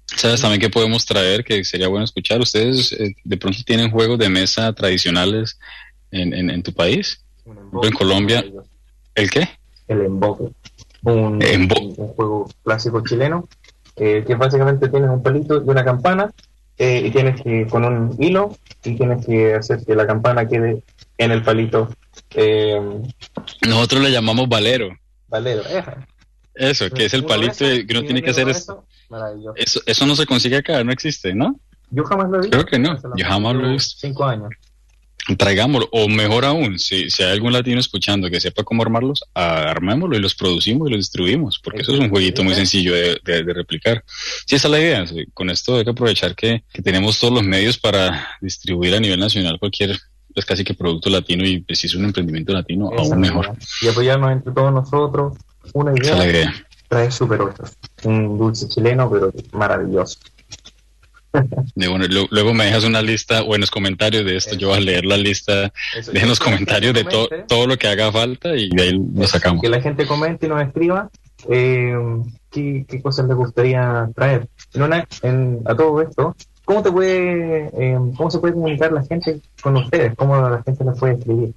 ¿Sabes 0.05 0.41
también 0.41 0.61
que 0.61 0.69
podemos 0.69 1.05
traer? 1.07 1.43
Que 1.43 1.63
sería 1.63 1.87
bueno 1.87 2.05
escuchar. 2.05 2.39
¿Ustedes 2.41 2.91
eh, 2.93 3.15
de 3.23 3.37
pronto 3.37 3.59
tienen 3.65 3.89
juegos 3.91 4.17
de 4.19 4.29
mesa 4.29 4.73
tradicionales 4.73 5.59
en, 6.11 6.33
en, 6.35 6.49
en 6.51 6.61
tu 6.63 6.71
país? 6.73 7.23
En 7.83 7.91
Colombia. 7.93 8.43
¿El 9.15 9.29
qué? 9.31 9.47
El 9.89 10.01
emboque. 10.03 10.45
Un, 11.03 11.39
Embo- 11.41 11.81
un, 11.81 11.95
un 11.97 12.07
juego 12.13 12.49
clásico 12.63 13.03
chileno, 13.03 13.47
eh, 13.97 14.23
que 14.25 14.35
básicamente 14.35 14.87
tienes 14.87 15.09
un 15.09 15.21
palito 15.21 15.57
y 15.57 15.67
una 15.69 15.83
campana, 15.83 16.31
eh, 16.77 17.03
y 17.05 17.11
tienes 17.11 17.41
que, 17.41 17.67
con 17.67 17.83
un 17.83 18.15
hilo, 18.23 18.55
y 18.85 18.95
tienes 18.95 19.25
que 19.25 19.55
hacer 19.55 19.85
que 19.85 19.95
la 19.95 20.07
campana 20.07 20.47
quede 20.47 20.83
en 21.17 21.31
el 21.31 21.43
palito. 21.43 21.89
Eh, 22.35 22.79
Nosotros 23.67 24.01
le 24.01 24.11
llamamos 24.11 24.47
valero. 24.47 24.89
Valero. 25.27 25.63
Eso, 26.55 26.89
que 26.89 27.05
es 27.05 27.13
el 27.13 27.25
palito 27.25 27.51
esos, 27.65 27.79
y 27.79 27.85
que 27.87 27.93
uno 27.97 28.03
tiene 28.05 28.21
que 28.21 28.29
hacer. 28.31 28.47
Eso, 28.49 28.83
eso 29.85 30.05
no 30.05 30.15
se 30.15 30.25
consigue 30.25 30.57
acá, 30.57 30.83
no 30.83 30.91
existe, 30.91 31.33
¿no? 31.33 31.59
Yo 31.91 32.03
jamás 32.03 32.29
lo 32.29 32.37
he 32.37 32.41
visto. 32.41 32.57
Creo 32.57 32.65
que 32.65 32.79
no, 32.79 32.97
yo 33.15 33.25
jamás 33.25 33.55
lo 33.55 33.67
he 33.67 33.71
visto. 33.71 33.97
Cinco 33.99 34.25
años. 34.25 34.49
Traigámoslo, 35.37 35.87
o 35.91 36.07
mejor 36.07 36.45
aún, 36.45 36.79
si, 36.79 37.09
si 37.09 37.23
hay 37.23 37.31
algún 37.33 37.53
latino 37.53 37.79
escuchando 37.79 38.29
que 38.29 38.39
sepa 38.39 38.63
cómo 38.63 38.81
armarlos, 38.83 39.23
armémoslo 39.33 40.15
y 40.15 40.19
los 40.19 40.33
producimos 40.35 40.87
y 40.87 40.91
los 40.91 40.99
distribuimos, 40.99 41.59
porque 41.63 41.81
eso 41.81 41.93
es 41.93 41.99
un 41.99 42.09
jueguito 42.09 42.43
muy 42.43 42.55
sencillo 42.55 42.93
de, 42.93 43.19
de- 43.23 43.43
de 43.43 43.53
replicar. 43.53 44.03
Sí, 44.45 44.55
esa 44.55 44.67
es 44.67 44.71
la 44.71 44.79
idea. 44.79 45.05
Con 45.33 45.49
esto 45.49 45.77
hay 45.77 45.83
que 45.83 45.91
aprovechar 45.91 46.35
que, 46.35 46.63
que 46.73 46.81
tenemos 46.81 47.19
todos 47.19 47.33
los 47.33 47.43
medios 47.43 47.77
para 47.77 48.27
distribuir 48.41 48.95
a 48.95 48.99
nivel 48.99 49.19
nacional 49.19 49.59
cualquier, 49.59 49.97
pues 50.33 50.45
casi 50.45 50.63
que 50.63 50.73
producto 50.73 51.09
latino 51.09 51.45
y 51.45 51.59
pues, 51.61 51.79
si 51.79 51.87
es 51.87 51.95
un 51.95 52.05
emprendimiento 52.05 52.51
latino, 52.53 52.89
Esa 52.93 53.13
aún 53.13 53.19
mejor. 53.21 53.55
Y 53.81 53.87
apoyarnos 53.87 54.31
entre 54.31 54.51
todos 54.53 54.71
nosotros. 54.73 55.37
Una 55.73 55.91
Esa 55.93 56.11
es 56.13 56.17
la 56.17 56.25
idea 56.27 56.41
idea. 56.41 56.65
trae 56.87 57.11
super 57.11 57.41
8. 57.41 57.63
Un 58.05 58.37
dulce 58.37 58.67
chileno, 58.67 59.09
pero 59.11 59.31
maravilloso. 59.51 60.17
De, 61.75 61.87
bueno, 61.87 62.05
lo- 62.09 62.27
luego 62.31 62.53
me 62.53 62.65
dejas 62.65 62.83
una 62.85 63.01
lista 63.01 63.43
o 63.43 63.53
en 63.55 63.61
los 63.61 63.69
comentarios 63.71 64.25
de 64.25 64.35
esto, 64.35 64.55
yo 64.55 64.69
voy 64.69 64.77
a 64.77 64.81
leer 64.81 65.05
la 65.05 65.17
lista, 65.17 65.71
Eso, 65.97 66.11
dejen 66.11 66.29
los 66.29 66.39
comentarios 66.39 66.93
de 66.93 67.03
to- 67.03 67.29
todo 67.47 67.67
lo 67.67 67.77
que 67.77 67.87
haga 67.87 68.11
falta 68.11 68.55
y 68.55 68.69
de 68.69 68.81
ahí 68.83 68.99
lo 69.15 69.27
sacamos. 69.27 69.61
que 69.61 69.69
la 69.69 69.81
gente 69.81 70.05
comente 70.07 70.47
y 70.47 70.49
nos 70.49 70.61
escriba 70.61 71.09
eh, 71.49 71.93
qué, 72.51 72.85
qué 72.87 73.01
cosas 73.01 73.27
les 73.27 73.35
gustaría 73.37 74.09
traer. 74.15 74.47
En- 75.21 75.59
a 75.65 75.75
todo 75.75 76.01
esto, 76.01 76.35
¿cómo 76.65 76.81
te 76.83 76.91
puede, 76.91 77.69
eh, 77.79 77.97
cómo 78.17 78.31
se 78.31 78.39
puede 78.39 78.53
comunicar 78.53 78.91
la 78.91 79.03
gente 79.03 79.39
con 79.61 79.77
ustedes? 79.77 80.13
¿Cómo 80.15 80.35
la 80.37 80.63
gente 80.63 80.83
les 80.83 80.97
puede 80.99 81.13
escribir? 81.13 81.53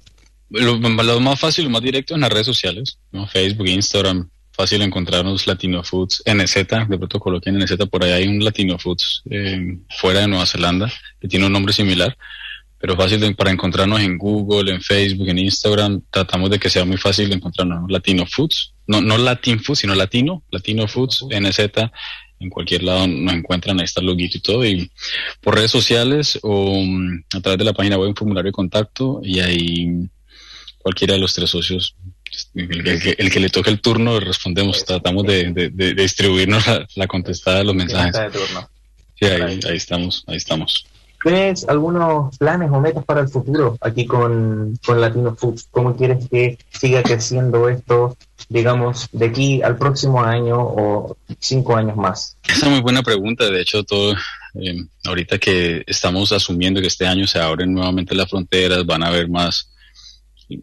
Lo, 0.49 0.75
lo 0.75 1.19
más 1.19 1.39
fácil, 1.39 1.65
lo 1.65 1.71
más 1.71 1.81
directo 1.81 2.13
en 2.13 2.21
las 2.21 2.29
redes 2.31 2.45
sociales, 2.45 2.99
¿no? 3.11 3.25
Facebook, 3.27 3.67
Instagram, 3.67 4.29
fácil 4.55 4.81
encontrarnos 4.83 5.47
Latino 5.47 5.83
Foods 5.83 6.23
NZ, 6.25 6.55
de 6.87 6.97
pronto 6.97 7.19
coloquen 7.19 7.57
NZ, 7.57 7.75
por 7.89 8.03
ahí 8.03 8.11
hay 8.11 8.27
un 8.27 8.43
Latino 8.43 8.77
Foods 8.77 9.23
eh, 9.29 9.77
fuera 9.99 10.21
de 10.21 10.27
Nueva 10.27 10.45
Zelanda 10.45 10.91
que 11.19 11.27
tiene 11.27 11.45
un 11.47 11.51
nombre 11.53 11.73
similar, 11.73 12.15
pero 12.77 12.95
fácil 12.95 13.19
de- 13.19 13.33
para 13.33 13.49
encontrarnos 13.51 13.99
en 14.01 14.17
Google, 14.17 14.71
en 14.71 14.81
Facebook, 14.81 15.27
en 15.29 15.39
Instagram, 15.39 16.01
tratamos 16.11 16.49
de 16.49 16.59
que 16.59 16.69
sea 16.69 16.85
muy 16.85 16.97
fácil 16.97 17.29
de 17.29 17.35
encontrarnos 17.35 17.81
¿no? 17.81 17.87
Latino 17.87 18.25
Foods, 18.25 18.73
no, 18.87 19.01
no 19.01 19.17
Latin 19.17 19.59
Foods, 19.59 19.79
sino 19.79 19.95
Latino, 19.95 20.43
Latino 20.51 20.87
Foods 20.87 21.25
NZ, 21.29 21.59
en 22.39 22.49
cualquier 22.49 22.83
lado 22.83 23.07
nos 23.07 23.33
encuentran, 23.33 23.79
ahí 23.79 23.85
está 23.85 24.01
el 24.01 24.07
loguito 24.07 24.37
y 24.37 24.41
todo, 24.41 24.65
y 24.65 24.91
por 25.41 25.55
redes 25.55 25.71
sociales 25.71 26.37
o 26.43 26.83
mm, 26.83 27.23
a 27.35 27.39
través 27.39 27.57
de 27.57 27.63
la 27.65 27.73
página 27.73 27.97
web 27.97 28.09
un 28.09 28.15
formulario 28.15 28.49
de 28.49 28.53
contacto 28.53 29.21
y 29.23 29.39
ahí 29.39 29.87
cualquiera 30.77 31.13
de 31.13 31.21
los 31.21 31.33
tres 31.33 31.49
socios, 31.49 31.95
el, 32.55 32.87
el 32.87 33.01
que, 33.01 33.15
el 33.17 33.31
que 33.31 33.39
le 33.39 33.49
toque 33.49 33.69
el 33.69 33.81
turno, 33.81 34.19
respondemos, 34.19 34.83
tratamos 34.85 35.23
de, 35.25 35.51
de- 35.51 35.69
de- 35.69 35.93
distribuirnos 35.93 36.65
la, 36.67 36.87
la 36.95 37.07
contestada 37.07 37.57
de 37.59 37.63
los 37.65 37.75
mensajes. 37.75 38.15
Sí, 39.19 39.25
ahí, 39.25 39.59
ahí 39.67 39.77
estamos, 39.77 40.23
ahí 40.27 40.37
estamos. 40.37 40.85
¿Tienes 41.23 41.65
algunos 41.69 42.37
planes 42.37 42.69
o 42.69 42.81
metas 42.81 43.05
para 43.05 43.21
el 43.21 43.29
futuro 43.29 43.77
aquí 43.79 44.05
con, 44.05 44.77
con 44.85 44.99
Latino 44.99 45.33
Foods? 45.35 45.67
¿Cómo 45.71 45.95
quieres 45.95 46.27
que 46.29 46.57
siga 46.69 47.01
creciendo 47.01 47.69
esto, 47.69 48.17
digamos, 48.49 49.07
de 49.13 49.27
aquí 49.27 49.61
al 49.61 49.77
próximo 49.77 50.21
año 50.21 50.57
o 50.59 51.15
cinco 51.39 51.77
años 51.77 51.95
más? 51.95 52.35
Esa 52.45 52.65
es 52.65 52.71
muy 52.73 52.81
buena 52.81 53.03
pregunta. 53.03 53.49
De 53.49 53.61
hecho, 53.61 53.85
todo 53.85 54.13
eh, 54.55 54.83
ahorita 55.05 55.37
que 55.37 55.83
estamos 55.87 56.33
asumiendo 56.33 56.81
que 56.81 56.87
este 56.87 57.07
año 57.07 57.25
se 57.25 57.39
abren 57.39 57.73
nuevamente 57.73 58.13
las 58.15 58.29
fronteras, 58.29 58.85
van 58.85 59.03
a 59.03 59.07
haber 59.07 59.29
más. 59.29 59.69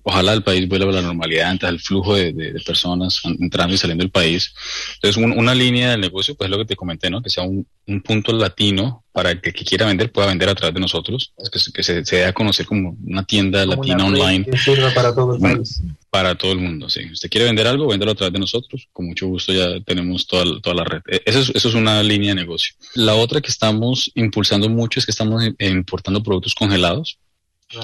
Ojalá 0.03 0.33
el 0.33 0.43
país 0.43 0.69
vuelva 0.69 0.91
a 0.91 0.95
la 0.97 1.03
normalidad, 1.03 1.51
antes 1.51 1.69
el 1.69 1.81
flujo 1.81 2.15
de, 2.15 2.33
de- 2.33 2.53
de 2.53 2.61
personas 2.61 3.21
entrando 3.25 3.75
y 3.75 3.79
saliendo 3.79 4.03
del 4.03 4.11
país. 4.11 4.53
Entonces, 4.97 5.23
un- 5.23 5.33
una 5.39 5.55
línea 5.55 5.91
del 5.93 6.01
negocio, 6.01 6.35
pues 6.35 6.47
es 6.47 6.51
lo 6.51 6.59
que 6.59 6.67
te 6.67 6.77
comenté, 6.77 7.11
¿no? 7.11 7.23
Que 7.23 7.31
sea 7.31 7.45
un, 7.45 7.67
un 7.87 8.01
punto 8.03 8.33
latino 8.33 9.05
para 9.13 9.41
que 9.41 9.49
el 9.51 9.55
que 9.55 9.65
quiera 9.65 9.87
vender 9.87 10.13
pueda 10.13 10.29
vender 10.29 10.49
a 10.49 10.55
través 10.55 10.73
de 10.75 10.81
nosotros, 10.81 11.33
Es 11.37 11.51
que, 11.51 11.59
se- 11.59 11.73
que 11.73 11.83
se, 11.83 12.05
se 12.05 12.17
dé 12.17 12.25
a 12.27 12.33
conocer 12.33 12.67
como 12.67 12.97
una 13.05 13.25
tienda 13.25 13.65
Como 13.67 13.83
latina 13.83 14.05
una 14.05 14.19
online 14.21 14.45
Que 14.45 14.57
sirva 14.57 14.91
para 14.95 15.13
todo 15.15 15.35
el 15.35 15.41
país. 15.41 15.83
para 16.11 16.35
todo 16.37 16.53
el 16.53 16.59
mundo, 16.59 16.89
sí. 16.89 17.03
Si 17.03 17.13
usted 17.13 17.29
quiere 17.31 17.47
vender 17.47 17.67
algo, 17.67 17.89
véndelo 17.89 18.13
a 18.13 18.15
través 18.15 18.33
de 18.33 18.39
nosotros. 18.41 18.89
Con 18.93 19.07
mucho 19.07 19.27
gusto 19.27 19.53
ya 19.53 19.81
tenemos 19.81 20.27
toda, 20.27 20.45
toda 20.61 20.77
la 20.77 20.85
red. 20.85 21.01
Eh, 21.09 21.23
Eso 21.27 21.41
es, 21.41 21.51
eso 21.55 21.69
es 21.69 21.75
una 21.75 22.03
línea 22.03 22.31
de 22.31 22.35
negocio. 22.41 22.75
La 22.95 23.15
otra 23.15 23.41
que 23.41 23.51
estamos 23.51 24.11
impulsando 24.15 24.69
mucho 24.69 24.99
es 25.01 25.07
que 25.07 25.13
estamos 25.13 25.43
eh, 25.45 25.69
importando 25.71 26.23
productos 26.23 26.55
congelados. 26.55 27.19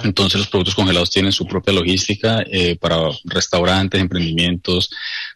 Entonces 0.02 0.38
los 0.40 0.48
productos 0.48 0.74
congelados 0.74 1.10
tienen 1.10 1.30
su 1.30 1.46
propia 1.46 1.72
logística 1.72 2.42
eh, 2.50 2.76
para 2.76 2.96
restaurantes, 3.24 4.00
emprendimientos. 4.00 4.90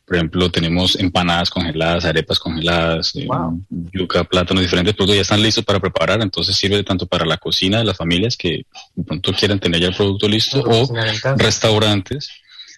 Por 0.05 0.17
ejemplo, 0.17 0.51
tenemos 0.51 0.97
empanadas 0.97 1.51
congeladas, 1.51 2.05
arepas 2.05 2.39
congeladas, 2.41 3.15
eh, 3.15 3.27
Wow. 3.27 3.63
yuca, 3.93 4.25
plátanos, 4.25 4.63
diferentes 4.63 4.95
productos 4.95 5.15
ya 5.17 5.23
están 5.23 5.41
listos 5.43 5.65
para 5.65 5.79
preparar. 5.79 6.21
Entonces 6.21 6.57
sirve 6.57 6.83
tanto 6.83 7.07
para 7.07 7.25
la 7.25 7.37
cocina 7.37 7.79
de 7.79 7.85
las 7.85 7.97
familias 7.97 8.37
que 8.37 8.67
de 8.97 9.05
pronto 9.05 9.33
quieran 9.33 9.61
tener 9.61 9.81
ya 9.81 9.89
el 9.89 9.95
producto 9.95 10.27
listo 10.29 10.61
o 10.61 10.89
casa. 10.89 11.35
restaurantes, 11.37 12.29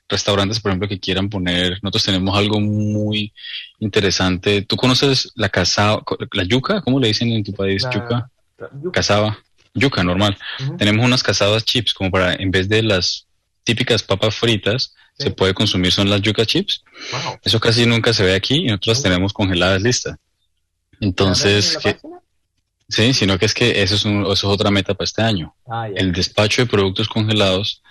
restaurantes, 0.09 0.61
por 0.61 0.73
ejemplo, 0.73 0.89
que 0.89 1.01
quieran 1.01 1.31
poner, 1.31 1.79
nosotros 1.83 2.05
tenemos 2.05 2.37
algo 2.37 2.61
muy 2.61 3.33
interesante. 3.79 4.63
¿Tú 4.63 4.77
conoces 4.77 5.33
la 5.37 5.49
casaba, 5.49 6.03
la 6.33 6.45
yuca? 6.45 6.83
¿Cómo 6.83 7.01
le 7.01 7.09
dicen 7.09 7.31
en 7.33 7.43
tu 7.45 7.53
país? 7.55 7.83
La- 7.83 7.91
Yuca, 7.93 8.31
yuca. 8.83 8.91
casaba, 8.93 9.39
yuca 9.75 10.03
normal. 10.03 10.37
Tenemos 10.79 11.05
unas 11.05 11.23
casadas 11.23 11.65
chips, 11.65 11.95
como 11.95 12.11
para, 12.11 12.35
en 12.35 12.51
vez 12.51 12.69
de 12.69 12.83
las 12.83 13.27
típicas 13.65 14.03
papas 14.03 14.35
fritas, 14.35 14.95
Sí. 15.19 15.25
se 15.25 15.31
puede 15.31 15.53
consumir 15.53 15.93
son 15.93 16.09
las 16.09 16.23
yuca 16.23 16.47
chips. 16.47 16.83
Wow. 17.13 17.39
Eso 17.43 17.61
casi 17.61 17.85
nunca 17.85 18.13
se 18.15 18.25
ve 18.25 18.35
aquí 18.35 18.55
y 18.57 18.67
nosotros 18.67 18.97
las 18.97 19.03
tenemos 19.03 19.33
congeladas 19.35 19.83
listas. 19.83 20.17
Entonces, 21.01 21.75
¿La 21.85 21.93
que-? 21.95 22.01
Sí, 22.89 23.13
sino 23.15 23.39
que 23.39 23.47
es 23.47 23.55
que 23.55 23.83
eso 23.83 23.95
es, 23.95 24.05
un- 24.05 24.23
eso 24.25 24.33
es 24.33 24.45
otra 24.45 24.71
meta 24.71 24.95
para 24.95 25.05
este 25.05 25.23
año. 25.23 25.55
Ah. 25.71 25.89
El 25.95 26.13
despacho 26.13 26.63
de 26.63 26.67
productos 26.67 27.09
congelados 27.09 27.83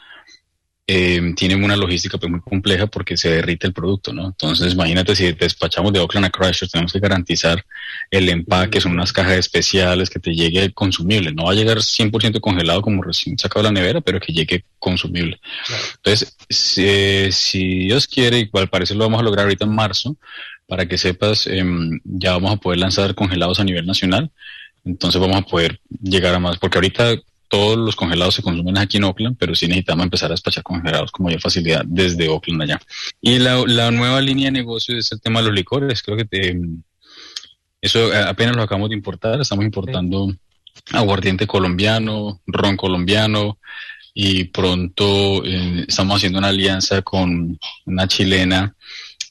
eh, 0.93 1.33
tiene 1.37 1.55
una 1.55 1.77
logística 1.77 2.17
pues, 2.17 2.29
muy 2.29 2.41
compleja 2.41 2.85
porque 2.85 3.15
se 3.15 3.29
derrite 3.29 3.65
el 3.65 3.71
producto, 3.71 4.11
¿no? 4.11 4.25
Entonces, 4.25 4.73
imagínate 4.73 5.15
si 5.15 5.31
despachamos 5.31 5.93
de 5.93 5.99
Oakland 5.99 6.25
a 6.25 6.29
Christchurch, 6.29 6.69
tenemos 6.69 6.91
que 6.91 6.99
garantizar 6.99 7.65
el 8.09 8.27
empaque, 8.27 8.81
son 8.81 8.91
unas 8.91 9.13
cajas 9.13 9.37
especiales 9.37 10.09
que 10.09 10.19
te 10.19 10.35
llegue 10.35 10.73
consumible. 10.73 11.31
No 11.31 11.45
va 11.45 11.51
a 11.51 11.55
llegar 11.55 11.77
100% 11.77 12.41
congelado 12.41 12.81
como 12.81 13.01
recién 13.03 13.37
sacado 13.37 13.63
de 13.63 13.69
la 13.69 13.79
nevera, 13.79 14.01
pero 14.01 14.19
que 14.19 14.33
llegue 14.33 14.65
consumible. 14.79 15.39
Entonces, 15.95 16.35
si, 16.49 17.31
si 17.31 17.85
Dios 17.85 18.05
quiere, 18.05 18.39
y 18.39 18.49
al 18.51 18.69
parecer 18.69 18.97
lo 18.97 19.05
vamos 19.05 19.21
a 19.21 19.23
lograr 19.23 19.45
ahorita 19.45 19.63
en 19.63 19.73
marzo, 19.73 20.17
para 20.67 20.87
que 20.87 20.97
sepas, 20.97 21.47
em, 21.47 22.01
ya 22.03 22.33
vamos 22.33 22.51
a 22.51 22.57
poder 22.57 22.79
lanzar 22.79 23.15
congelados 23.15 23.61
a 23.61 23.63
nivel 23.63 23.85
nacional. 23.85 24.29
Entonces 24.83 25.21
vamos 25.21 25.37
a 25.37 25.41
poder 25.43 25.79
llegar 26.01 26.35
a 26.35 26.39
más, 26.39 26.57
porque 26.57 26.79
ahorita 26.79 27.15
todos 27.51 27.77
los 27.77 27.97
congelados 27.97 28.35
se 28.35 28.41
consumen 28.41 28.77
aquí 28.77 28.95
en 28.95 29.03
Oakland, 29.03 29.35
pero 29.37 29.53
sí 29.53 29.67
necesitamos 29.67 30.05
empezar 30.05 30.31
a 30.31 30.35
despachar 30.35 30.63
congelados 30.63 31.11
con 31.11 31.25
mayor 31.25 31.41
facilidad 31.41 31.83
desde 31.85 32.29
Oakland 32.29 32.61
allá. 32.61 32.81
Y 33.19 33.39
la, 33.39 33.91
nueva 33.91 34.21
línea 34.21 34.45
de 34.45 34.53
negocio 34.53 34.97
es 34.97 35.11
el 35.11 35.19
tema 35.19 35.41
de 35.41 35.47
los 35.47 35.55
licores. 35.55 36.01
Creo 36.01 36.15
que 36.15 36.23
te- 36.23 36.57
eso 37.81 38.09
apenas 38.25 38.55
lo 38.55 38.61
acabamos 38.61 38.89
de 38.89 38.95
importar. 38.95 39.41
Estamos 39.41 39.65
importando 39.65 40.33
aguardiente 40.93 41.45
colombiano, 41.45 42.39
ron 42.47 42.77
colombiano 42.77 43.59
y 44.13 44.45
pronto 44.45 45.43
eh, 45.43 45.83
estamos 45.89 46.15
haciendo 46.15 46.39
una 46.39 46.47
alianza 46.47 47.01
con 47.01 47.59
una 47.85 48.07
chilena 48.07 48.73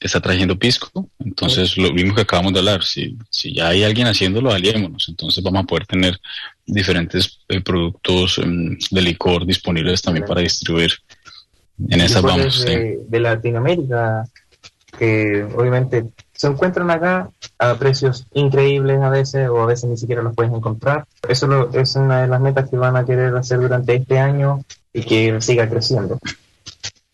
está 0.01 0.19
trayendo 0.19 0.57
pisco. 0.57 1.09
Entonces, 1.19 1.77
lo 1.77 1.93
mismo 1.93 2.13
que 2.15 2.21
acabamos 2.21 2.51
de 2.53 2.59
hablar, 2.59 2.83
si, 2.83 3.17
si 3.29 3.53
ya 3.53 3.69
hay 3.69 3.83
alguien 3.83 4.07
haciéndolo, 4.07 4.51
aliémonos. 4.51 5.07
Entonces, 5.07 5.43
vamos 5.43 5.63
a 5.63 5.67
poder 5.67 5.85
tener 5.85 6.19
diferentes 6.65 7.39
eh, 7.47 7.61
productos 7.61 8.39
em, 8.39 8.77
de 8.89 9.01
licor 9.01 9.45
disponibles 9.45 10.01
también 10.01 10.25
para 10.25 10.41
distribuir. 10.41 10.91
En 11.89 12.01
esas 12.01 12.21
vamos. 12.21 12.61
sí. 12.61 12.65
de, 12.65 12.99
de 13.07 13.19
Latinoamérica 13.19 14.25
que 14.97 15.43
obviamente 15.55 16.05
se 16.33 16.47
encuentran 16.47 16.89
acá 16.91 17.29
a 17.59 17.75
precios 17.75 18.25
increíbles 18.33 18.99
a 19.01 19.09
veces 19.09 19.47
o 19.47 19.61
a 19.61 19.65
veces 19.65 19.89
ni 19.89 19.95
siquiera 19.97 20.21
los 20.21 20.35
puedes 20.35 20.51
encontrar. 20.51 21.05
Eso 21.29 21.47
lo- 21.47 21.71
es 21.73 21.95
una 21.95 22.21
de 22.23 22.27
las 22.27 22.41
metas 22.41 22.69
que 22.69 22.75
van 22.77 22.95
a 22.97 23.05
querer 23.05 23.35
hacer 23.35 23.59
durante 23.59 23.95
este 23.95 24.19
año 24.19 24.63
y 24.93 25.03
que 25.03 25.39
siga 25.39 25.69
creciendo. 25.69 26.19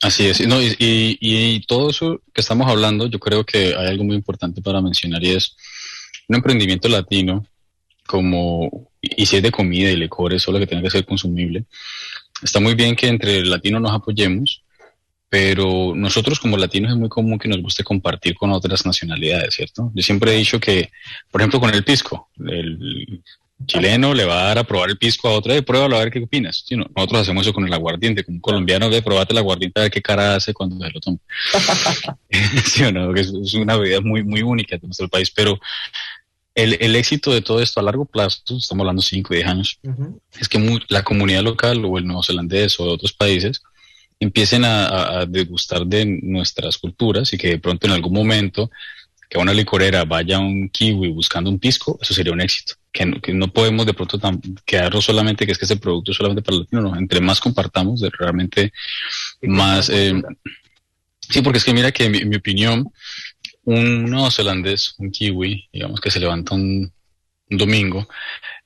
Así 0.01 0.27
es, 0.27 0.45
no, 0.47 0.59
y, 0.61 1.65
todo 1.67 1.89
eso 1.89 2.21
que 2.31 2.41
estamos 2.41 2.67
hablando, 2.67 3.07
yo 3.07 3.19
creo 3.19 3.43
que 3.43 3.75
hay 3.75 3.87
algo 3.87 4.03
muy 4.03 4.15
importante 4.15 4.61
para 4.61 4.79
mencionar 4.79 5.23
y 5.23 5.31
es 5.31 5.55
un 6.27 6.35
emprendimiento 6.35 6.87
latino, 6.87 7.45
como, 8.05 8.91
y 9.01 9.25
si 9.25 9.37
es 9.37 9.43
de 9.43 9.51
comida 9.51 9.89
y 9.89 9.95
licores, 9.95 10.43
solo 10.43 10.59
que 10.59 10.67
tenga 10.67 10.83
que 10.83 10.91
ser 10.91 11.05
consumible. 11.05 11.65
Está 12.43 12.59
muy 12.59 12.75
bien 12.75 12.95
que 12.95 13.07
entre 13.07 13.43
latinos 13.43 13.81
nos 13.81 13.91
apoyemos, 13.91 14.63
pero 15.29 15.93
nosotros 15.95 16.39
como 16.39 16.57
latinos 16.57 16.91
es 16.91 16.97
muy 16.97 17.09
común 17.09 17.39
que 17.39 17.49
nos 17.49 17.61
guste 17.61 17.83
compartir 17.83 18.35
con 18.35 18.51
otras 18.51 18.85
nacionalidades, 18.85 19.55
¿cierto? 19.55 19.91
Yo 19.95 20.03
siempre 20.03 20.33
he 20.33 20.37
dicho 20.37 20.59
que, 20.59 20.91
por 21.31 21.41
ejemplo, 21.41 21.59
con 21.59 21.73
el 21.73 21.83
pisco, 21.83 22.29
el 22.47 23.23
chileno 23.65 24.13
le 24.13 24.23
va 24.25 24.41
a 24.41 24.47
dar 24.47 24.57
a 24.59 24.63
probar 24.63 24.89
el 24.89 24.97
pisco 24.97 25.27
a 25.27 25.31
otro, 25.33 25.53
de 25.53 25.63
pruébalo 25.63 25.95
a 25.97 25.99
ver 25.99 26.11
qué 26.11 26.19
opinas. 26.19 26.63
Sí, 26.67 26.75
no, 26.75 26.85
nosotros 26.95 27.21
hacemos 27.21 27.41
eso 27.45 27.53
con 27.53 27.65
el 27.67 27.73
aguardiente, 27.73 28.23
como 28.23 28.35
un 28.35 28.41
colombiano, 28.41 28.89
de 28.89 29.01
probate 29.01 29.33
el 29.33 29.39
aguardiente 29.39 29.79
a 29.79 29.83
ver 29.83 29.91
qué 29.91 30.01
cara 30.01 30.35
hace 30.35 30.53
cuando 30.53 30.77
se 30.85 30.91
lo 30.91 30.99
toma. 30.99 31.17
sí 32.65 32.83
o 32.83 32.91
no, 32.91 33.13
que 33.13 33.21
es, 33.21 33.33
es 33.33 33.53
una 33.55 33.75
bebida 33.77 34.01
muy, 34.01 34.23
muy 34.23 34.41
única 34.41 34.77
de 34.77 34.85
nuestro 34.87 35.07
país, 35.09 35.31
pero 35.31 35.59
el, 36.55 36.77
el 36.79 36.95
éxito 36.95 37.31
de 37.31 37.41
todo 37.41 37.61
esto 37.61 37.79
a 37.79 37.83
largo 37.83 38.05
plazo, 38.05 38.41
estamos 38.57 38.81
hablando 38.81 39.01
5 39.01 39.33
o 39.33 39.35
10 39.35 39.47
años, 39.47 39.79
es 40.39 40.49
que 40.49 40.79
la 40.89 41.03
comunidad 41.03 41.43
local 41.43 41.83
o 41.85 41.97
el 41.97 42.07
neozelandés 42.07 42.79
o 42.79 42.85
de 42.85 42.91
otros 42.91 43.13
países 43.13 43.61
empiecen 44.19 44.65
a, 44.65 44.87
a- 44.87 45.19
a 45.19 45.25
degustar 45.27 45.85
de 45.85 46.05
nuestras 46.23 46.77
culturas 46.79 47.31
y 47.33 47.37
que 47.37 47.49
de 47.49 47.59
pronto 47.59 47.85
en 47.85 47.93
algún 47.93 48.13
momento 48.13 48.71
que 49.29 49.37
a 49.37 49.41
una 49.41 49.53
licorera 49.53 50.05
vaya 50.05 50.39
un 50.39 50.69
kiwi 50.69 51.09
buscando 51.09 51.49
un 51.49 51.59
pisco, 51.59 51.97
eso 52.01 52.13
sería 52.13 52.33
un 52.33 52.41
éxito. 52.41 52.75
Que 52.91 53.05
no, 53.05 53.21
que 53.21 53.33
no 53.33 53.47
podemos 53.51 53.85
de 53.85 53.93
pronto 53.93 54.17
tan- 54.17 54.41
quedarnos 54.65 55.05
solamente 55.05 55.45
que 55.45 55.51
es 55.51 55.57
que 55.57 55.65
ese 55.65 55.77
producto 55.77 56.11
es 56.11 56.17
solamente 56.17 56.41
para 56.41 56.55
el 56.55 56.61
latino, 56.61 56.81
no. 56.81 56.95
Entre 56.97 57.19
más 57.19 57.39
compartamos, 57.39 58.01
realmente 58.17 58.71
más... 59.41 59.89
eh, 59.89 60.21
sí, 61.19 61.41
porque 61.41 61.57
es 61.59 61.65
que 61.65 61.73
mira 61.73 61.91
que 61.91 62.05
en 62.05 62.11
mi, 62.11 62.17
en 62.19 62.29
mi 62.29 62.35
opinión, 62.37 62.87
un 63.65 64.05
neozelandés, 64.05 64.95
un 64.97 65.11
kiwi, 65.11 65.69
digamos 65.73 65.99
que 65.99 66.09
se 66.09 66.19
levanta 66.21 66.55
un, 66.55 66.91
un 67.49 67.57
domingo 67.57 68.07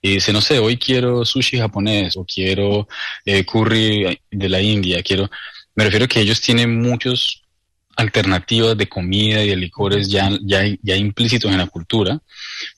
y 0.02 0.16
dice, 0.16 0.32
no 0.34 0.42
sé, 0.42 0.60
hoy 0.60 0.78
quiero 0.78 1.26
sushi 1.26 1.58
japonés 1.60 2.16
o 2.18 2.26
quiero 2.26 2.88
eh, 3.26 3.44
curry 3.46 4.20
de 4.30 4.50
la 4.50 4.62
India, 4.62 5.02
quiero... 5.04 5.30
Me 5.74 5.86
refiero 5.86 6.08
que 6.08 6.20
ellos 6.20 6.42
tienen 6.42 6.82
muchos 6.82 7.41
alternativas 7.96 8.78
de 8.78 8.88
comida 8.88 9.44
y 9.44 9.50
de 9.50 9.56
licores 9.56 10.10
ya, 10.10 10.30
ya, 10.44 10.64
ya 10.82 10.96
implícitos 10.96 11.52
en 11.52 11.58
la 11.58 11.68
cultura, 11.68 12.20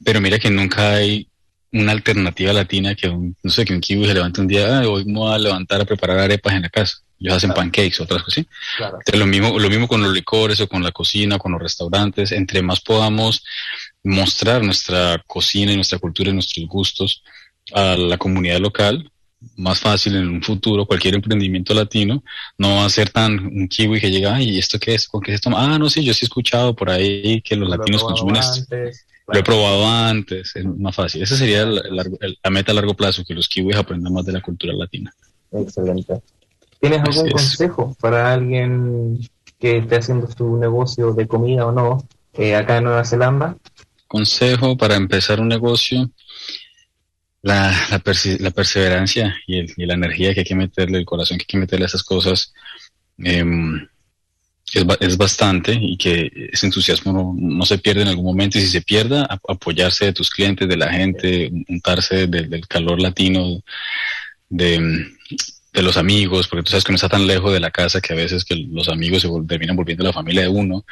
pero 0.03 0.19
mira 0.21 0.39
que 0.39 0.49
nunca 0.49 0.93
hay 0.93 1.27
una 1.71 1.91
alternativa 1.91 2.53
latina 2.53 2.93
que 2.95 3.09
un, 3.09 3.35
no 3.41 3.49
sé, 3.51 3.65
que 3.65 3.73
un 3.73 3.81
kiwi 3.81 4.05
se 4.05 4.13
levante 4.13 4.41
un 4.41 4.47
día, 4.47 4.79
"Ah, 4.79 4.87
hoy 4.87 5.05
me 5.05 5.13
voy 5.19 5.33
a 5.33 5.39
levantar 5.39 5.81
a 5.81 5.85
preparar 5.85 6.19
arepas 6.19 6.53
en 6.53 6.61
la 6.61 6.69
casa. 6.69 6.97
Ellos 7.19 7.35
hacen 7.37 7.53
pancakes, 7.53 8.01
otras 8.01 8.21
cosas. 8.21 8.45
Claro. 8.77 8.97
Entonces, 8.99 9.19
lo 9.19 9.25
mismo, 9.25 9.57
lo 9.57 9.69
mismo 9.69 9.87
con 9.87 10.03
los 10.03 10.13
licores 10.13 10.59
o 10.59 10.67
con 10.67 10.83
la 10.83 10.91
cocina, 10.91 11.37
con 11.37 11.53
los 11.53 11.61
restaurantes. 11.61 12.31
Entre 12.31 12.61
más 12.61 12.81
podamos 12.81 13.43
mostrar 14.03 14.61
nuestra 14.61 15.23
cocina 15.25 15.71
y 15.71 15.75
nuestra 15.75 15.99
cultura 15.99 16.29
y 16.29 16.33
nuestros 16.33 16.67
gustos 16.67 17.23
a 17.73 17.95
la 17.95 18.17
comunidad 18.17 18.59
local, 18.59 19.09
más 19.57 19.79
fácil 19.79 20.15
en 20.15 20.27
un 20.29 20.41
futuro 20.41 20.85
cualquier 20.85 21.15
emprendimiento 21.15 21.73
latino 21.73 22.23
no 22.57 22.77
va 22.77 22.85
a 22.85 22.89
ser 22.89 23.09
tan 23.09 23.39
un 23.45 23.67
kiwi 23.67 23.99
que 23.99 24.09
llega 24.11 24.35
"Ay, 24.35 24.49
y 24.51 24.59
esto 24.59 24.79
qué 24.79 24.95
es 24.95 25.07
con 25.07 25.21
qué 25.21 25.31
se 25.33 25.39
toma 25.39 25.73
ah 25.73 25.77
no 25.79 25.89
sí 25.89 26.03
yo 26.03 26.13
sí 26.13 26.25
he 26.25 26.27
escuchado 26.27 26.75
por 26.75 26.89
ahí 26.89 27.41
que 27.41 27.55
los 27.55 27.69
Lo 27.69 27.77
latinos 27.77 28.03
consumen 28.03 28.37
esto 28.37 28.75
lo 29.27 29.39
he 29.39 29.43
probado 29.43 29.87
antes 29.87 30.55
es 30.55 30.65
más 30.65 30.95
fácil 30.95 31.23
esa 31.23 31.37
sería 31.37 31.65
la, 31.65 31.81
la- 31.89 32.05
la 32.43 32.49
meta 32.51 32.71
a 32.71 32.75
largo 32.75 32.93
plazo 32.93 33.23
que 33.23 33.33
los 33.33 33.47
kiwis 33.47 33.75
aprendan 33.77 34.11
más 34.13 34.25
de 34.25 34.33
la 34.33 34.41
cultura 34.41 34.73
latina 34.73 35.13
Excelente. 35.51 36.21
¿Tienes 36.81 36.99
algún 37.01 37.27
es. 37.27 37.33
consejo 37.33 37.95
para 38.01 38.33
alguien 38.33 39.19
que 39.59 39.77
esté 39.77 39.95
haciendo 39.97 40.27
su 40.29 40.57
negocio 40.57 41.13
de 41.13 41.27
comida 41.27 41.65
o 41.67 41.71
no 41.71 42.05
eh, 42.33 42.55
acá 42.55 42.77
en 42.77 42.85
Nueva 42.85 43.05
Zelanda? 43.05 43.55
consejo 44.07 44.75
para 44.77 44.95
empezar 44.95 45.39
un 45.39 45.47
negocio, 45.47 46.09
la, 47.43 47.71
la, 47.91 47.99
persi- 48.03 48.39
la 48.39 48.51
perseverancia 48.51 49.35
y, 49.47 49.57
el- 49.59 49.73
y 49.77 49.85
la 49.85 49.93
energía 49.95 50.33
que 50.33 50.41
hay 50.41 50.45
que 50.45 50.55
meterle, 50.55 50.97
el 50.99 51.05
corazón 51.05 51.37
que 51.37 51.43
hay 51.43 51.47
que 51.47 51.57
meterle 51.57 51.85
a 51.85 51.87
esas 51.87 52.03
cosas, 52.03 52.53
em, 53.19 53.87
es, 54.73 54.85
es 55.01 55.17
bastante 55.17 55.73
y 55.79 55.97
que 55.97 56.31
ese 56.51 56.65
entusiasmo 56.67 57.35
no, 57.37 57.65
se 57.65 57.77
pierde 57.77 58.01
en 58.03 58.07
algún 58.09 58.25
momento. 58.25 58.57
Y 58.57 58.61
si 58.61 58.67
se 58.69 58.81
pierda, 58.81 59.25
ap- 59.25 59.49
apoyarse 59.49 60.05
de 60.05 60.13
tus 60.13 60.29
clientes, 60.31 60.67
de 60.67 60.77
la 60.77 60.91
gente, 60.91 61.51
untarse 61.69 62.27
del- 62.27 62.49
del 62.49 62.67
calor 62.67 63.01
latino, 63.01 63.61
de, 64.49 65.05
de 65.73 65.81
los 65.81 65.97
amigos, 65.97 66.47
porque 66.47 66.63
tú 66.63 66.69
sabes 66.69 66.83
que 66.83 66.91
uno 66.91 66.97
está 66.97 67.09
tan 67.09 67.25
lejos 67.25 67.51
de 67.51 67.59
la 67.59 67.71
casa 67.71 67.99
que 67.99 68.13
a 68.13 68.15
veces 68.15 68.45
que 68.45 68.55
los 68.55 68.87
amigos 68.89 69.23
se 69.23 69.27
vol- 69.27 69.47
terminan 69.47 69.75
volviendo 69.75 70.03
la 70.03 70.13
familia 70.13 70.43
de 70.43 70.47
uno. 70.47 70.85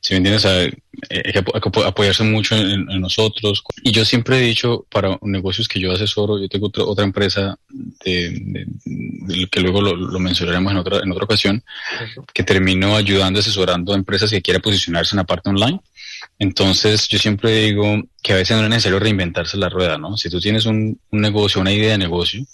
Si 0.00 0.12
me 0.12 0.16
entiendes, 0.18 0.44
eh, 0.44 1.22
hay 1.24 1.32
que, 1.32 1.38
hay 1.38 1.82
apoyarse 1.86 2.24
mucho 2.24 2.56
en, 2.56 2.90
en 2.90 3.00
nosotros. 3.00 3.62
Y 3.84 3.92
yo 3.92 4.04
siempre 4.04 4.38
he 4.38 4.40
dicho, 4.42 4.84
para 4.90 5.16
negocios 5.22 5.68
que 5.68 5.78
yo 5.78 5.92
asesoro, 5.92 6.38
yo 6.40 6.48
tengo 6.48 6.66
otra, 6.66 6.82
otra 6.84 7.04
empresa 7.04 7.56
de, 7.70 8.30
de- 8.30 8.66
de- 8.84 9.46
que 9.46 9.60
luego 9.60 9.80
lo, 9.80 9.94
lo 9.94 10.18
mencionaremos 10.18 10.72
en 10.72 10.78
otra, 10.78 10.98
en 10.98 11.12
otra 11.12 11.24
ocasión, 11.24 11.62
que 12.34 12.42
termino 12.42 12.96
ayudando, 12.96 13.38
asesorando 13.38 13.92
a 13.92 13.96
empresas 13.96 14.30
que 14.30 14.42
quieran 14.42 14.62
posicionarse 14.62 15.14
en 15.14 15.18
la 15.18 15.24
parte 15.24 15.48
online. 15.50 15.80
Entonces, 16.38 17.06
yo 17.08 17.18
siempre 17.18 17.54
digo 17.66 18.02
que 18.22 18.32
a 18.32 18.36
veces 18.36 18.56
no 18.56 18.64
es 18.64 18.68
necesario 18.70 18.98
reinventarse 18.98 19.56
la 19.56 19.68
rueda, 19.68 19.96
¿no? 19.98 20.16
Si 20.16 20.28
tú 20.28 20.40
tienes 20.40 20.66
un, 20.66 20.98
un 21.10 21.20
negocio, 21.20 21.60
una 21.60 21.72
idea 21.72 21.92
de 21.92 21.98
negocio, 21.98 22.44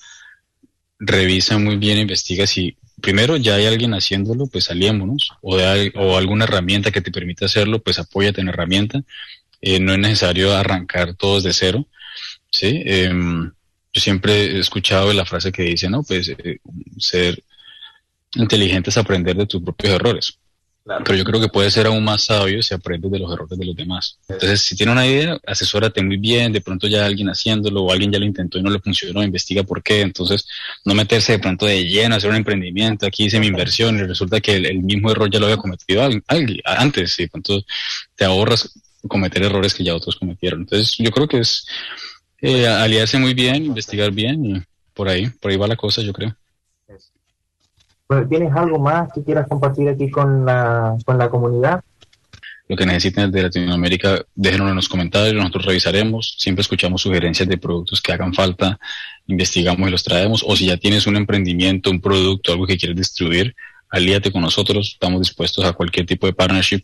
revisa 1.00 1.58
muy 1.58 1.76
bien, 1.76 1.98
investiga 1.98 2.46
si 2.46 2.76
primero 3.00 3.36
ya 3.36 3.54
hay 3.54 3.66
alguien 3.66 3.94
haciéndolo, 3.94 4.46
pues 4.46 4.64
saliémonos, 4.64 5.30
o, 5.40 5.56
de, 5.56 5.92
o 5.96 6.16
alguna 6.16 6.44
herramienta 6.44 6.90
que 6.90 7.00
te 7.00 7.10
permita 7.10 7.46
hacerlo, 7.46 7.82
pues 7.82 7.98
apóyate 7.98 8.40
en 8.40 8.46
la 8.46 8.52
herramienta. 8.52 9.02
Eh, 9.62 9.80
no 9.80 9.92
es 9.92 9.98
necesario 9.98 10.54
arrancar 10.54 11.14
todos 11.14 11.42
de 11.42 11.52
cero, 11.52 11.86
¿sí? 12.50 12.82
Em, 12.84 13.50
yo 13.92 14.00
siempre 14.00 14.56
he 14.56 14.58
escuchado 14.60 15.12
la 15.12 15.26
frase 15.26 15.50
que 15.52 15.62
dice, 15.62 15.90
¿no? 15.90 16.02
Pues 16.02 16.28
eh, 16.28 16.58
ser 16.98 17.42
inteligente 18.34 18.90
es 18.90 18.96
aprender 18.96 19.36
de 19.36 19.46
tus 19.46 19.62
propios 19.62 19.94
errores. 19.94 20.38
Pero 20.84 21.14
yo 21.14 21.24
creo 21.24 21.40
que 21.40 21.48
puede 21.48 21.70
ser 21.70 21.86
aún 21.86 22.02
más 22.02 22.24
sabio 22.24 22.62
si 22.62 22.74
aprendes 22.74 23.10
de 23.10 23.18
los 23.18 23.32
errores 23.32 23.58
de 23.58 23.66
los 23.66 23.76
demás. 23.76 24.18
Entonces, 24.28 24.62
si 24.62 24.74
tienes 24.76 24.92
una 24.92 25.06
idea, 25.06 25.38
asesórate 25.46 26.02
muy 26.02 26.16
bien, 26.16 26.52
de 26.52 26.60
pronto 26.60 26.88
ya 26.88 27.04
alguien 27.04 27.28
haciéndolo 27.28 27.82
o 27.82 27.92
alguien 27.92 28.10
ya 28.10 28.18
lo 28.18 28.24
intentó 28.24 28.58
y 28.58 28.62
no 28.62 28.70
le 28.70 28.80
funcionó, 28.80 29.22
investiga 29.22 29.62
por 29.62 29.82
qué. 29.82 30.00
Entonces, 30.00 30.46
no 30.84 30.94
meterse 30.94 31.32
de 31.32 31.38
pronto 31.38 31.66
de 31.66 31.84
lleno 31.84 32.14
a 32.14 32.18
hacer 32.18 32.30
un 32.30 32.36
emprendimiento, 32.36 33.06
aquí 33.06 33.24
hice 33.24 33.38
mi 33.38 33.46
inversión 33.46 33.98
y 33.98 34.02
resulta 34.02 34.40
que 34.40 34.56
el, 34.56 34.66
el 34.66 34.78
mismo 34.78 35.10
error 35.10 35.30
ya 35.30 35.38
lo 35.38 35.46
había 35.46 35.58
cometido 35.58 36.02
alguien, 36.02 36.24
alguien 36.26 36.60
antes 36.64 37.18
y 37.18 37.24
de 37.24 37.28
pronto 37.28 37.62
te 38.16 38.24
ahorras 38.24 38.72
cometer 39.08 39.42
errores 39.42 39.74
que 39.74 39.84
ya 39.84 39.94
otros 39.94 40.16
cometieron. 40.16 40.60
Entonces, 40.60 40.96
yo 40.98 41.10
creo 41.10 41.28
que 41.28 41.40
es 41.40 41.66
eh, 42.40 42.66
aliarse 42.66 43.18
muy 43.18 43.34
bien, 43.34 43.64
investigar 43.66 44.10
bien 44.10 44.44
y 44.44 44.62
por 44.94 45.08
ahí, 45.08 45.28
por 45.28 45.50
ahí 45.50 45.56
va 45.56 45.68
la 45.68 45.76
cosa, 45.76 46.02
yo 46.02 46.12
creo. 46.12 46.34
Bueno, 48.10 48.26
¿Tienes 48.26 48.52
algo 48.56 48.80
más 48.80 49.12
que 49.12 49.22
quieras 49.22 49.46
compartir 49.46 49.88
aquí 49.88 50.10
con 50.10 50.44
la, 50.44 50.96
con 51.04 51.16
la 51.16 51.30
comunidad? 51.30 51.80
Lo 52.66 52.74
que 52.74 52.84
necesiten 52.84 53.30
de 53.30 53.44
Latinoamérica, 53.44 54.24
déjenlo 54.34 54.68
en 54.68 54.74
los 54.74 54.88
comentarios, 54.88 55.36
nosotros 55.36 55.66
revisaremos, 55.66 56.34
siempre 56.36 56.62
escuchamos 56.62 57.02
sugerencias 57.02 57.48
de 57.48 57.56
productos 57.56 58.00
que 58.00 58.12
hagan 58.12 58.34
falta, 58.34 58.80
investigamos 59.28 59.88
y 59.88 59.92
los 59.92 60.02
traemos, 60.02 60.44
o 60.44 60.56
si 60.56 60.66
ya 60.66 60.76
tienes 60.76 61.06
un 61.06 61.14
emprendimiento, 61.14 61.88
un 61.88 62.00
producto, 62.00 62.50
algo 62.50 62.66
que 62.66 62.76
quieres 62.76 62.96
distribuir, 62.96 63.54
alíate 63.90 64.32
con 64.32 64.42
nosotros, 64.42 64.90
estamos 64.94 65.20
dispuestos 65.20 65.64
a 65.64 65.72
cualquier 65.72 66.04
tipo 66.04 66.26
de 66.26 66.32
partnership. 66.32 66.82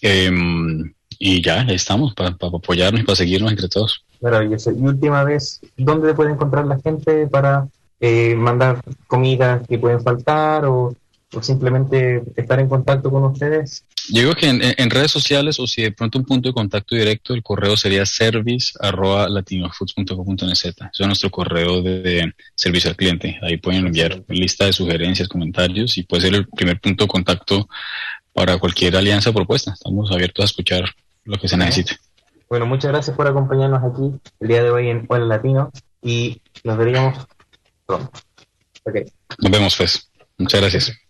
Em, 0.00 0.94
y 1.18 1.42
ya, 1.42 1.62
ahí 1.62 1.74
estamos, 1.74 2.14
para 2.14 2.36
apoyarnos 2.40 3.00
y 3.00 3.04
para 3.04 3.16
seguirnos 3.16 3.50
entre 3.50 3.68
todos. 3.68 4.04
Maravilloso. 4.20 4.70
Y 4.70 4.80
última 4.80 5.24
vez, 5.24 5.60
¿dónde 5.76 6.14
puede 6.14 6.30
encontrar 6.30 6.66
la 6.66 6.78
gente 6.78 7.26
para 7.26 7.66
eh, 8.00 8.34
mandar 8.34 8.80
comida 9.06 9.62
que 9.68 9.78
pueden 9.78 10.02
faltar 10.02 10.64
o, 10.66 10.94
o 11.32 11.42
simplemente 11.42 12.22
estar 12.36 12.60
en 12.60 12.68
contacto 12.68 13.10
con 13.10 13.24
ustedes? 13.24 13.84
Yo 14.08 14.22
digo 14.22 14.34
que 14.34 14.48
en, 14.48 14.60
en 14.62 14.90
redes 14.90 15.10
sociales 15.10 15.58
o 15.58 15.66
si 15.66 15.82
de 15.82 15.90
pronto 15.90 16.18
un 16.18 16.24
punto 16.24 16.48
de 16.48 16.54
contacto 16.54 16.94
directo, 16.94 17.34
el 17.34 17.42
correo 17.42 17.76
sería 17.76 18.06
service 18.06 18.72
arroba 18.80 19.28
latinofoods.co.nz. 19.28 20.64
Eso 20.64 20.76
es 20.92 21.06
nuestro 21.06 21.30
correo 21.30 21.82
de, 21.82 22.02
de 22.02 22.34
servicio 22.54 22.90
al 22.90 22.96
cliente. 22.96 23.38
Ahí 23.42 23.56
pueden 23.56 23.86
enviar 23.86 24.22
lista 24.28 24.66
de 24.66 24.72
sugerencias, 24.72 25.28
comentarios 25.28 25.98
y 25.98 26.04
puede 26.04 26.22
ser 26.22 26.34
el 26.34 26.46
primer 26.48 26.80
punto 26.80 27.04
de 27.04 27.08
contacto 27.08 27.68
para 28.32 28.58
cualquier 28.58 28.96
alianza 28.96 29.30
o 29.30 29.34
propuesta. 29.34 29.72
Estamos 29.72 30.12
abiertos 30.12 30.44
a 30.44 30.46
escuchar 30.46 30.84
lo 31.24 31.36
que 31.38 31.48
se 31.48 31.56
necesite. 31.56 31.96
Bueno, 32.48 32.66
muchas 32.66 32.92
gracias 32.92 33.16
por 33.16 33.26
acompañarnos 33.26 33.82
aquí 33.82 34.12
el 34.38 34.48
día 34.48 34.62
de 34.62 34.70
hoy 34.70 34.88
en 34.88 35.04
Hola 35.08 35.24
Latino 35.24 35.72
y 36.00 36.40
nos 36.62 36.76
veríamos 36.76 37.26
pronto. 37.86 38.10
Ok. 38.84 38.96
Nos 39.38 39.50
vemos, 39.50 39.76
pues. 39.76 40.10
Muchas 40.38 40.60
gracias. 40.60 41.05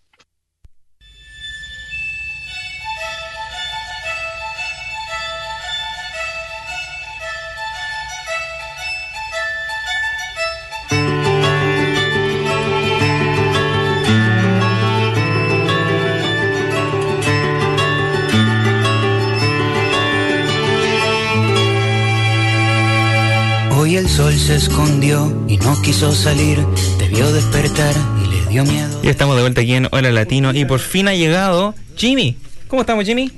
Se 24.47 24.55
escondió 24.55 25.43
y 25.49 25.57
no 25.57 25.75
quiso 25.81 26.13
salir, 26.13 26.57
debió 26.97 27.29
despertar 27.33 27.93
y 28.23 28.29
le 28.29 28.45
dio 28.45 28.63
miedo. 28.63 28.97
Y 29.03 29.09
estamos 29.09 29.35
de 29.35 29.41
vuelta 29.41 29.59
aquí 29.59 29.73
en 29.73 29.89
Hola 29.91 30.09
Latino 30.09 30.53
y 30.53 30.63
por 30.63 30.79
fin 30.79 31.09
ha 31.09 31.13
llegado 31.13 31.75
Jimmy. 31.97 32.37
¿Cómo 32.69 32.81
estamos, 32.81 33.03
Jimmy? 33.03 33.29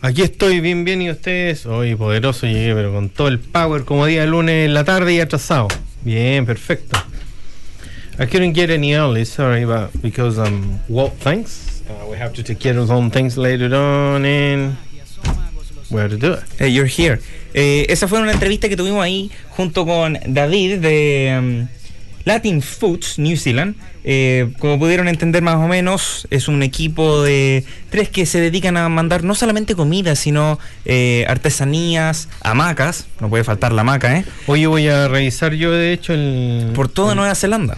Aquí 0.00 0.22
estoy 0.22 0.60
bien, 0.60 0.86
bien, 0.86 1.02
y 1.02 1.10
ustedes. 1.10 1.66
Hoy 1.66 1.94
poderoso 1.94 2.46
llegué, 2.46 2.74
pero 2.74 2.90
con 2.90 3.10
todo 3.10 3.28
el 3.28 3.38
power, 3.38 3.84
como 3.84 4.06
día 4.06 4.24
lunes 4.24 4.64
en 4.64 4.72
la 4.72 4.84
tarde 4.84 5.12
y 5.12 5.20
atrasado. 5.20 5.68
Bien, 6.04 6.46
perfecto. 6.46 6.98
I 8.18 8.24
couldn't 8.24 8.54
get 8.54 8.70
any 8.70 8.94
early, 8.94 9.26
sorry, 9.26 9.66
but 9.66 9.90
because 10.00 10.38
um, 10.38 10.78
well, 10.88 11.10
thanks. 11.20 11.82
Uh, 11.86 12.06
we 12.10 12.16
have 12.16 12.32
to 12.32 12.42
take 12.42 12.60
care 12.60 12.78
of 12.78 12.88
some 12.88 13.10
things 13.10 13.36
later 13.36 13.66
on, 13.74 14.24
and 14.24 14.78
we 15.90 16.00
have 16.00 16.08
to 16.08 16.16
do 16.16 16.32
it. 16.32 16.44
Hey, 16.58 16.68
you're 16.68 16.86
here. 16.86 17.20
Eh, 17.54 17.86
esa 17.88 18.08
fue 18.08 18.20
una 18.20 18.32
entrevista 18.32 18.68
que 18.68 18.76
tuvimos 18.76 19.02
ahí 19.02 19.30
junto 19.50 19.84
con 19.86 20.18
David 20.26 20.78
de 20.78 21.36
um, 21.38 21.68
Latin 22.24 22.62
Foods 22.62 23.18
New 23.18 23.36
Zealand. 23.36 23.74
Eh, 24.02 24.52
como 24.58 24.78
pudieron 24.78 25.08
entender 25.08 25.42
más 25.42 25.56
o 25.56 25.68
menos, 25.68 26.26
es 26.30 26.48
un 26.48 26.62
equipo 26.62 27.22
de 27.22 27.64
tres 27.90 28.08
que 28.08 28.24
se 28.24 28.40
dedican 28.40 28.78
a 28.78 28.88
mandar 28.88 29.24
no 29.24 29.34
solamente 29.34 29.74
comida, 29.74 30.16
sino 30.16 30.58
eh, 30.86 31.26
artesanías, 31.28 32.28
hamacas. 32.42 33.06
No 33.20 33.28
puede 33.28 33.44
faltar 33.44 33.72
la 33.72 33.82
hamaca, 33.82 34.16
¿eh? 34.16 34.24
Hoy 34.46 34.64
voy 34.66 34.88
a 34.88 35.08
revisar 35.08 35.52
yo, 35.52 35.70
de 35.72 35.92
hecho, 35.92 36.14
el. 36.14 36.70
Por 36.74 36.88
toda 36.88 37.14
Nueva 37.14 37.34
Zelanda. 37.34 37.76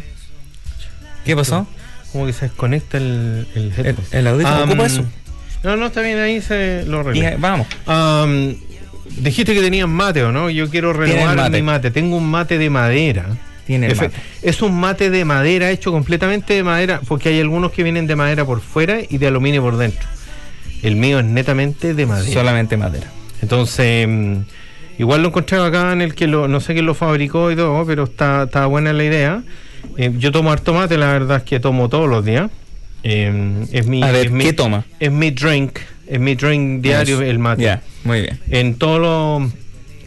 ¿Qué 1.25 1.35
pasó? 1.35 1.67
Como 2.13 2.27
que 2.27 2.33
se 2.33 2.47
desconecta 2.47 2.99
el, 2.99 3.47
el 3.55 3.73
El, 3.85 3.97
el 4.13 4.27
audífono 4.27 4.63
Um, 4.65 4.69
ocupa 4.71 4.87
eso. 4.87 5.05
No, 5.65 5.77
no, 5.77 5.87
está 5.87 6.03
bien, 6.03 6.19
ahí 6.19 6.41
se 6.41 6.85
lo 6.87 7.01
arregla. 7.01 7.37
vamos. 7.39 7.67
Um, 7.87 8.55
dijiste 9.19 9.55
que 9.55 9.61
tenías 9.61 9.88
mate, 9.88 10.23
¿o 10.25 10.33
no? 10.33 10.51
Yo 10.51 10.69
quiero 10.71 10.93
renovar 10.93 11.37
mate. 11.37 11.51
mi 11.51 11.62
mate. 11.62 11.91
Tengo 11.91 12.17
un 12.17 12.31
mate 12.31 12.59
de 12.59 12.71
madera. 12.71 13.27
Tiene 13.67 13.87
el 13.87 13.97
mate. 13.97 14.11
Es 14.43 14.61
un 14.62 14.79
mate 14.79 15.11
de 15.11 15.25
madera 15.25 15.71
hecho 15.71 15.93
completamente 15.93 16.55
de 16.55 16.62
madera, 16.65 17.01
porque 17.07 17.29
hay 17.31 17.41
algunos 17.41 17.73
que 17.73 17.83
vienen 17.83 18.07
de 18.07 18.17
madera 18.17 18.45
por 18.45 18.61
fuera 18.61 18.99
y 19.09 19.19
de 19.19 19.27
aluminio 19.29 19.62
por 19.62 19.77
dentro. 19.77 20.09
El 20.83 20.97
mío 20.97 21.21
es 21.21 21.25
netamente 21.25 21.95
de 21.95 22.07
madera. 22.07 22.33
Solamente 22.33 22.77
madera. 22.77 23.07
Entonces, 23.41 24.07
mm, 24.09 24.37
igual 24.99 25.23
lo 25.23 25.29
encontré 25.29 25.59
acá 25.59 25.93
en 25.93 26.03
el 26.03 26.15
que 26.15 26.27
lo, 26.27 26.49
no 26.49 26.61
sé 26.61 26.73
quién 26.75 26.87
lo 26.87 26.95
fabricó 26.95 27.51
y 27.53 27.57
todo, 27.57 27.85
pero 27.87 28.05
está, 28.05 28.45
está 28.45 28.67
buena 28.67 28.93
la 28.93 29.05
idea. 29.05 29.43
Eh, 29.97 30.12
yo 30.19 30.33
tomo 30.33 30.51
harto 30.53 30.75
mate, 30.75 30.97
la 30.99 31.12
verdad 31.12 31.38
es 31.38 31.43
que 31.45 31.61
tomo 31.61 31.88
todos 31.88 32.09
los 32.09 32.25
días. 32.25 32.51
Eh, 33.05 33.65
es 33.73 33.87
mi, 33.87 34.03
A 34.03 34.11
ver, 34.12 34.27
es 34.27 34.33
mi- 34.33 34.45
¿qué 34.45 34.53
toma? 34.53 34.85
Es 35.01 35.11
mi 35.11 35.31
drink, 35.33 35.79
es 36.07 36.21
mi 36.21 36.35
drink 36.35 36.83
diario 36.83 37.21
el 37.21 37.38
mate. 37.38 37.81
Muy 38.05 38.23
bien. 38.23 38.38
En 38.51 38.75
todo 38.75 38.99
lo. 38.99 39.51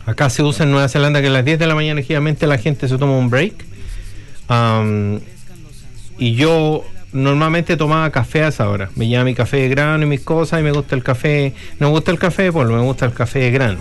Acá 0.05 0.29
se 0.29 0.43
usa 0.43 0.65
en 0.65 0.71
Nueva 0.71 0.87
Zelanda 0.87 1.21
que 1.21 1.27
a 1.27 1.31
las 1.31 1.45
10 1.45 1.57
de 1.57 1.67
la 1.67 1.75
mañana, 1.75 1.99
ligeramente, 1.99 2.45
la 2.45 2.57
gente 2.57 2.87
se 2.87 2.97
toma 2.97 3.17
un 3.17 3.29
break. 3.29 3.53
Am, 4.47 5.19
y 6.19 6.35
yo 6.35 6.85
normalmente 7.11 7.75
tomaba 7.75 8.11
café 8.11 8.43
a 8.43 8.49
esa 8.49 8.69
hora. 8.69 8.89
Me 8.95 9.07
lleva 9.07 9.23
mi 9.23 9.33
café 9.33 9.57
de 9.57 9.69
grano 9.69 10.03
y 10.03 10.07
mis 10.07 10.21
cosas, 10.21 10.59
y 10.59 10.63
me 10.63 10.71
gusta 10.71 10.95
el 10.95 11.03
café. 11.03 11.53
No 11.79 11.87
me 11.87 11.93
gusta 11.93 12.11
el 12.11 12.19
café 12.19 12.43
de 12.43 12.51
polvo, 12.51 12.75
me 12.75 12.83
gusta 12.83 13.05
el 13.05 13.13
café 13.13 13.39
de 13.39 13.51
grano. 13.51 13.79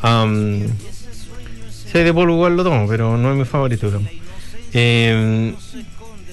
Am, 0.00 0.62
sí, 1.70 1.98
de 1.98 2.14
polvo 2.14 2.34
igual 2.34 2.56
lo 2.56 2.64
tomo, 2.64 2.88
pero 2.88 3.18
no 3.18 3.30
es 3.32 3.36
mi 3.36 3.44
favorito. 3.44 3.90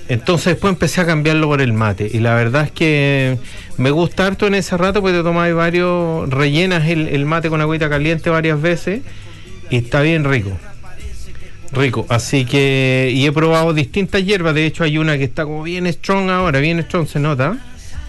Entonces 0.07 0.53
después 0.53 0.73
empecé 0.73 1.01
a 1.01 1.05
cambiarlo 1.05 1.47
por 1.47 1.61
el 1.61 1.73
mate. 1.73 2.09
Y 2.11 2.19
la 2.19 2.35
verdad 2.35 2.65
es 2.65 2.71
que 2.71 3.37
me 3.77 3.91
gusta 3.91 4.27
harto 4.27 4.47
en 4.47 4.55
ese 4.55 4.77
rato 4.77 5.01
porque 5.01 5.17
te 5.17 5.23
tomas 5.23 5.53
varios, 5.53 6.29
rellenas 6.29 6.87
el, 6.87 7.07
el 7.07 7.25
mate 7.25 7.49
con 7.49 7.61
agüita 7.61 7.89
caliente 7.89 8.29
varias 8.29 8.61
veces 8.61 9.01
y 9.69 9.77
está 9.77 10.01
bien 10.01 10.23
rico. 10.23 10.51
Rico. 11.71 12.05
Así 12.09 12.45
que, 12.45 13.11
y 13.13 13.25
he 13.25 13.31
probado 13.31 13.73
distintas 13.73 14.23
hierbas. 14.23 14.53
De 14.53 14.65
hecho, 14.65 14.83
hay 14.83 14.97
una 14.97 15.17
que 15.17 15.23
está 15.23 15.43
como 15.43 15.63
bien 15.63 15.87
strong 15.87 16.29
ahora, 16.29 16.59
bien 16.59 16.81
strong 16.83 17.07
se 17.07 17.19
nota. 17.19 17.57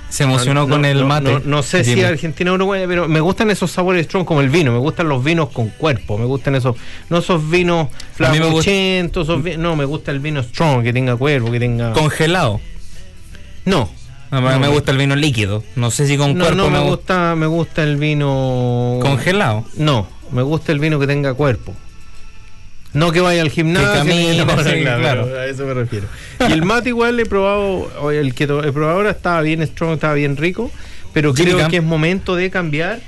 Se 0.09 0.23
emocionó 0.23 0.63
No, 0.63 0.69
con 0.69 0.83
no, 0.83 0.89
el 0.89 1.05
mate. 1.05 1.33
No, 1.33 1.41
no 1.45 1.63
sé 1.63 1.83
si. 1.85 2.03
Argentina 2.03 2.53
o 2.53 2.55
Uruguay, 2.55 2.85
pero 2.87 3.09
me 3.09 3.21
gustan 3.21 3.51
esos 3.51 3.71
sabores 3.71 4.07
strong 4.07 4.25
como 4.25 4.41
el 4.41 4.51
vino. 4.51 4.73
Me 4.73 4.79
gustan 4.79 5.09
los 5.09 5.23
vinos 5.25 5.51
con 5.51 5.69
cuerpo. 5.71 6.17
Me 6.17 6.25
gustan 6.25 6.55
esos, 6.55 6.77
no 7.11 7.19
esos 7.19 7.51
vinos 7.51 7.89
esos 8.19 9.43
vi- 9.43 9.57
no, 9.57 9.75
me 9.77 9.85
gusta 9.85 10.13
el 10.13 10.21
vino 10.21 10.43
strong, 10.43 10.83
que 10.85 10.93
tenga 10.93 11.17
cuerpo, 11.17 11.51
que 11.51 11.59
tenga. 11.61 11.93
Congelado. 11.93 12.61
no. 13.65 13.91
A 14.29 14.41
mí 14.41 14.49
No, 14.49 14.59
me 14.59 14.67
gusta 14.69 14.91
el 14.91 14.99
vino 14.99 15.15
líquido. 15.15 15.63
No 15.77 15.93
sé 15.93 16.05
si 16.09 16.17
con 16.17 16.37
No, 16.37 16.45
cuerpo 16.47 16.57
no 16.65 16.71
me 16.71 16.81
me 16.81 16.89
gusta, 16.91 17.37
me 17.37 17.47
gusta 17.47 17.85
el 17.85 17.97
vino 17.97 18.99
Congelado. 19.01 19.65
No, 19.77 20.09
me 20.33 20.43
gusta 20.43 20.73
el 20.73 20.81
vino 20.81 20.99
que 20.99 21.07
tenga 21.07 21.33
cuerpo. 21.35 21.75
No 22.97 23.13
que 23.13 23.21
vaya 23.21 23.43
al 23.43 23.51
gimnasio. 23.51 23.93
Que 23.93 23.99
camine, 23.99 24.31
ni- 24.33 24.39
no, 24.39 24.45
no, 24.47 24.65
sí, 24.65 24.71
claro. 24.83 25.27
A 25.39 25.47
eso 25.47 25.65
me 25.67 25.75
refiero. 25.75 26.07
Y 26.49 26.53
el 26.53 26.63
mate 26.63 26.89
igual 26.89 27.19
he 27.21 27.27
probado, 27.27 28.11
el 28.11 28.35
que 28.35 28.45
he 28.45 28.47
probado 28.47 28.91
ahora 28.91 29.11
estaba 29.11 29.41
bien 29.43 29.63
strong, 29.67 29.93
estaba 29.95 30.15
bien 30.15 30.37
rico, 30.37 30.71
pero 31.13 31.35
Jimmy 31.35 31.47
creo 31.51 31.59
Camp. 31.59 31.71
que 31.71 31.77
es 31.79 31.83
momento 31.83 32.35
de 32.37 32.51
cambiar 32.51 33.01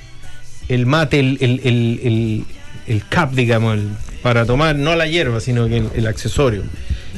el 0.69 0.87
mate, 0.87 1.19
el, 1.21 1.39
el, 1.41 1.61
el, 1.65 2.01
el, 2.05 2.45
el 2.87 3.07
cap, 3.09 3.33
digamos, 3.33 3.75
el- 3.79 3.89
para 4.23 4.45
tomar, 4.45 4.75
no 4.77 4.95
la 4.97 5.07
hierba, 5.07 5.41
sino 5.41 5.69
que 5.69 5.83
el, 5.95 6.07
accesorio. 6.07 6.65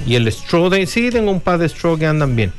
Y 0.06 0.14
el 0.14 0.28
straw, 0.28 0.68
de- 0.68 0.87
sí, 0.87 1.11
tengo 1.11 1.30
un 1.30 1.40
par 1.40 1.59
de 1.59 1.68
straw 1.68 1.98
que 1.98 2.06
andan 2.06 2.37
bien. 2.37 2.52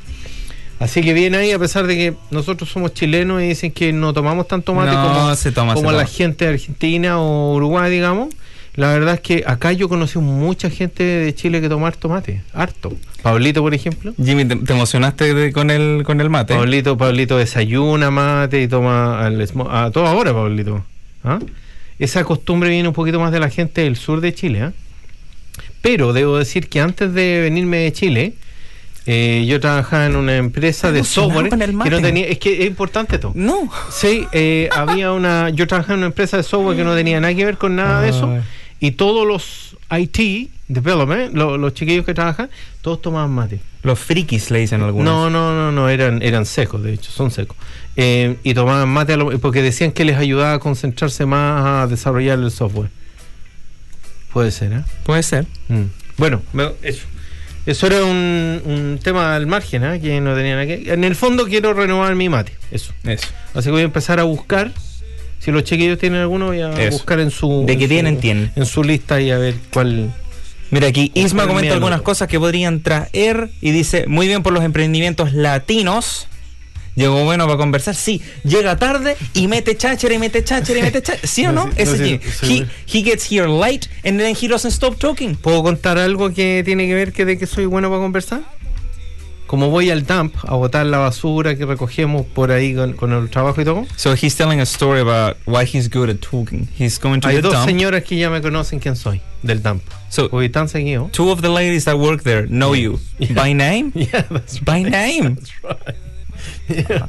Así 0.80 1.02
que 1.02 1.14
bien 1.14 1.36
ahí, 1.36 1.52
a 1.52 1.60
pesar 1.60 1.86
de 1.86 1.96
que 1.96 2.14
nosotros 2.32 2.70
somos 2.70 2.94
chilenos 2.96 3.42
y 3.44 3.50
dicen 3.50 3.72
que 3.72 3.94
no 3.94 4.14
tomamos 4.14 4.48
tanto 4.48 4.74
mate 4.74 4.92
No, 4.96 5.04
como, 5.14 5.36
se 5.36 5.52
toma, 5.52 5.76
como 5.76 5.92
se 5.92 5.96
la 5.96 6.06
gente 6.08 6.46
de 6.46 6.52
Argentina 6.56 7.20
o 7.22 7.54
Uruguay, 7.54 7.92
digamos. 7.92 8.34
La 8.76 8.94
verdad 8.94 9.16
es 9.16 9.20
que 9.20 9.44
acá 9.46 9.74
yo 9.74 9.90
conocí 9.90 10.18
mucha 10.20 10.70
gente 10.70 11.04
de 11.04 11.36
Chile 11.36 11.60
que 11.60 11.68
toma 11.68 11.88
harto 11.88 12.08
mate, 12.08 12.42
harto. 12.54 12.94
Pablito, 13.22 13.62
por 13.62 13.74
ejemplo. 13.74 14.14
Jimmy, 14.24 14.46
¿te, 14.46 14.56
te 14.56 14.74
emocionaste 14.74 15.34
de- 15.34 15.52
con, 15.52 15.70
el, 15.70 16.04
con 16.06 16.22
el 16.22 16.30
mate? 16.30 16.56
Pablito, 16.56 16.98
Pablito 16.98 17.38
desayuna 17.38 18.12
mate 18.12 18.62
y 18.62 18.68
toma 18.70 19.26
al 19.26 19.42
a 19.70 19.92
toda 19.92 20.14
hora, 20.14 20.34
Pablito. 20.34 20.86
¿Ah? 21.24 21.40
Esa 22.00 22.24
costumbre 22.24 22.70
viene 22.70 22.88
un 22.88 22.94
poquito 22.94 23.20
más 23.20 23.32
de 23.32 23.40
la 23.42 23.50
gente 23.50 23.82
del 23.82 23.96
sur 23.98 24.22
de 24.22 24.34
Chile. 24.34 24.62
¿ah? 24.62 24.72
Pero 25.82 26.14
debo 26.14 26.38
decir 26.38 26.70
que 26.70 26.80
antes 26.80 27.14
de 27.14 27.42
venirme 27.42 27.78
de 27.80 27.92
Chile, 27.92 28.34
eh, 29.06 29.46
yo 29.48 29.60
trabajaba 29.60 30.06
en 30.06 30.16
una 30.16 30.38
empresa 30.38 30.92
de 30.92 31.04
software 31.04 31.50
con 31.50 31.62
el 31.62 31.72
que 31.72 31.76
mate. 31.76 31.90
no 31.92 32.02
tenía, 32.02 32.26
es 32.28 32.40
que 32.40 32.62
es 32.62 32.68
importante 32.68 33.16
esto. 33.16 33.32
No. 33.36 33.70
Sí, 33.92 34.26
eh, 34.32 34.70
había 34.76 35.12
una, 35.12 35.50
yo 35.50 35.68
trabajaba 35.68 35.94
en 35.96 36.00
una 36.00 36.08
empresa 36.08 36.38
de 36.38 36.44
software 36.44 36.78
que 36.78 36.84
no 36.84 36.96
tenía 36.96 37.20
nada 37.20 37.34
que 37.36 37.44
ver 37.46 37.58
con 37.58 37.76
nada 37.76 38.02
de 38.02 38.10
eso. 38.10 38.38
Y 38.82 38.92
todos 38.92 39.26
los 39.26 39.78
IT, 39.98 40.50
development, 40.68 41.34
lo- 41.36 41.58
los 41.58 41.74
chiquillos 41.74 42.06
que 42.06 42.14
trabajan, 42.14 42.50
todos 42.82 43.02
tomaban 43.02 43.30
mate. 43.32 43.60
Los 43.84 43.98
frikis 44.00 44.52
le 44.52 44.60
dicen 44.60 44.82
algunos. 44.82 45.06
No, 45.14 45.30
no, 45.30 45.54
no, 45.54 45.72
no, 45.72 45.88
eran, 45.90 46.22
eran 46.22 46.46
secos, 46.46 46.84
de 46.84 46.94
hecho, 46.94 47.12
son 47.12 47.32
secos. 47.32 47.56
Eh, 47.96 48.38
y 48.44 48.54
tomaban 48.54 48.90
mate 48.90 49.16
lo- 49.18 49.38
porque 49.40 49.62
decían 49.62 49.92
que 49.92 50.04
les 50.04 50.18
ayudaba 50.18 50.54
a 50.54 50.60
concentrarse 50.60 51.26
más 51.26 51.66
a 51.66 51.88
desarrollar 51.88 52.38
el 52.40 52.52
software. 52.52 52.90
Puede 54.34 54.52
ser, 54.52 54.74
¿eh? 54.74 54.82
Puede 55.04 55.24
ser. 55.24 55.46
Mm. 55.68 55.84
Bueno, 56.18 56.42
eso. 56.82 57.06
Eso 57.66 57.86
era 57.88 58.04
un, 58.04 58.62
un 58.66 59.00
tema 59.04 59.36
al 59.36 59.46
margen, 59.46 59.84
¿eh? 59.84 60.02
que 60.02 60.20
no 60.22 60.34
tenían 60.36 60.58
aquí. 60.58 60.90
En 60.90 61.04
el 61.04 61.16
fondo 61.16 61.46
quiero 61.46 61.74
renovar 61.74 62.16
mi 62.16 62.28
mate, 62.30 62.54
eso. 62.72 62.94
Eso. 63.04 63.28
Así 63.54 63.66
que 63.66 63.72
voy 63.72 63.82
a 63.82 63.86
empezar 63.86 64.20
a 64.20 64.24
buscar. 64.24 64.72
Si 65.44 65.52
los 65.52 65.64
chiquillos 65.64 65.98
tienen 65.98 66.22
alguno, 66.22 66.48
voy 66.48 66.62
a 66.62 66.72
Eso. 66.72 66.92
buscar 66.98 67.20
en 67.20 67.32
su. 67.32 67.64
De 67.66 67.78
que 67.78 67.86
su- 67.86 67.90
tienen, 67.90 68.20
tienen. 68.20 68.52
En 68.56 68.66
su 68.66 68.84
lista 68.84 69.20
y 69.20 69.32
a 69.32 69.38
ver 69.38 69.56
cuál. 69.74 70.14
Mira 70.70 70.88
aquí, 70.88 71.12
Isma 71.16 71.44
comenta 71.44 71.62
miedo. 71.62 71.74
algunas 71.76 72.02
cosas 72.02 72.28
que 72.28 72.40
podrían 72.40 72.82
traer 72.82 73.50
y 73.60 73.72
dice, 73.72 74.06
muy 74.08 74.28
bien 74.28 74.44
por 74.44 74.54
los 74.54 74.64
emprendimientos 74.64 75.34
latinos. 75.34 76.28
Llegó 76.94 77.24
bueno 77.24 77.46
para 77.46 77.58
conversar. 77.58 77.96
Sí, 77.96 78.22
llega 78.44 78.76
tarde 78.78 79.16
y 79.34 79.48
mete 79.48 79.76
cháchara 79.78 80.14
y 80.14 80.20
mete 80.20 80.44
cháchara 80.44 80.78
y 80.80 80.82
mete 80.84 81.02
cháchara. 81.02 81.26
¿Sí 81.28 81.46
o 81.46 81.52
no? 81.54 81.68
No, 81.68 81.74
Ese 81.78 81.92
no, 81.98 81.98
sí, 81.98 82.20
Jimmy. 82.20 82.20
sí. 82.42 82.66
He, 82.94 83.00
he 83.00 83.04
gets 83.04 83.32
here 83.32 83.48
late 83.48 83.88
and 84.06 84.20
then 84.20 84.36
he 84.40 84.48
doesn't 84.48 84.72
stop 84.74 84.98
talking. 85.00 85.36
¿Puedo 85.36 85.64
contar 85.64 85.98
algo 85.98 86.34
que 86.34 86.62
tiene 86.66 86.86
que 86.88 86.94
ver 86.94 87.14
que 87.14 87.26
de 87.26 87.38
que 87.38 87.48
soy 87.48 87.66
bueno 87.66 87.90
para 87.90 88.02
conversar? 88.02 88.42
Como 89.52 89.70
voy 89.70 89.90
al 89.90 90.06
dump 90.06 90.34
a 90.48 90.56
botar 90.56 90.86
la 90.86 90.98
basura 91.00 91.58
que 91.58 91.66
recogemos 91.66 92.26
por 92.26 92.52
ahí 92.54 92.74
con, 92.74 92.94
con 92.94 93.12
el 93.12 93.30
trabajo 93.30 93.60
y 93.60 93.66
todo. 93.66 93.86
So 93.98 94.14
he's 94.14 94.34
telling 94.34 94.62
a 94.62 94.66
story 94.66 95.02
about 95.02 95.36
why 95.46 95.66
he's 95.66 95.90
good 95.90 96.10
at 96.10 96.22
talking. 96.22 96.70
He's 96.74 96.98
going 96.98 97.20
to 97.20 97.28
Hay 97.28 97.36
the 97.36 97.42
dos 97.42 97.52
dump. 97.56 97.66
señoras 97.68 98.04
que 98.06 98.18
ya 98.18 98.30
me 98.30 98.40
conocen 98.40 98.80
quién 98.80 98.96
soy 98.96 99.20
del 99.44 99.62
dump. 99.62 99.84
So 100.10 100.30
Voy 100.30 100.48
tan 100.48 100.70
seguido. 100.70 101.12
two 101.12 101.32
of 101.32 101.42
the 101.42 101.50
ladies 101.50 101.84
that 101.84 101.98
work 102.00 102.24
there 102.24 102.48
know 102.48 102.72
you 102.74 103.00
Yeah. 103.20 103.34
by 103.34 103.52
name. 103.52 103.92
Yeah, 103.96 104.22
that's 104.30 104.58
By 104.60 104.84
name. 104.84 105.36
That's 105.36 105.52
right. 105.66 105.96
Yeah. 106.70 107.08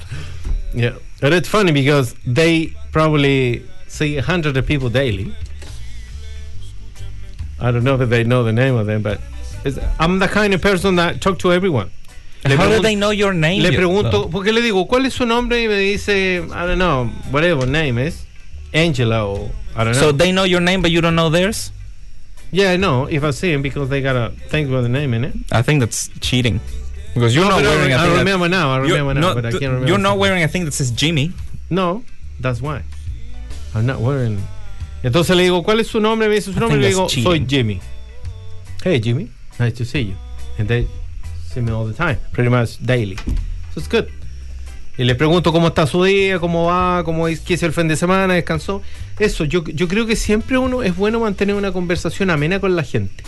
yeah. 0.74 0.92
But 1.20 1.32
it's 1.32 1.48
funny 1.48 1.70
because 1.70 2.16
they 2.26 2.74
probably 2.90 3.62
see 3.86 4.16
hundreds 4.18 4.58
of 4.58 4.66
people 4.66 4.90
daily. 4.90 5.32
I 7.60 7.70
don't 7.70 7.84
know 7.84 7.94
if 8.00 8.08
they 8.10 8.24
know 8.24 8.42
the 8.42 8.52
name 8.52 8.74
of 8.74 8.86
them, 8.86 9.02
but 9.02 9.20
I'm 10.00 10.18
the 10.18 10.26
kind 10.26 10.52
of 10.54 10.60
person 10.60 10.96
that 10.96 11.20
talk 11.20 11.38
to 11.38 11.52
everyone. 11.52 11.90
Le 12.44 12.56
How 12.56 12.68
do 12.68 12.80
they 12.82 12.96
know 12.96 13.10
your 13.12 13.32
name? 13.32 13.62
Le 13.62 13.72
pregunto, 13.72 14.28
porque 14.30 14.52
le 14.52 14.60
digo, 14.62 14.86
¿cuál 14.88 15.06
es 15.06 15.14
su 15.14 15.24
nombre? 15.26 15.62
Y 15.62 15.68
me 15.68 15.76
dice, 15.78 16.38
I 16.52 16.66
don't 16.66 16.76
know, 16.78 17.08
whatever 17.30 17.66
name 17.66 17.98
is. 17.98 18.24
Angela 18.72 19.24
or 19.26 19.50
I 19.76 19.84
don't 19.84 19.92
know. 19.94 20.00
So 20.00 20.12
they 20.12 20.32
know 20.32 20.44
your 20.44 20.60
name, 20.60 20.82
but 20.82 20.90
you 20.90 21.00
don't 21.00 21.14
know 21.14 21.30
theirs. 21.30 21.70
yeah, 22.50 22.72
I 22.72 22.76
know 22.76 23.06
if 23.08 23.22
I 23.24 23.30
see 23.30 23.52
him 23.52 23.62
because 23.62 23.88
they 23.88 24.00
got 24.02 24.16
a 24.16 24.30
thing 24.48 24.70
with 24.70 24.82
the 24.82 24.88
name 24.88 25.14
in 25.14 25.24
it. 25.24 25.34
I 25.52 25.62
think 25.62 25.80
that's 25.80 26.10
cheating. 26.20 26.60
Because 27.14 27.34
you're 27.34 27.44
No, 27.44 27.50
not 27.58 27.60
I 27.60 27.68
wearing 27.68 27.86
re- 27.86 27.92
a 27.92 27.96
I 27.96 28.00
thing 28.02 28.10
that- 28.12 28.18
remember 28.18 28.48
now, 28.48 28.72
I 28.74 28.78
remember 28.78 29.14
now, 29.14 29.20
not- 29.20 29.34
but 29.36 29.46
I 29.46 29.50
can't 29.52 29.62
remember 29.62 29.86
You're 29.88 29.98
not 29.98 30.18
wearing 30.18 30.42
a 30.42 30.48
thing 30.48 30.64
that 30.64 30.72
says 30.74 30.90
Jimmy. 30.90 31.32
No, 31.70 32.02
that's 32.40 32.60
why. 32.60 32.82
I'm 33.74 33.86
not 33.86 34.00
wearing. 34.00 34.42
Entonces 35.04 35.36
le 35.36 35.44
digo, 35.44 35.62
¿cuál 35.62 35.80
es 35.80 35.88
su 35.88 36.00
nombre? 36.00 36.28
Me 36.28 36.34
dice 36.36 36.52
su 36.52 36.56
I 36.56 36.60
nombre 36.60 36.78
y 36.78 36.82
le 36.82 36.88
digo, 36.88 37.02
that's 37.08 37.22
soy. 37.22 37.44
Jimmy. 37.46 37.80
Hey 38.82 38.98
Jimmy, 39.00 39.30
nice 39.60 39.74
to 39.74 39.84
see 39.84 40.00
you. 40.00 40.16
And 40.58 40.68
they 40.68 40.86
see 41.52 41.60
me 41.60 41.70
all 41.72 41.86
the 41.86 41.94
time, 41.94 42.18
pretty 42.32 42.50
much 42.50 42.78
daily. 42.80 43.16
So 43.74 43.80
it's 43.80 43.88
good. 43.88 44.06
Y 44.98 45.04
le 45.04 45.14
pregunto 45.14 45.52
cómo 45.52 45.68
está 45.68 45.86
su 45.86 46.04
día, 46.04 46.38
cómo 46.38 46.66
va, 46.66 47.02
cómo 47.04 47.26
es, 47.26 47.40
qué 47.40 47.54
hizo 47.54 47.64
el 47.64 47.72
fin 47.72 47.88
de 47.88 47.96
semana, 47.96 48.34
descansó. 48.34 48.82
Eso, 49.18 49.44
yo, 49.44 49.64
yo 49.64 49.88
creo 49.88 50.06
que 50.06 50.16
siempre 50.16 50.58
uno 50.58 50.82
es 50.82 50.94
bueno 50.94 51.20
mantener 51.20 51.56
una 51.56 51.72
conversación 51.72 52.28
amena 52.28 52.60
con 52.60 52.76
la 52.76 52.82
gente. 52.82 53.24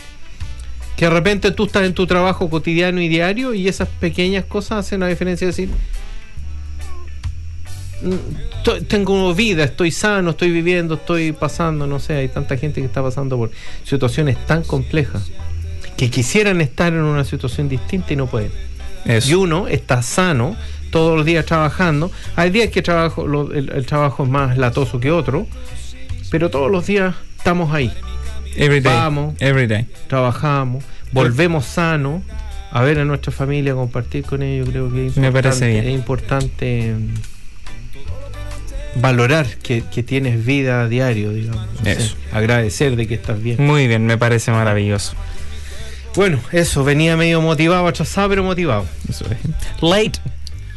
Que 0.96 1.06
de 1.06 1.10
repente 1.10 1.50
tú 1.52 1.64
estás 1.64 1.84
en 1.84 1.94
tu 1.94 2.06
trabajo 2.06 2.50
cotidiano 2.50 3.00
y 3.00 3.08
diario 3.08 3.54
y 3.54 3.66
esas 3.66 3.88
pequeñas 3.88 4.44
cosas 4.44 4.86
hacen 4.86 5.00
la 5.00 5.06
diferencia 5.08 5.46
de 5.46 5.52
decir, 5.52 5.68
"Mm, 8.02 8.84
tengo 8.86 9.34
vida, 9.34 9.64
estoy 9.64 9.90
sano, 9.90 10.30
estoy 10.30 10.50
viviendo, 10.50 10.94
estoy 10.94 11.32
pasando, 11.32 11.86
no 11.86 11.98
sé, 11.98 12.14
hay 12.14 12.28
tanta 12.28 12.58
gente 12.58 12.80
que 12.80 12.86
está 12.86 13.02
pasando 13.02 13.38
por 13.38 13.50
situaciones 13.84 14.36
tan 14.46 14.62
complejas 14.62 15.30
que 15.96 16.10
quisieran 16.10 16.60
estar 16.60 16.92
en 16.92 17.02
una 17.02 17.24
situación 17.24 17.68
distinta 17.68 18.12
y 18.12 18.16
no 18.16 18.26
pueden. 18.26 18.50
Eso. 19.04 19.30
Y 19.30 19.34
uno 19.34 19.68
está 19.68 20.02
sano 20.02 20.56
todos 20.90 21.16
los 21.16 21.26
días 21.26 21.44
trabajando. 21.46 22.10
Hay 22.36 22.50
días 22.50 22.70
que 22.70 22.82
trabajo, 22.82 23.26
lo- 23.26 23.52
el, 23.52 23.70
el 23.70 23.86
trabajo 23.86 24.24
es 24.24 24.30
más 24.30 24.56
latoso 24.58 25.00
que 25.00 25.10
otro, 25.10 25.46
pero 26.30 26.50
todos 26.50 26.70
los 26.70 26.86
días 26.86 27.14
estamos 27.36 27.72
ahí. 27.74 27.92
Every 28.56 28.80
day. 28.80 28.94
Vamos. 28.94 29.34
Every 29.40 29.66
day. 29.66 29.86
Trabajamos, 30.08 30.84
volvemos 31.12 31.64
sanos 31.66 32.22
a 32.70 32.82
ver 32.82 32.98
a 32.98 33.04
nuestra 33.04 33.30
familia, 33.32 33.74
compartir 33.74 34.24
con 34.24 34.42
ellos. 34.42 34.68
Creo 34.70 34.92
que 34.92 35.06
es 35.08 35.16
Me 35.16 35.26
importante, 35.28 35.58
parece 35.60 35.68
bien. 35.68 35.84
es 35.88 35.94
importante 35.94 36.94
mm, 36.94 39.00
valorar 39.00 39.46
que, 39.62 39.82
que 39.92 40.02
tienes 40.02 40.44
vida 40.44 40.82
a 40.82 40.88
diario, 40.88 41.32
digamos. 41.32 41.66
Eso. 41.84 42.16
agradecer 42.32 42.96
de 42.96 43.06
que 43.06 43.14
estás 43.14 43.40
bien. 43.42 43.56
Muy 43.64 43.86
bien, 43.88 44.06
me 44.06 44.18
parece 44.18 44.50
maravilloso. 44.50 45.14
Bueno, 46.16 46.38
eso, 46.52 46.84
venía 46.84 47.16
medio 47.16 47.40
motivado, 47.40 47.86
atrasado, 47.86 48.28
pero 48.30 48.44
motivado. 48.44 48.86
Eso 49.08 49.24
es. 49.26 49.38
Late, 49.82 50.20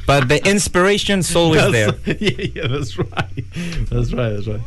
but 0.07 0.27
the 0.27 0.41
inspiration's 0.49 1.35
always 1.35 1.71
there. 1.71 1.93
yeah, 2.19 2.47
yeah, 2.55 2.67
that's 2.67 2.97
right. 2.97 3.45
That's 3.89 4.11
right, 4.11 4.33
that's 4.35 4.47
right. 4.47 4.61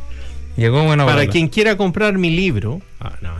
Llegó 0.57 0.83
bueno 0.83 1.05
Para 1.05 1.27
quien 1.27 1.47
quiera 1.47 1.77
comprar 1.77 2.17
mi 2.17 2.29
libro, 2.29 2.81
ah, 2.99 3.15
no. 3.21 3.31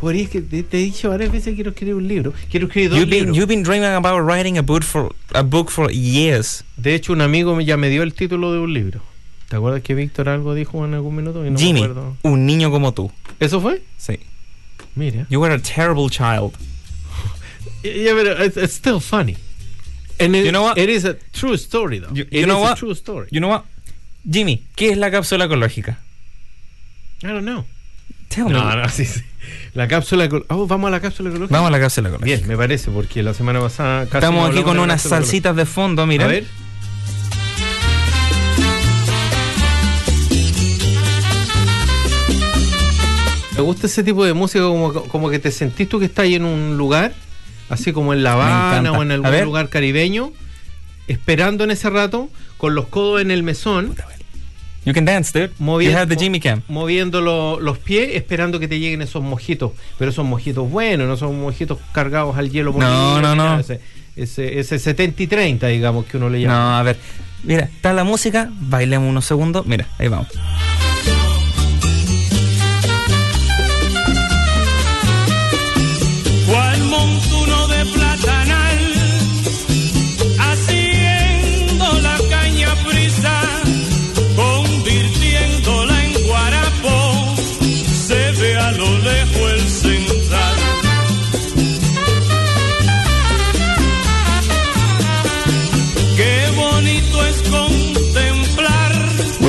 Podría 0.00 0.28
que 0.28 0.40
te, 0.40 0.62
te 0.62 0.78
he 0.78 0.82
dicho 0.82 1.08
varias 1.08 1.32
veces 1.32 1.48
que 1.50 1.54
quiero 1.56 1.70
escribir 1.70 1.94
un 1.96 2.06
libro. 2.06 2.32
Quiero 2.50 2.66
escribir 2.66 2.90
dos 2.90 2.98
You've 3.00 3.10
been, 3.10 3.18
libros. 3.32 3.36
you've 3.36 3.48
been 3.48 3.62
dreaming 3.64 3.90
about 3.94 4.20
writing 4.24 4.56
a 4.58 4.62
book 4.62 4.84
for 4.84 5.12
a 5.34 5.42
book 5.42 5.70
for 5.70 5.90
years. 5.90 6.64
De 6.76 6.94
hecho, 6.94 7.12
un 7.12 7.20
amigo 7.20 7.56
me- 7.56 7.64
ya 7.64 7.76
me 7.76 7.88
dio 7.88 8.04
el 8.04 8.14
título 8.14 8.52
de 8.52 8.60
un 8.60 8.72
libro. 8.72 9.00
¿Te 9.48 9.56
acuerdas 9.56 9.82
que 9.82 9.94
Víctor 9.94 10.28
algo 10.28 10.54
dijo 10.54 10.84
en 10.84 10.94
algún 10.94 11.16
minuto? 11.16 11.44
Y 11.44 11.50
no 11.50 11.58
me 11.58 11.64
Jimmy, 11.64 11.82
acuerdo. 11.82 12.16
un 12.22 12.46
niño 12.46 12.70
como 12.70 12.92
tú. 12.94 13.10
¿Eso 13.40 13.60
fue? 13.60 13.82
Sí. 13.96 14.20
Mira. 14.94 15.26
You 15.30 15.40
were 15.40 15.52
a 15.54 15.58
terrible 15.58 16.08
child. 16.10 16.52
Yeah, 17.82 18.14
but 18.14 18.26
it's, 18.26 18.56
it's 18.56 18.74
still 18.74 19.00
funny. 19.00 19.36
And 20.20 20.34
it, 20.34 20.44
You 20.44 20.52
know 20.52 20.62
what? 20.62 20.78
it 20.78 20.88
is 20.88 21.04
a 21.04 21.14
true 21.32 21.56
story, 21.56 22.00
though. 22.00 22.12
You, 22.12 22.26
you 22.30 22.46
know 22.46 22.60
what? 22.60 22.76
true 22.78 22.94
story. 22.94 23.28
You 23.30 23.40
know 23.40 23.48
what? 23.48 23.64
Jimmy, 24.28 24.64
¿qué 24.76 24.90
es 24.90 24.98
la 24.98 25.10
cápsula 25.10 25.44
ecológica? 25.44 25.98
I 27.22 27.28
don't 27.28 27.44
know. 27.44 27.64
Tell 28.28 28.46
me. 28.46 28.52
No, 28.52 28.74
no, 28.74 28.88
sí, 28.88 29.04
sí. 29.04 29.22
La 29.74 29.86
cápsula. 29.88 30.28
Oh, 30.48 30.66
vamos 30.66 30.88
a 30.88 30.90
la 30.90 31.00
cápsula 31.00 31.30
ecológica. 31.30 31.54
Vamos 31.54 31.68
a 31.68 31.70
la 31.70 31.80
cápsula 31.80 32.08
ecológica. 32.08 32.36
Bien, 32.36 32.48
me 32.48 32.56
parece, 32.56 32.90
porque 32.90 33.22
la 33.22 33.32
semana 33.32 33.60
pasada 33.60 34.06
casi 34.06 34.16
Estamos 34.16 34.48
no 34.50 34.54
aquí 34.54 34.62
con 34.64 34.78
unas 34.78 35.02
salsitas 35.02 35.54
de 35.54 35.64
fondo, 35.64 36.04
mira. 36.06 36.24
A 36.24 36.28
ver. 36.28 36.44
Me 43.56 43.62
gusta 43.62 43.86
ese 43.88 44.04
tipo 44.04 44.24
de 44.24 44.34
música, 44.34 44.64
como, 44.64 44.92
como 44.92 45.30
que 45.30 45.38
te 45.40 45.50
sentís 45.50 45.88
tú 45.88 45.98
que 45.98 46.04
estás 46.04 46.24
ahí 46.24 46.36
en 46.36 46.44
un 46.44 46.76
lugar, 46.76 47.12
así 47.68 47.92
como 47.92 48.12
en 48.12 48.22
La 48.22 48.32
Habana 48.34 48.92
o 48.92 49.02
en 49.02 49.10
algún 49.12 49.40
lugar 49.44 49.68
caribeño, 49.68 50.32
esperando 51.06 51.64
en 51.64 51.70
ese 51.70 51.90
rato, 51.90 52.28
con 52.56 52.74
los 52.74 52.86
codos 52.88 53.20
en 53.22 53.30
el 53.30 53.42
mesón, 53.42 53.94
You 54.84 54.94
can 54.94 55.04
dance, 55.04 55.38
dude. 55.38 55.52
Moviendo- 55.58 55.92
you 55.92 55.98
have 55.98 56.14
the 56.16 56.22
Jimmy 56.22 56.40
Cam. 56.40 56.62
moviendo 56.68 57.20
lo- 57.20 57.60
los 57.60 57.76
pies, 57.78 58.10
esperando 58.14 58.58
que 58.58 58.68
te 58.68 58.78
lleguen 58.78 59.02
esos 59.02 59.22
mojitos. 59.22 59.72
Pero 59.98 60.10
esos 60.10 60.24
mojitos 60.24 60.70
buenos, 60.70 61.06
no 61.06 61.16
son 61.18 61.38
mojitos 61.38 61.78
cargados 61.92 62.38
al 62.38 62.48
hielo. 62.48 62.72
No, 62.72 63.20
no, 63.20 63.34
no. 63.34 63.58
ese, 63.58 63.80
ese 64.16 64.78
70 64.78 65.22
y 65.22 65.26
30, 65.26 65.66
digamos, 65.66 66.06
que 66.06 66.16
uno 66.16 66.30
le 66.30 66.40
llama. 66.40 66.54
No, 66.54 66.76
a 66.78 66.82
ver. 66.84 66.96
Mira, 67.42 67.64
está 67.64 67.92
la 67.92 68.04
música, 68.04 68.50
bailemos 68.60 69.10
unos 69.10 69.26
segundos. 69.26 69.66
Mira, 69.66 69.86
ahí 69.98 70.08
vamos. 70.08 70.28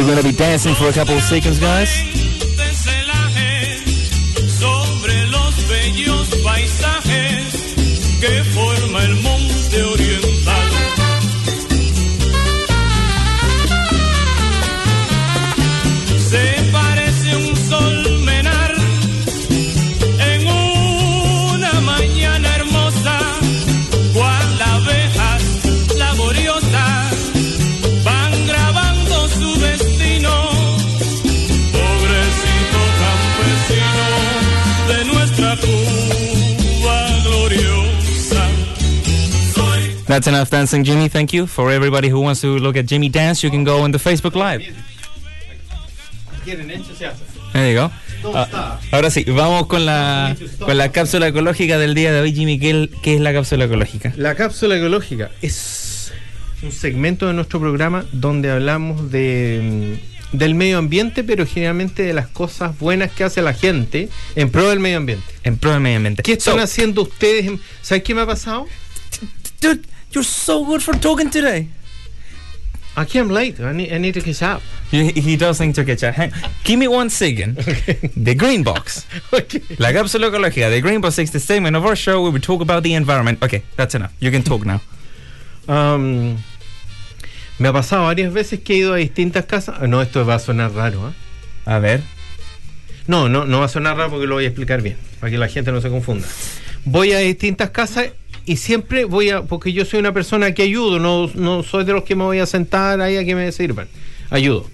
We're 0.10 0.16
gonna 0.16 0.28
be 0.28 0.36
dancing 0.36 0.74
for 0.74 0.88
a 0.88 0.92
couple 0.92 1.16
of 1.16 1.22
seconds, 1.22 1.60
guys. 1.60 2.29
That's 40.20 40.28
enough 40.28 40.50
dancing, 40.50 40.84
Jimmy. 40.84 41.08
Thank 41.08 41.32
you. 41.32 41.48
For 41.48 41.72
everybody 41.72 42.10
who 42.10 42.20
wants 42.20 42.42
to 42.42 42.60
look 42.60 42.76
at 42.76 42.86
Jimmy 42.88 43.08
dance, 43.08 43.42
you 43.42 43.50
can 43.50 43.64
go 43.64 43.84
on 43.84 43.92
the 43.94 43.98
Facebook 44.00 44.36
Live. 44.36 44.60
There 47.54 47.70
you 47.72 47.76
go. 47.78 47.90
Ah, 48.36 48.78
ahora 48.92 49.10
sí, 49.12 49.24
vamos 49.24 49.68
con 49.68 49.86
la, 49.86 50.36
con 50.60 50.78
la 50.78 50.92
cápsula 50.92 51.30
ecológica 51.30 51.78
del 51.80 51.94
día 51.96 52.12
de 52.12 52.20
hoy, 52.20 52.34
Jimmy. 52.34 52.60
¿Qué, 52.60 52.90
qué 53.02 53.16
es 53.16 53.22
la 53.22 53.32
cápsula 53.32 53.64
ecológica? 53.64 54.12
La 54.18 54.36
cápsula 54.36 54.76
ecológica 54.76 55.32
es 55.42 56.12
un 56.64 56.74
segmento 56.74 57.28
de 57.28 57.34
nuestro 57.34 57.62
programa 57.62 58.04
donde 58.12 58.52
hablamos 58.52 59.10
de, 59.12 60.00
mm, 60.34 60.38
del 60.38 60.54
medio 60.54 60.80
ambiente, 60.80 61.24
pero 61.24 61.46
generalmente 61.48 62.04
de 62.04 62.12
las 62.14 62.28
cosas 62.28 62.78
buenas 62.78 63.10
que 63.14 63.24
hace 63.24 63.42
la 63.42 63.54
gente 63.54 64.10
en 64.36 64.50
pro 64.52 64.68
del 64.68 64.82
medio 64.82 64.98
ambiente. 64.98 65.24
En 65.46 65.56
pro 65.58 65.72
del 65.72 65.80
medio 65.80 65.96
ambiente. 65.96 66.24
¿Qué 66.24 66.34
están 66.34 66.56
So- 66.56 66.62
haciendo 66.62 67.04
ustedes? 67.04 67.50
¿Sabes 67.82 68.04
qué 68.04 68.14
me 68.14 68.20
ha 68.20 68.26
pasado? 68.26 68.66
You're 70.12 70.24
so 70.24 70.66
good 70.66 70.82
for 70.82 70.94
talking 70.94 71.30
today. 71.30 71.68
Aquí 72.96 73.20
I'm 73.20 73.30
late. 73.30 73.60
I 73.62 73.72
need, 73.72 73.94
I 73.94 73.98
need 74.00 74.14
to 74.16 74.22
catch 74.22 74.42
up. 74.42 74.62
He, 74.92 75.12
he 75.12 75.38
does 75.38 75.60
need 75.62 75.76
to 75.76 75.86
catch 75.86 76.04
up. 76.04 76.16
Hang- 76.16 76.34
Give 76.64 76.78
me 76.80 76.88
one 76.88 77.10
second. 77.10 77.56
The 78.18 78.34
Green 78.36 78.64
Box. 78.64 79.06
La 79.80 79.92
cápsula 79.94 80.28
ecológica. 80.28 80.70
The 80.70 80.82
Green 80.82 81.00
Box 81.00 81.20
is 81.20 81.32
the 81.32 81.40
statement 81.40 81.76
of 81.78 81.86
our 81.86 81.96
show 81.96 82.22
where 82.24 82.32
we 82.32 82.40
talk 82.40 82.62
about 82.62 82.84
the 82.84 82.94
environment. 82.96 83.42
Okay, 83.44 83.64
that's 83.78 83.96
enough. 83.96 84.12
You 84.20 84.32
can 84.32 84.44
talk 84.44 84.66
now. 84.66 84.82
Um, 85.68 86.38
me 87.60 87.68
ha 87.70 87.74
pasado 87.74 88.06
varias 88.06 88.34
veces 88.34 88.60
que 88.64 88.74
he 88.76 88.80
ido 88.80 88.94
a 88.94 88.98
distintas 88.98 89.46
casas. 89.46 89.78
Ah, 89.80 89.86
No, 89.88 90.02
esto 90.02 90.26
va 90.26 90.36
a 90.36 90.40
sonar 90.40 90.72
raro. 90.74 91.06
¿ah? 91.06 91.14
A 91.76 91.80
ver. 91.80 92.02
No, 93.08 93.30
no, 93.30 93.46
no 93.46 93.60
va 93.60 93.66
a 93.66 93.70
sonar 93.70 93.96
raro 93.98 94.10
porque 94.10 94.28
lo 94.28 94.36
voy 94.36 94.46
a 94.46 94.48
explicar 94.48 94.82
bien, 94.82 94.98
para 95.20 95.30
que 95.32 95.38
la 95.38 95.48
gente 95.48 95.72
no 95.72 95.80
se 95.82 95.90
confunda. 95.90 96.28
Voy 96.86 97.12
a 97.14 97.20
distintas 97.20 97.70
casas 97.70 98.10
y 98.52 98.58
siempre 98.58 99.06
voy 99.06 99.30
a, 99.30 99.44
porque 99.44 99.72
yo 99.74 99.86
soy 99.86 100.00
una 100.00 100.12
persona 100.12 100.54
que 100.54 100.64
ayudo, 100.64 101.00
no, 101.00 101.30
no 101.36 101.64
soy 101.64 101.84
de 101.86 101.94
los 101.94 102.04
que 102.04 102.16
me 102.16 102.24
voy 102.24 102.40
a 102.40 102.46
sentar 102.46 103.00
ahí 103.02 103.18
a 103.18 103.24
que 103.24 103.36
me 103.36 103.52
sirvan. 103.52 103.88
Ayudo. 104.30 104.66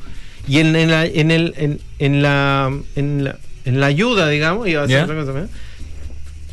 Y 0.48 0.60
en, 0.60 0.76
en 0.76 0.90
la, 0.92 1.06
en, 1.06 1.32
el, 1.32 1.54
en, 1.58 1.80
en 2.00 2.22
la, 2.22 2.72
en, 2.96 3.24
la, 3.24 3.38
en 3.66 3.80
la 3.80 3.86
ayuda, 3.88 4.30
digamos, 4.30 4.68
iba 4.68 4.82
a 4.82 4.84
decir 4.84 4.96
Yeah. 4.98 5.04
otra 5.06 5.16
cosa, 5.16 5.32
¿verdad? 5.32 5.50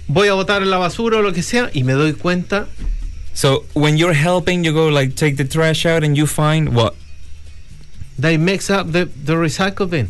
voy 0.08 0.28
a 0.28 0.34
botar 0.34 0.62
la 0.66 0.78
basura 0.78 1.18
o 1.18 1.22
lo 1.22 1.32
que 1.32 1.42
sea 1.42 1.70
y 1.72 1.84
me 1.84 1.92
doy 1.92 2.12
cuenta 2.12 2.66
So 3.34 3.64
when 3.74 3.96
you're 3.96 4.14
helping, 4.14 4.62
you 4.64 4.72
go 4.74 4.88
like 4.90 5.14
take 5.14 5.36
the 5.36 5.44
trash 5.46 5.86
out 5.86 6.02
and 6.04 6.16
you 6.16 6.26
find 6.26 6.74
what? 6.74 6.94
they 8.18 8.36
mix 8.36 8.68
up 8.68 8.92
the, 8.92 9.06
the 9.24 9.34
recycle 9.34 9.88
bin. 9.88 10.08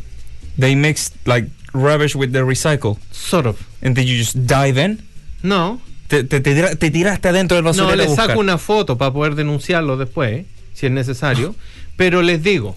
They 0.59 0.75
mix 0.75 1.11
like 1.25 1.47
rubbish 1.73 2.17
with 2.17 2.33
the 2.33 2.41
recycle. 2.41 2.99
Sort 3.13 3.47
of. 3.47 3.57
And 3.81 3.95
then 3.97 4.07
you 4.07 4.17
just 4.19 4.45
dive 4.47 4.77
in. 4.77 4.99
No. 5.43 5.81
Te, 6.13 6.25
te, 6.25 6.41
te 6.43 6.77
te 6.77 6.91
tiraste 6.91 7.29
adentro 7.29 7.55
del 7.55 7.65
basurero. 7.65 7.97
No, 7.97 8.07
buscar. 8.07 8.27
saco 8.29 8.41
una 8.41 8.59
foto 8.59 8.99
para 8.99 9.15
poder 9.15 9.35
denunciarlo 9.35 9.97
después, 9.97 10.45
si 10.75 10.85
es 10.85 10.93
necesario. 10.93 11.55
Pero 11.97 12.21
les 12.21 12.43
digo, 12.43 12.77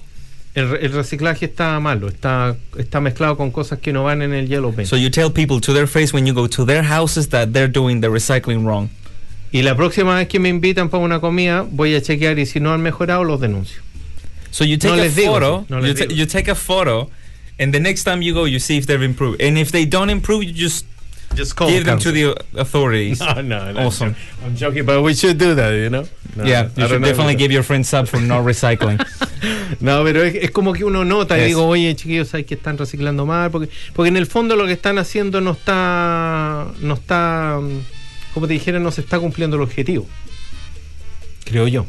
el, 0.54 0.74
el 0.82 0.94
reciclaje 0.94 1.44
está 1.48 1.78
malo, 1.82 2.08
está, 2.08 2.56
está 2.78 3.02
mezclado 3.02 3.36
con 3.36 3.52
cosas 3.52 3.80
que 3.80 3.92
no 3.92 4.06
van 4.06 4.22
en 4.22 4.34
el 4.34 4.48
yellow 4.48 4.72
bin. 4.72 4.86
So 4.86 4.96
you 4.96 5.10
tell 5.10 5.32
people 5.34 5.60
to 5.60 5.74
their 5.74 5.86
face 5.86 6.14
when 6.14 6.26
you 6.26 6.34
go 6.34 6.48
to 6.48 6.66
their 6.66 6.84
houses 6.84 7.28
that 7.32 7.50
they're 7.52 7.68
doing 7.70 8.00
the 8.00 8.08
recycling 8.08 8.64
wrong. 8.66 8.88
y 9.52 9.64
la 9.64 9.76
próxima 9.76 10.16
vez 10.16 10.30
que 10.30 10.40
me 10.40 10.48
invitan 10.48 10.90
para 10.90 11.04
una 11.04 11.20
comida, 11.20 11.66
voy 11.70 11.94
a 11.94 12.02
chequear 12.02 12.40
y 12.40 12.46
si 12.46 12.62
no 12.62 12.72
han 12.74 12.82
mejorado, 12.82 13.26
los 13.26 13.42
denuncio. 13.42 13.82
So 14.52 14.64
you 14.64 14.78
take 14.78 14.96
No 14.96 15.04
a 15.04 15.10
photo. 15.10 15.66
no 15.68 15.82
les 15.82 16.00
you, 16.00 16.08
you 16.08 16.26
take 16.26 16.50
a 16.50 16.56
photo, 16.56 17.10
and 17.60 17.74
the 17.74 17.82
next 17.82 18.06
time 18.06 18.22
you 18.22 18.34
go, 18.34 18.46
you 18.46 18.60
see 18.60 18.78
if 18.78 18.86
they've 18.86 19.04
improved. 19.04 19.42
And 19.42 19.58
if 19.58 19.74
they 19.74 19.86
don't 19.86 20.10
improve, 20.10 20.46
you 20.46 20.54
just 20.54 20.86
Just 21.36 21.56
call 21.56 21.68
give 21.70 21.86
them 21.86 22.00
to 22.00 22.12
the 22.12 22.36
authorities. 22.56 23.20
No, 23.36 23.42
no, 23.42 23.72
no. 23.72 23.88
Awesome. 23.88 24.16
I'm 24.46 24.56
joking, 24.56 24.86
but 24.86 25.02
we 25.02 25.14
should 25.14 25.38
do 25.38 25.54
that, 25.56 25.72
you 25.74 25.90
know? 25.90 26.06
No, 26.36 26.44
yeah, 26.46 26.70
you 26.76 26.88
should 26.88 27.02
definitely 27.04 27.36
give 27.36 27.52
your 27.52 27.64
friends 27.64 27.94
up 27.94 28.08
for 28.08 28.20
not 28.22 28.44
recycling. 28.46 29.00
No, 29.80 30.04
pero 30.04 30.24
es, 30.24 30.36
es 30.36 30.52
como 30.52 30.74
que 30.74 30.84
uno 30.86 31.04
nota 31.04 31.38
y 31.38 31.42
Yes. 31.42 31.48
digo, 31.50 31.68
oye, 31.68 31.96
chiquillos, 31.96 32.30
¿sabes 32.30 32.46
que 32.48 32.56
están 32.56 32.78
reciclando 32.78 33.26
mal? 33.26 33.52
Porque, 33.52 33.70
porque 33.94 34.08
en 34.10 34.18
el 34.18 34.26
fondo 34.26 34.56
lo 34.56 34.66
que 34.66 34.72
están 34.74 34.98
haciendo 34.98 35.40
no 35.42 35.52
está, 35.52 36.68
no 36.82 36.94
está, 36.96 37.60
como 38.34 38.48
te 38.48 38.54
dijera, 38.54 38.80
no 38.80 38.92
se 38.92 39.02
está 39.02 39.20
cumpliendo 39.20 39.58
el 39.58 39.62
objetivo. 39.64 40.08
Creo 41.44 41.68
yo. 41.68 41.86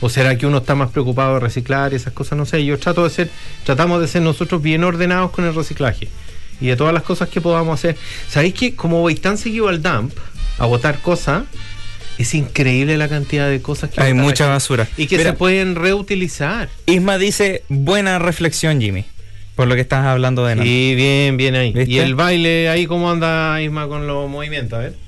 ¿O 0.00 0.08
será 0.08 0.36
que 0.38 0.46
uno 0.46 0.58
está 0.58 0.74
más 0.74 0.90
preocupado 0.90 1.34
de 1.34 1.40
reciclar 1.40 1.92
y 1.92 1.96
esas 1.96 2.12
cosas? 2.12 2.38
No 2.38 2.46
sé, 2.46 2.64
yo 2.64 2.78
trato 2.78 3.02
de 3.04 3.10
ser, 3.10 3.30
tratamos 3.64 4.00
de 4.00 4.08
ser 4.08 4.22
nosotros 4.22 4.62
bien 4.62 4.84
ordenados 4.84 5.30
con 5.30 5.44
el 5.44 5.54
reciclaje. 5.54 6.08
Y 6.60 6.68
de 6.68 6.76
todas 6.76 6.94
las 6.94 7.02
cosas 7.02 7.28
que 7.28 7.40
podamos 7.40 7.78
hacer. 7.78 7.96
¿Sabéis 8.28 8.54
que 8.54 8.74
como 8.74 9.00
voy 9.00 9.14
tan 9.14 9.38
seguido 9.38 9.68
al 9.68 9.82
dump 9.82 10.12
a 10.58 10.66
botar 10.66 11.00
cosas, 11.00 11.44
es 12.18 12.34
increíble 12.34 12.96
la 12.96 13.08
cantidad 13.08 13.48
de 13.48 13.60
cosas 13.60 13.90
que 13.90 14.00
Hay 14.00 14.14
mucha 14.14 14.46
basura. 14.46 14.88
Y 14.96 15.06
que 15.06 15.18
Mira, 15.18 15.30
se 15.30 15.36
pueden 15.36 15.74
reutilizar. 15.74 16.68
Isma 16.86 17.18
dice, 17.18 17.62
buena 17.68 18.18
reflexión, 18.18 18.80
Jimmy. 18.80 19.04
Por 19.54 19.68
lo 19.68 19.74
que 19.74 19.80
estás 19.80 20.04
hablando 20.04 20.44
de 20.46 20.54
nada. 20.54 20.66
Sí, 20.66 20.94
bien, 20.94 21.36
bien 21.36 21.54
ahí. 21.54 21.72
¿Viste? 21.72 21.90
Y 21.90 21.98
el 21.98 22.14
baile 22.14 22.68
ahí, 22.68 22.86
¿cómo 22.86 23.10
anda 23.10 23.60
Isma 23.62 23.88
con 23.88 24.06
los 24.06 24.28
movimientos? 24.28 24.78
A 24.78 24.82
ver. 24.82 25.05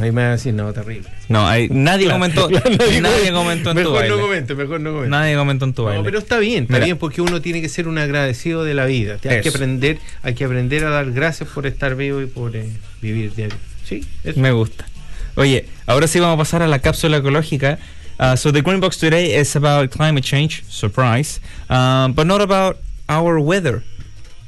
Ahí 0.00 0.10
me 0.10 0.22
va 0.22 0.28
a 0.28 0.30
decir, 0.32 0.54
no, 0.54 0.72
terrible. 0.72 1.08
No, 1.28 1.46
hay, 1.46 1.68
nadie 1.68 2.06
Claro, 2.06 2.18
comentó, 2.20 2.48
claro, 2.48 2.70
nadie 3.02 3.30
comentó 3.32 3.70
en 3.72 3.76
tu 3.76 3.82
Mejor 3.82 3.92
baile. 3.94 4.16
no 4.16 4.22
comente, 4.22 4.54
mejor 4.54 4.80
no 4.80 4.90
comente. 4.92 5.10
Nadie 5.10 5.36
comentó 5.36 5.64
en 5.66 5.74
tu 5.74 5.84
baile. 5.84 5.98
No, 5.98 6.04
pero 6.04 6.18
está 6.18 6.38
bien, 6.38 6.62
está 6.64 6.74
Mira. 6.74 6.84
bien 6.86 6.98
porque 6.98 7.20
uno 7.20 7.42
tiene 7.42 7.60
que 7.60 7.68
ser 7.68 7.88
un 7.88 7.98
agradecido 7.98 8.64
de 8.64 8.72
la 8.74 8.86
vida. 8.86 9.18
Hay 9.28 9.40
que 9.42 9.48
aprender, 9.50 9.98
hay 10.22 10.34
que 10.34 10.44
aprender 10.44 10.84
a 10.86 10.90
dar 10.90 11.10
gracias 11.12 11.48
por 11.50 11.66
estar 11.66 11.94
vivo 11.94 12.22
y 12.22 12.26
por 12.26 12.56
eh, 12.56 12.70
vivir 13.02 13.34
diario. 13.34 13.56
Sí, 13.84 14.06
eso. 14.24 14.40
Me 14.40 14.50
gusta. 14.52 14.86
Oye, 15.34 15.66
ahora 15.86 16.06
sí 16.06 16.20
vamos 16.20 16.36
a 16.36 16.38
pasar 16.38 16.62
a 16.62 16.66
la 16.68 16.78
cápsula 16.78 17.18
ecológica. 17.18 17.78
Uh, 18.18 18.36
so 18.36 18.52
the 18.52 18.62
green 18.62 18.80
box 18.80 18.96
today 18.98 19.34
is 19.38 19.56
about 19.56 19.90
climate 19.90 20.22
change, 20.24 20.62
surprise, 20.68 21.40
um, 21.68 22.12
but 22.14 22.26
not 22.26 22.40
about 22.40 22.78
our 23.08 23.38
weather, 23.38 23.82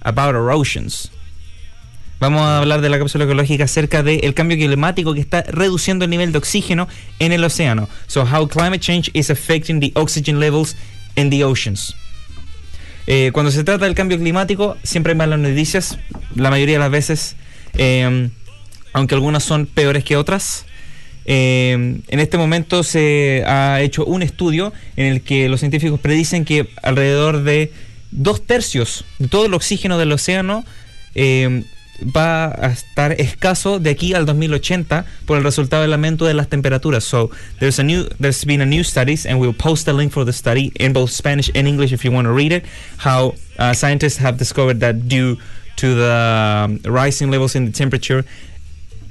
about 0.03 0.35
our 0.35 0.51
oceans. 0.51 1.11
Vamos 2.25 2.41
a 2.41 2.57
hablar 2.57 2.81
de 2.81 2.89
la 2.89 2.99
cápsula 2.99 3.25
ecológica 3.27 3.65
acerca 3.65 4.03
del 4.03 4.33
cambio 4.33 4.57
climático 4.57 5.13
que 5.13 5.21
está 5.21 5.43
reduciendo 5.43 6.07
el 6.07 6.11
nivel 6.11 6.33
de 6.33 6.39
oxígeno 6.39 6.89
en 7.19 7.33
el 7.33 7.45
océano. 7.45 7.87
So 8.07 8.23
how 8.23 8.49
climate 8.49 8.79
change 8.79 9.11
is 9.13 9.29
affecting 9.29 9.79
the 9.79 9.93
oxygen 9.95 10.41
levels 10.41 10.75
in 11.17 11.29
the 11.29 11.45
oceans. 11.45 11.95
Eh, 13.07 13.29
cuando 13.35 13.53
se 13.53 13.63
trata 13.63 13.85
del 13.85 13.95
cambio 13.95 14.19
climático, 14.19 14.79
siempre 14.83 15.13
hay 15.13 15.19
malas 15.19 15.39
noticias, 15.39 15.99
la 16.35 16.49
mayoría 16.49 16.77
de 16.77 16.79
las 16.79 16.91
veces, 16.91 17.37
eh, 17.75 18.31
aunque 18.95 19.15
algunas 19.15 19.45
son 19.45 19.67
peores 19.67 20.03
que 20.03 20.17
otras. 20.17 20.65
Eh, 21.27 21.73
en 22.09 22.21
este 22.21 22.39
momento 22.39 22.85
se 22.85 23.45
ha 23.47 23.83
hecho 23.83 24.03
un 24.07 24.23
estudio 24.23 24.73
en 24.97 25.13
el 25.13 25.21
que 25.21 25.51
los 25.51 25.61
científicos 25.61 26.01
predicen 26.01 26.47
que 26.47 26.71
alrededor 26.83 27.43
de 27.43 27.71
dos 28.13 28.47
tercios 28.47 29.05
de 29.19 29.29
todo 29.29 29.45
el 29.45 29.53
oxígeno 29.53 29.99
del 29.99 30.11
océano 30.11 30.65
eh, 31.15 31.65
va 32.03 32.47
a 32.47 32.73
estar 32.73 33.13
escaso 33.13 33.79
de 33.79 33.91
aquí 33.91 34.15
al 34.15 34.27
2080 34.27 35.05
por 35.27 35.39
el 35.39 35.45
resultado 35.45 35.83
del 35.83 35.93
aumento 35.93 36.25
de 36.27 36.35
las 36.35 36.49
temperaturas. 36.49 37.05
So 37.05 37.31
there's 37.59 37.79
a 37.79 37.83
new 37.83 38.05
there's 38.21 38.45
been 38.45 38.61
a 38.61 38.67
new 38.67 38.83
studies 38.83 39.27
and 39.27 39.41
we'll 39.41 39.53
post 39.53 39.89
a 39.89 39.93
link 39.93 40.13
for 40.13 40.25
the 40.25 40.33
study 40.33 40.73
in 40.77 40.93
both 40.93 41.11
Spanish 41.11 41.51
and 41.55 41.67
English 41.69 41.93
if 41.93 42.05
you 42.05 42.13
want 42.13 42.27
to 42.27 42.33
read 42.33 42.53
it. 42.53 42.65
How 42.99 43.35
uh, 43.59 43.73
scientists 43.73 44.19
have 44.19 44.39
discovered 44.39 44.81
that 44.81 45.09
due 45.09 45.37
to 45.77 45.95
the 45.95 46.65
um, 46.65 46.81
rising 46.85 47.31
levels 47.31 47.55
in 47.55 47.65
the 47.65 47.73
temperature, 47.73 48.25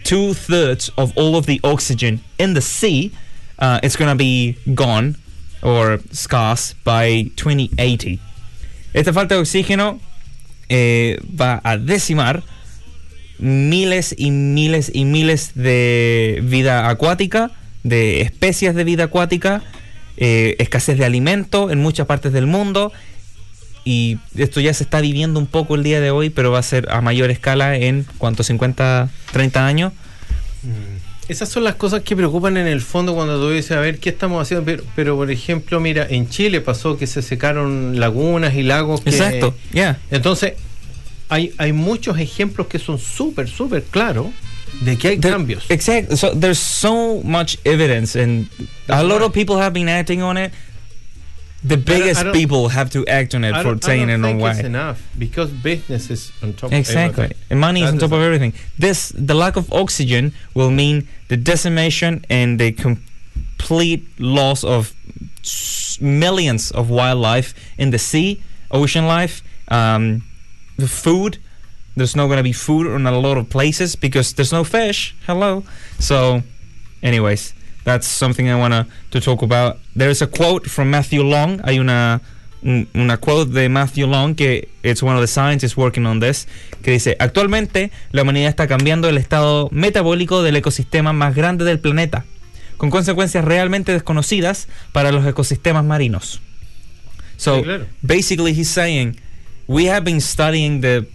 two 0.04 0.34
thirds 0.34 0.90
of 0.98 1.16
all 1.18 1.36
of 1.36 1.46
the 1.46 1.60
oxygen 1.64 2.22
in 2.38 2.54
the 2.54 2.62
sea 2.62 3.12
uh, 3.60 3.80
is 3.84 3.96
going 3.96 4.10
to 4.10 4.16
be 4.16 4.58
gone 4.74 5.16
or 5.62 6.00
scarce 6.12 6.74
by 6.84 7.32
2080. 7.36 8.20
Esta 8.94 9.12
falta 9.12 9.36
de 9.36 9.42
oxígeno 9.42 10.00
eh, 10.70 11.20
va 11.24 11.62
a 11.64 11.78
decimar 11.78 12.44
miles 13.40 14.16
y 14.18 14.32
miles 14.32 14.92
y 14.94 15.06
miles 15.06 15.52
de 15.56 16.42
vida 16.44 16.90
acuática, 16.90 17.52
de 17.84 18.22
especies 18.22 18.76
de 18.76 18.84
vida 18.84 19.06
acuática, 19.06 19.64
eh, 20.18 20.56
escasez 20.60 20.98
de 20.98 21.06
alimento 21.06 21.72
en 21.72 21.80
muchas 21.80 22.08
partes 22.08 22.34
del 22.34 22.48
mundo. 22.48 22.92
Y 23.86 24.18
esto 24.38 24.62
ya 24.62 24.74
se 24.74 24.84
está 24.84 25.02
viviendo 25.02 25.40
un 25.40 25.48
poco 25.48 25.76
el 25.76 25.84
día 25.84 26.00
de 26.00 26.12
hoy, 26.12 26.30
pero 26.30 26.52
va 26.52 26.60
a 26.60 26.64
ser 26.64 26.90
a 26.90 27.02
mayor 27.02 27.32
escala 27.32 27.76
en 27.76 28.06
cuánto, 28.18 28.44
50, 28.44 29.10
30 29.34 29.66
años. 29.66 29.94
Esas 31.28 31.50
son 31.50 31.64
las 31.64 31.76
cosas 31.76 32.02
que 32.02 32.16
preocupan 32.16 32.58
en 32.58 32.68
el 32.68 32.82
fondo 32.82 33.14
cuando 33.14 33.40
tú 33.40 33.50
dices, 33.50 33.72
a 33.72 33.80
ver, 33.80 34.00
¿qué 34.00 34.10
estamos 34.10 34.42
haciendo? 34.42 34.66
Pero, 34.66 34.84
pero, 34.96 35.16
por 35.16 35.32
ejemplo, 35.32 35.80
mira, 35.80 36.06
en 36.10 36.30
Chile 36.30 36.62
pasó 36.62 36.98
que 36.98 37.08
se 37.08 37.22
secaron 37.22 38.00
lagunas 38.00 38.56
y 38.56 38.64
lagos. 38.64 39.02
Que, 39.02 39.10
Exacto, 39.10 39.56
ya. 39.72 40.00
Entonces, 40.12 40.54
hay, 41.30 41.54
hay 41.60 41.72
muchos 41.72 42.18
ejemplos 42.20 42.68
que 42.68 42.80
son 42.80 42.98
súper, 42.98 43.48
súper 43.48 43.84
claros 43.84 44.28
de 44.82 44.98
que 44.98 45.10
hay 45.10 45.18
cambios. 45.18 45.70
Exactly. 45.70 46.16
So 46.16 46.34
there's 46.34 46.60
so 46.60 47.22
much 47.24 47.58
evidence, 47.66 48.16
and 48.16 48.50
a 48.90 49.04
lot 49.04 49.22
right. 49.22 49.28
of 49.28 49.34
people 49.34 49.58
have 49.58 49.74
been 49.74 49.90
acting 49.90 50.22
on 50.22 50.38
it. 50.38 50.52
The 51.66 51.78
biggest 51.78 52.26
people 52.34 52.68
have 52.68 52.90
to 52.90 53.08
act 53.08 53.34
on 53.36 53.46
it 53.46 53.56
for 53.62 53.78
saying 53.82 54.10
it 54.10 54.16
on 54.16 54.22
think 54.22 54.42
it's 54.42 54.60
enough 54.60 55.02
because 55.18 55.50
business 55.50 56.10
is 56.10 56.32
on 56.42 56.54
top 56.54 56.74
Exactly. 56.74 57.08
of 57.08 57.20
everything. 57.20 57.38
And 57.50 57.60
money 57.62 57.84
is 57.84 57.90
on 57.90 58.00
top 58.00 58.12
of 58.12 58.22
everything. 58.22 58.54
This, 58.78 59.14
the 59.16 59.34
lack 59.34 59.56
of 59.56 59.72
oxygen 59.72 60.34
will 60.54 60.72
mean 60.72 61.08
the 61.30 61.38
decimation 61.38 62.26
and 62.30 62.60
the 62.60 62.74
complete 62.74 64.06
loss 64.20 64.66
of 64.66 64.94
millions 66.02 66.72
of 66.72 66.90
wildlife 66.90 67.54
in 67.78 67.92
the 67.92 68.00
sea, 68.00 68.44
ocean 68.70 69.08
life, 69.08 69.42
um, 69.70 70.24
the 70.84 70.90
food. 70.90 71.38
There's 71.96 72.16
not 72.16 72.28
going 72.28 72.38
to 72.38 72.44
be 72.44 72.54
food 72.54 72.88
in 72.88 73.06
a 73.06 73.12
lot 73.12 73.38
of 73.38 73.50
places 73.50 73.96
because 73.96 74.34
there's 74.34 74.52
no 74.52 74.64
fish. 74.64 75.16
Hello. 75.28 75.64
So, 76.00 76.42
anyways, 77.02 77.54
that's 77.84 78.08
something 78.08 78.50
I 78.50 78.56
want 78.56 78.88
to 79.12 79.20
talk 79.22 79.42
about. 79.44 79.78
There's 79.96 80.22
a 80.22 80.28
quote 80.28 80.68
from 80.70 80.90
Matthew 80.90 81.22
Long. 81.24 81.60
Hay 81.66 81.78
una, 81.80 82.22
un- 82.64 82.88
una 82.96 83.18
quote 83.18 83.52
de 83.52 83.70
Matthew 83.70 84.08
Long 84.08 84.34
que 84.36 84.70
it's 84.84 85.04
one 85.04 85.16
of 85.16 85.22
the 85.22 85.28
scientists 85.28 85.78
working 85.78 86.06
on 86.08 86.20
this 86.20 86.48
que 86.82 86.92
dice, 86.94 87.16
actualmente 87.20 87.92
la 88.12 88.24
humanidad 88.24 88.50
está 88.50 88.68
cambiando 88.68 89.08
el 89.08 89.18
estado 89.18 89.70
metabólico 89.72 90.42
del 90.44 90.56
ecosistema 90.56 91.14
más 91.14 91.36
grande 91.36 91.64
del 91.64 91.80
planeta, 91.80 92.26
con 92.78 92.90
consecuencias 92.90 93.46
realmente 93.46 93.92
desconocidas 93.92 94.68
para 94.92 95.12
los 95.12 95.26
ecosistemas 95.28 95.86
marinos. 95.86 96.42
So, 97.38 97.58
Sí, 97.58 97.64
claro. 97.64 97.86
basically 98.02 98.52
he's 98.54 98.70
saying, 98.70 99.18
we 99.68 99.86
have 99.86 100.04
been 100.04 100.20
studying 100.20 100.82
the 100.82 101.06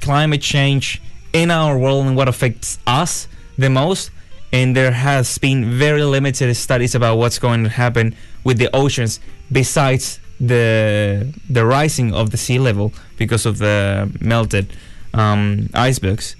climate 0.00 0.42
change 0.42 1.00
in 1.32 1.50
our 1.50 1.76
world 1.78 2.06
and 2.06 2.16
what 2.16 2.28
affects 2.28 2.78
us 2.86 3.26
the 3.58 3.68
most 3.70 4.10
and 4.52 4.76
there 4.76 4.92
has 4.92 5.36
been 5.38 5.78
very 5.78 6.04
limited 6.04 6.54
studies 6.54 6.94
about 6.94 7.18
what's 7.18 7.40
going 7.40 7.64
to 7.64 7.70
happen 7.70 8.14
with 8.44 8.58
the 8.58 8.70
oceans 8.74 9.18
besides 9.50 10.20
the 10.38 11.32
the 11.50 11.64
rising 11.64 12.14
of 12.14 12.30
the 12.30 12.36
sea 12.36 12.58
level 12.58 12.92
because 13.16 13.46
of 13.46 13.58
the 13.58 14.10
melted 14.20 14.72
um, 15.12 15.68
icebergs. 15.74 16.36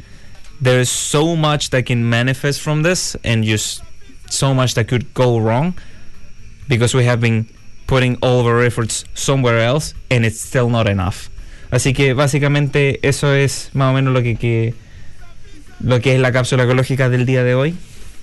There 0.61 0.79
is 0.81 0.91
so 0.91 1.37
much 1.37 1.71
that 1.71 1.87
can 1.87 2.09
manifest 2.09 2.61
from 2.61 2.83
this 2.83 3.17
and 3.25 3.45
just 3.45 3.83
so 4.31 4.55
much 4.55 4.75
that 4.75 4.89
could 4.89 5.13
go 5.15 5.39
wrong 5.39 5.75
because 6.69 6.95
we 6.95 7.05
have 7.05 7.21
been 7.21 7.49
putting 7.87 8.17
all 8.21 8.41
of 8.41 8.47
our 8.47 8.65
efforts 8.65 9.05
somewhere 9.15 9.65
else 9.65 9.95
and 10.11 10.25
it's 10.25 10.41
still 10.41 10.69
not 10.71 10.87
enough 10.89 11.29
Así 11.71 11.93
que 11.93 12.15
básicamente 12.15 13.01
eso 13.03 13.35
es 13.35 13.71
más 13.73 13.91
o 13.91 13.95
menos 13.95 14.15
lo 14.15 14.23
que, 14.23 14.37
que- 14.37 14.75
lo 15.81 16.01
que 16.01 16.15
es 16.15 16.21
la 16.21 16.31
cápsula 16.31 16.63
ecológica 16.65 17.09
del 17.09 17.27
día 17.27 17.43
de 17.43 17.55
hoy. 17.57 17.75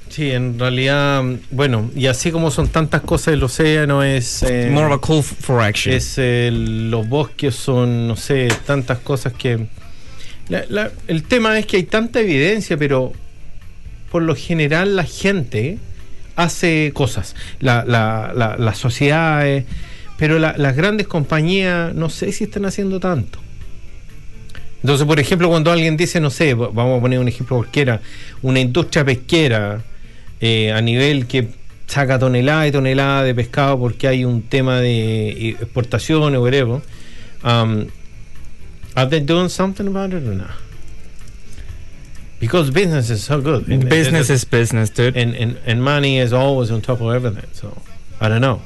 Sí, 0.09 0.31
en 0.31 0.57
realidad, 0.57 1.21
mm, 1.21 1.35
bueno, 1.51 1.91
y 1.95 2.07
así 2.07 2.31
como 2.31 2.49
son 2.49 2.69
tantas 2.69 3.01
cosas 3.01 3.33
el 3.33 3.43
océano 3.43 4.03
es... 4.03 4.43
eh, 4.43 4.69
More 4.71 4.87
of 4.93 5.03
a 5.03 5.05
call 5.05 5.21
for 5.23 5.61
action. 5.61 5.93
es 5.93 6.13
eh, 6.17 6.49
los 6.53 7.07
bosques 7.09 7.53
son, 7.55 8.07
no 8.07 8.15
sé, 8.15 8.47
tantas 8.65 8.99
cosas 8.99 9.33
que... 9.33 9.67
la- 10.47 10.65
la- 10.69 10.91
el 11.07 11.23
tema 11.23 11.57
es 11.59 11.65
que 11.65 11.75
hay 11.77 11.83
tanta 11.83 12.21
evidencia, 12.21 12.77
pero 12.77 13.11
por 14.11 14.21
lo 14.21 14.35
general 14.35 14.95
la 14.95 15.03
gente 15.03 15.77
hace 16.43 16.91
cosas, 16.93 17.35
la, 17.59 17.83
la, 17.85 18.31
la- 18.35 18.55
las 18.57 18.77
sociedades, 18.77 19.65
pero 20.17 20.39
la- 20.39 20.55
las 20.57 20.75
grandes 20.75 21.07
compañías 21.07 21.93
no 21.95 22.09
sé 22.09 22.31
si 22.31 22.43
están 22.45 22.65
haciendo 22.65 22.99
tanto. 22.99 23.39
Entonces, 24.81 25.05
por 25.05 25.19
ejemplo, 25.19 25.47
cuando 25.49 25.71
alguien 25.71 25.95
dice, 25.97 26.19
no 26.19 26.29
sé, 26.29 26.53
va- 26.55 26.69
vamos 26.73 26.97
a 26.97 27.01
poner 27.01 27.19
un 27.19 27.27
ejemplo 27.27 27.57
cualquiera, 27.57 28.01
una 28.41 28.59
industria 28.59 29.05
pesquera 29.05 29.81
eh, 30.39 30.71
a 30.71 30.81
nivel 30.81 31.27
que 31.27 31.49
saca 31.87 32.17
tonelada 32.17 32.67
y 32.67 32.71
tonelada 32.71 33.23
de 33.23 33.35
pescado 33.35 33.77
porque 33.77 34.07
hay 34.07 34.25
un 34.25 34.41
tema 34.43 34.79
de 34.79 35.29
eh, 35.29 35.49
exportación 35.59 36.35
o 36.35 36.41
whatever, 36.41 36.81
um, 37.43 37.85
are 38.95 39.09
they 39.09 39.19
doing 39.19 39.49
something 39.49 39.85
about 39.87 40.13
it 40.13 40.25
or 40.27 40.35
not? 40.35 40.47
Because 42.41 42.71
business 42.71 43.09
is 43.09 43.23
so 43.23 43.39
good. 43.39 43.69
And- 43.71 43.87
business 43.87 44.29
is 44.29 44.43
business, 44.45 44.89
dude. 44.89 45.15
and, 45.15 45.33
and, 45.35 45.57
and 45.65 45.81
money 45.81 46.19
is 46.19 46.33
always 46.33 46.71
on 46.71 46.81
top 46.81 46.99
of 46.99 47.13
everything. 47.13 47.47
So, 47.53 47.71
I 48.19 48.27
don't 48.27 48.41
know. 48.41 48.59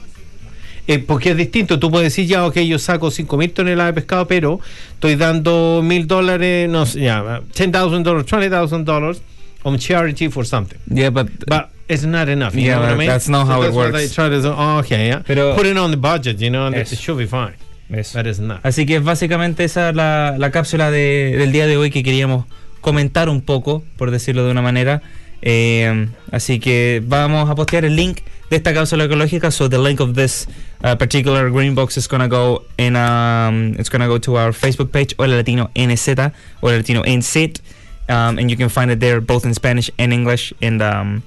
Eh, 0.88 1.00
porque 1.06 1.32
es 1.32 1.38
distinto, 1.38 1.78
tú 1.80 1.90
puedes 1.92 2.06
decir, 2.14 2.26
ya, 2.28 2.46
ok, 2.46 2.58
yo 2.66 2.78
saco 2.80 3.10
5 3.12 3.38
mil 3.38 3.52
toneladas 3.54 3.94
de 3.96 4.02
pescado, 4.02 4.28
pero 4.28 4.60
estoy 4.94 5.16
dando 5.16 5.82
mil 5.84 6.06
dólares, 6.08 6.70
no 6.70 6.86
sé, 6.86 7.02
ya, 7.02 7.42
$10,000, 7.54 8.24
$20,000 8.24 9.22
on 9.64 9.78
charity 9.80 10.30
for 10.30 10.46
something. 10.46 10.78
Yeah, 10.88 11.10
but 11.10 11.28
But 11.48 11.70
it's 11.90 12.04
not 12.06 12.30
enough. 12.30 12.54
You 12.54 12.62
Yeah, 12.68 12.76
know 12.76 12.82
what 12.82 12.90
I 12.90 12.94
but 12.94 12.98
mean? 13.00 13.08
that's 13.10 13.28
not 13.28 13.48
how 13.48 13.62
it 13.62 13.66
that's 13.66 13.76
what 13.76 13.94
works. 13.94 14.10
they 14.10 14.14
try 14.14 14.30
to 14.30 14.40
do. 14.42 14.54
Oh, 14.56 14.78
okay, 14.80 15.08
yeah. 15.08 15.24
Pero- 15.26 15.56
Put 15.56 15.66
it 15.66 15.76
on 15.76 15.90
the 15.92 15.98
budget, 15.98 16.40
you 16.40 16.52
know, 16.52 16.68
and 16.68 16.76
it 16.76 16.88
should 16.88 17.18
be 17.18 17.26
fine. 17.26 17.56
Eso. 17.92 18.20
But 18.20 18.28
it's 18.28 18.40
not. 18.40 18.62
Así 18.64 18.86
que 18.86 19.00
básicamente 19.00 19.64
esa 19.64 19.90
es 19.90 19.96
la, 19.96 20.36
la 20.38 20.52
cápsula 20.52 20.92
de- 20.92 21.36
del 21.38 21.52
día 21.52 21.66
de 21.68 21.78
hoy 21.78 21.90
que 21.90 22.04
queríamos 22.04 22.46
comentar 22.86 23.30
un 23.30 23.42
poco, 23.42 23.82
por 23.98 24.12
decirlo 24.12 24.46
de 24.46 24.52
una 24.52 24.62
manera. 24.62 25.02
Eh, 25.42 26.08
así 26.32 26.60
que 26.60 27.02
vamos 27.06 27.50
a 27.50 27.56
postear 27.56 27.84
el 27.86 27.96
link 27.96 28.20
de 28.50 28.58
esta 28.58 28.74
cápsula 28.74 29.06
ecológica. 29.06 29.50
So 29.52 29.68
the 29.70 29.78
link 29.78 30.00
of 30.00 30.14
this 30.14 30.48
uh, 30.84 30.96
particular 30.96 31.50
green 31.52 31.74
box 31.76 31.98
is 31.98 32.08
gonna 32.08 32.28
go 32.28 32.64
in 32.78 32.96
um, 32.96 33.76
it's 33.80 33.90
gonna 33.90 34.08
go 34.08 34.18
to 34.20 34.38
our 34.38 34.54
Facebook 34.54 34.92
page, 34.92 35.16
Hola 35.18 35.36
Latino 35.38 35.70
NZ, 35.76 36.32
Hola 36.62 36.78
Latino 36.78 37.02
NZ, 37.04 37.60
um, 38.08 38.38
and 38.40 38.50
you 38.50 38.58
can 38.58 38.70
find 38.70 38.92
it 38.92 39.00
there 39.00 39.20
both 39.22 39.46
in 39.46 39.54
Spanish 39.54 39.90
and 39.98 40.14
English. 40.14 40.54
And 40.62 40.82
um, 40.82 41.24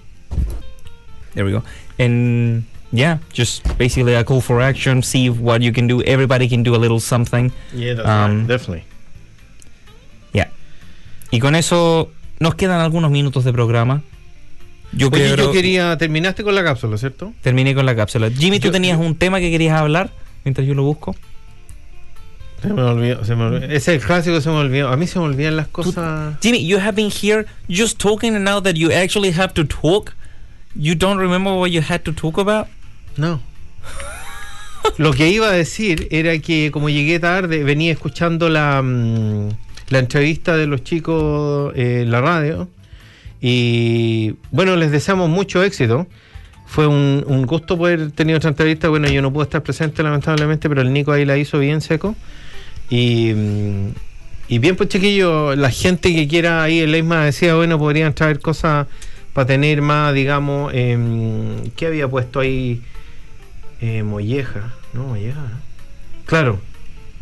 there 1.34 1.44
we 1.44 1.52
go. 1.52 1.62
And 1.98 2.64
yeah, 2.92 3.18
just 3.32 3.62
basically 3.78 4.14
a 4.14 4.24
call 4.24 4.40
for 4.40 4.60
action. 4.60 5.02
See 5.02 5.28
what 5.30 5.60
you 5.62 5.72
can 5.72 5.86
do. 5.88 6.02
Everybody 6.02 6.48
can 6.48 6.62
do 6.62 6.74
a 6.74 6.80
little 6.80 7.00
something. 7.00 7.52
Yeah, 7.74 7.94
that's 7.94 8.08
Um, 8.08 8.38
right. 8.38 8.46
Definitely. 8.48 8.84
Y 11.30 11.38
con 11.40 11.54
eso 11.54 12.10
nos 12.38 12.54
quedan 12.54 12.80
algunos 12.80 13.10
minutos 13.10 13.44
de 13.44 13.52
programa. 13.52 14.02
Yo 14.92 15.08
Oye, 15.08 15.32
creo 15.32 15.46
yo 15.46 15.52
quería. 15.52 15.96
Terminaste 15.98 16.42
con 16.42 16.54
la 16.54 16.64
cápsula, 16.64 16.96
¿cierto? 16.96 17.32
terminé 17.42 17.74
con 17.74 17.84
la 17.84 17.94
cápsula. 17.94 18.30
Jimmy, 18.30 18.58
tú 18.60 18.68
Yo- 18.68 18.72
tenías 18.72 18.98
un 18.98 19.14
tema 19.16 19.38
que 19.40 19.50
querías 19.50 19.78
hablar 19.78 20.10
mientras 20.44 20.66
yo 20.66 20.74
lo 20.74 20.82
busco. 20.82 21.14
Se 22.62 22.72
me 22.72 22.82
olvidó. 22.82 23.24
Se 23.24 23.36
me 23.36 23.44
olvidó. 23.44 23.64
Ese 23.66 23.76
es 23.76 23.88
el 23.88 24.00
clásico, 24.00 24.40
se 24.40 24.48
me 24.48 24.56
olvidó. 24.56 24.88
A 24.88 24.96
mí 24.96 25.06
se 25.06 25.18
me 25.18 25.26
olvidan 25.26 25.56
las 25.56 25.68
cosas. 25.68 26.36
Jimmy, 26.42 26.66
you 26.66 26.78
have 26.78 26.92
been 26.92 27.10
here 27.10 27.44
just 27.68 27.98
talking 27.98 28.34
and 28.34 28.44
now 28.44 28.60
that 28.62 28.74
you 28.74 28.90
actually 28.90 29.30
have 29.32 29.52
to 29.54 29.64
talk, 29.64 30.14
you 30.74 30.94
don't 30.94 31.18
remember 31.20 31.52
what 31.52 31.68
you 31.70 31.82
had 31.86 32.00
to 32.00 32.12
talk 32.12 32.38
about? 32.38 32.66
No. 33.16 33.40
Lo 34.96 35.12
que 35.12 35.28
iba 35.28 35.48
a 35.48 35.52
decir 35.52 36.08
era 36.10 36.36
que 36.38 36.70
como 36.72 36.88
llegué 36.88 37.20
tarde, 37.20 37.62
venía 37.62 37.92
escuchando 37.92 38.48
la, 38.48 38.80
mm, 38.82 39.50
la 39.90 39.98
entrevista 39.98 40.56
de 40.56 40.66
los 40.66 40.84
chicos 40.84 41.72
eh, 41.76 42.02
en 42.02 42.10
la 42.10 42.20
radio 42.20 42.68
y 43.40 44.34
bueno, 44.50 44.76
les 44.76 44.90
deseamos 44.90 45.28
mucho 45.28 45.62
éxito. 45.62 46.06
Fue 46.66 46.86
un, 46.86 47.46
gusto 47.46 47.78
poder 47.78 48.10
tener 48.10 48.36
otra 48.36 48.50
entrevista. 48.50 48.88
Bueno, 48.88 49.08
yo 49.08 49.22
no 49.22 49.32
pude 49.32 49.44
estar 49.44 49.62
presente 49.62 50.02
lamentablemente, 50.02 50.68
pero 50.68 50.82
el 50.82 50.92
Nico 50.92 51.12
ahí 51.12 51.24
la 51.24 51.36
hizo 51.38 51.58
bien 51.58 51.80
seco. 51.80 52.14
Y, 52.90 53.32
mm, 53.34 54.60
bien, 54.60 54.76
pues 54.76 54.88
chiquillo, 54.88 55.56
la 55.56 55.70
gente 55.70 56.14
que 56.14 56.28
quiera 56.28 56.62
ahí, 56.62 56.80
el 56.80 56.92
Leisma 56.92 57.24
decía, 57.24 57.54
bueno, 57.54 57.78
podrían 57.78 58.12
traer 58.12 58.40
cosas 58.40 58.86
para 59.32 59.46
tener 59.46 59.80
más, 59.82 60.12
digamos, 60.14 60.72
em, 60.74 61.70
¿qué 61.76 61.86
había 61.86 62.08
puesto 62.08 62.40
ahí? 62.40 62.82
Eh, 63.80 64.02
molleja, 64.02 64.74
no, 64.92 65.04
molleja. 65.04 65.40
¿no? 65.40 65.68
Claro. 66.26 66.60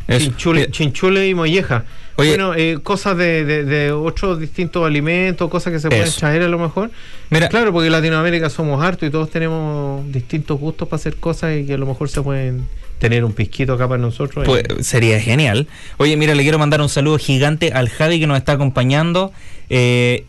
Chinchule, 0.09 0.70
chinchule 0.70 1.28
y 1.28 1.34
molleja. 1.34 1.84
Oye. 2.18 2.30
bueno, 2.30 2.54
eh, 2.54 2.78
cosas 2.82 3.16
de, 3.18 3.44
de- 3.44 3.64
de 3.64 3.92
otros 3.92 4.40
distintos 4.40 4.86
alimentos, 4.86 5.50
cosas 5.50 5.70
que 5.72 5.78
se 5.80 5.88
pueden 5.88 6.04
Eso. 6.04 6.20
traer 6.20 6.42
a 6.42 6.48
lo 6.48 6.59
mejor. 6.59 6.90
Mira, 7.28 7.48
Claro, 7.50 7.72
porque 7.72 7.86
en 7.88 7.92
Latinoamérica 7.92 8.48
somos 8.48 8.82
hartos 8.82 9.07
y 9.09 9.12
todos 9.12 9.30
tenemos 9.30 10.11
distintos 10.12 10.59
gustos 10.59 10.88
para 10.88 10.96
hacer 10.98 11.16
cosas 11.16 11.57
y 11.59 11.66
que 11.66 11.74
a 11.74 11.76
lo 11.78 11.84
mejor 11.84 12.09
se 12.09 12.22
pueden 12.22 12.64
tener 12.98 13.22
un 13.22 13.34
pisquito 13.34 13.74
acá 13.74 13.86
para 13.86 14.00
nosotros. 14.00 14.46
pues, 14.46 14.64
sería 14.80 15.20
genial. 15.20 15.66
Oye, 15.98 16.16
mira, 16.16 16.34
le 16.34 16.42
quiero 16.42 16.59
mandar 16.59 16.80
un 16.80 16.88
saludo 16.88 17.18
gigante 17.18 17.72
al 17.72 17.90
Javi 17.90 18.18
que 18.18 18.26
nos 18.26 18.38
está 18.38 18.52
acompañando. 18.52 19.30
Eh, 19.68 20.24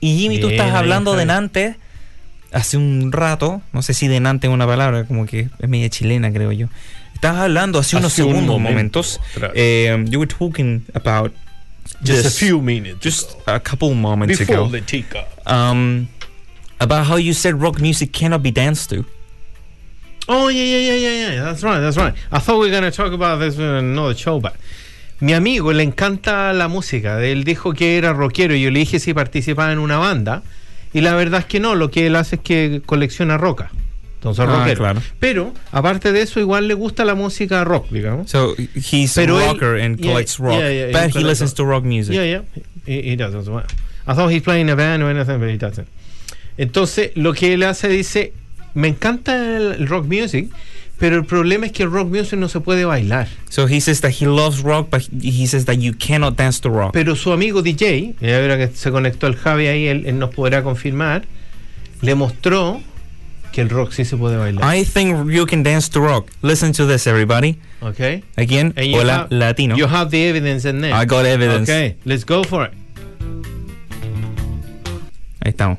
y 0.00 0.16
Jimmy, 0.16 0.38
tú 0.38 0.46
Bien, 0.46 0.60
estás 0.60 0.72
ahí, 0.72 0.78
hablando 0.78 1.14
de. 1.14 1.26
Nantes 1.26 1.76
hace 2.52 2.78
un 2.78 3.12
rato. 3.12 3.60
No 3.74 3.82
sé 3.82 3.92
si 3.92 4.08
de 4.08 4.20
Nantes 4.20 4.48
es 4.48 4.54
una 4.54 4.66
palabra, 4.66 5.04
como 5.04 5.26
que 5.26 5.48
es 5.58 5.68
media 5.68 5.90
chilena, 5.90 6.32
creo 6.32 6.52
yo. 6.52 6.68
Estabas 7.18 7.40
hablando 7.42 7.78
hace, 7.80 7.96
unos 7.96 8.12
un 8.18 8.24
segundos, 8.24 8.46
momento, 8.46 8.70
momentos. 8.70 9.20
claro. 9.34 9.52
eh, 9.56 10.04
you 10.08 10.20
were 10.20 10.28
talking 10.28 10.82
about 10.94 11.32
Just 12.02 12.26
a 12.26 12.30
few 12.30 12.60
minutes 12.62 13.00
just 13.00 13.32
ago. 13.32 13.42
a 13.56 13.60
couple 13.60 13.92
moments 13.94 14.38
Before 14.38 14.54
ago. 14.66 14.68
the 14.70 14.80
teacup. 14.82 15.26
Um, 15.46 16.08
about 16.80 17.06
how 17.06 17.16
you 17.16 17.32
said 17.34 17.60
rock 17.60 17.80
music 17.80 18.12
cannot 18.12 18.40
be 18.42 18.52
danced 18.52 18.90
to. 18.90 19.04
Oh 20.28 20.48
yeah, 20.48 20.62
yeah, 20.62 20.78
yeah, 20.78 20.94
yeah, 20.96 21.32
yeah. 21.34 21.44
That's 21.44 21.62
right, 21.64 21.80
that's 21.80 21.96
right. 21.96 22.14
I 22.30 22.38
thought 22.38 22.58
we 22.60 22.66
were 22.66 22.70
going 22.70 22.84
to 22.84 22.92
talk 22.96 23.12
about 23.12 23.40
this 23.40 23.56
in 23.56 23.62
another 23.64 24.14
show, 24.14 24.38
but 24.38 24.54
mi 25.20 25.32
amigo 25.32 25.72
le 25.72 25.82
encanta 25.82 26.52
la 26.52 26.68
música. 26.68 27.18
Él 27.24 27.42
dijo 27.44 27.72
que 27.74 27.96
era 27.98 28.12
rockero 28.12 28.54
y 28.54 28.60
yo 28.62 28.70
le 28.70 28.78
dije 28.80 29.00
si 29.00 29.12
participaba 29.14 29.72
en 29.72 29.78
una 29.80 29.96
banda. 29.98 30.42
Y 30.92 31.00
la 31.00 31.14
verdad 31.14 31.40
es 31.40 31.46
que 31.46 31.58
no, 31.60 31.74
lo 31.74 31.90
que 31.90 32.06
él 32.06 32.14
hace 32.16 32.36
es 32.36 32.42
que 32.42 32.80
colecciona 32.86 33.36
roca. 33.38 33.70
Entonces, 34.18 34.44
Ah, 34.48 34.58
rockero. 34.58 34.78
claro. 34.78 35.02
Pero, 35.20 35.54
aparte 35.70 36.10
de 36.12 36.22
eso, 36.22 36.40
igual 36.40 36.66
le 36.66 36.74
gusta 36.74 37.04
la 37.04 37.14
música 37.14 37.62
rock, 37.64 37.88
digamos. 37.90 38.28
So 38.30 38.54
he's 38.74 39.14
Pero 39.14 39.38
a 39.38 39.44
él- 39.44 39.52
rocker 39.52 39.80
and 39.80 39.96
yeah, 39.98 40.10
collects 40.10 40.38
rock, 40.38 40.58
yeah, 40.58 40.70
yeah, 40.72 40.86
he 40.88 40.92
but 40.92 41.16
he 41.16 41.22
listens 41.24 41.54
to 41.54 41.64
rock 41.64 41.84
music. 41.84 42.14
Yeah, 42.14 42.24
yeah. 42.24 42.42
He, 42.84 43.02
he 43.12 43.16
does 43.16 43.34
as 43.34 43.48
well. 43.48 43.64
I 44.06 44.14
thought 44.14 44.30
he's 44.32 44.42
playing 44.42 44.70
a 44.70 44.74
band 44.76 45.02
or 45.02 45.10
anything, 45.10 45.38
but 45.38 45.48
he 45.50 45.56
doesn't. 45.56 45.86
Entonces, 46.56 47.12
lo 47.14 47.32
que 47.34 47.52
él 47.54 47.62
hace, 47.62 47.88
dice, 47.88 48.32
me 48.74 48.88
encanta 48.88 49.36
el, 49.56 49.72
el 49.74 49.86
rock 49.86 50.06
music, 50.06 50.48
pero 50.98 51.14
el 51.16 51.24
problema 51.24 51.66
es 51.66 51.72
que 51.72 51.84
el 51.84 51.90
rock 51.92 52.08
music 52.08 52.38
no 52.40 52.48
se 52.48 52.58
puede 52.58 52.84
bailar. 52.84 53.28
So 53.50 53.68
he 53.68 53.80
says 53.80 54.00
that 54.00 54.10
he 54.20 54.26
loves 54.26 54.62
rock, 54.62 54.88
but 54.90 55.02
he 55.22 55.46
says 55.46 55.64
that 55.66 55.76
you 55.76 55.92
cannot 55.96 56.34
dance 56.36 56.60
to 56.62 56.70
rock. 56.70 56.92
Pero 56.92 57.14
su 57.14 57.30
amigo 57.30 57.62
DJ, 57.62 58.16
y 58.20 58.30
ahora 58.32 58.56
que 58.58 58.68
se 58.74 58.90
conectó 58.90 59.28
el 59.28 59.36
Javi 59.36 59.68
ahí, 59.68 59.86
él, 59.86 60.06
él 60.06 60.18
nos 60.18 60.34
podrá 60.34 60.64
confirmar, 60.64 61.22
le 62.00 62.14
mostró 62.16 62.80
que 63.52 63.60
el 63.62 63.70
rock 63.70 63.92
sí 63.92 64.04
se 64.04 64.16
puede 64.16 64.36
bailar. 64.36 64.62
I 64.74 64.84
think 64.84 65.30
you 65.30 65.46
can 65.46 65.62
dance 65.62 65.88
to 65.90 66.00
rock. 66.00 66.30
Listen 66.42 66.72
to 66.72 66.86
this, 66.86 67.06
everybody. 67.06 67.58
Okay. 67.82 68.22
Again, 68.36 68.72
And 68.76 68.94
hola 68.94 69.12
have- 69.12 69.28
latino. 69.30 69.76
You 69.76 69.86
have 69.86 70.10
the 70.10 70.28
evidence 70.28 70.64
in 70.68 70.80
there. 70.80 70.92
I 70.94 71.04
got 71.06 71.24
evidence. 71.26 71.68
Okay, 71.70 71.96
let's 72.04 72.24
go 72.24 72.44
for 72.44 72.64
it. 72.66 72.72
Ahí 75.40 75.50
estamos. 75.50 75.78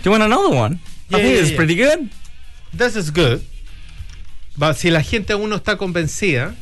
Yeah. 0.00 0.04
You 0.04 0.10
want 0.12 0.22
another 0.22 0.54
one? 0.54 0.80
Yeah, 1.08 1.18
I 1.18 1.20
think 1.20 1.34
yeah, 1.34 1.40
it's 1.42 1.50
yeah. 1.50 1.56
pretty 1.56 1.74
good. 1.74 2.10
This 2.72 2.96
is 2.96 3.10
good. 3.10 3.42
But 4.56 4.76
si 4.76 4.90
la 4.90 5.02
gente 5.02 5.32
aún 5.32 5.48
no 5.48 5.56
está 5.56 5.76
convencida, 5.76 6.54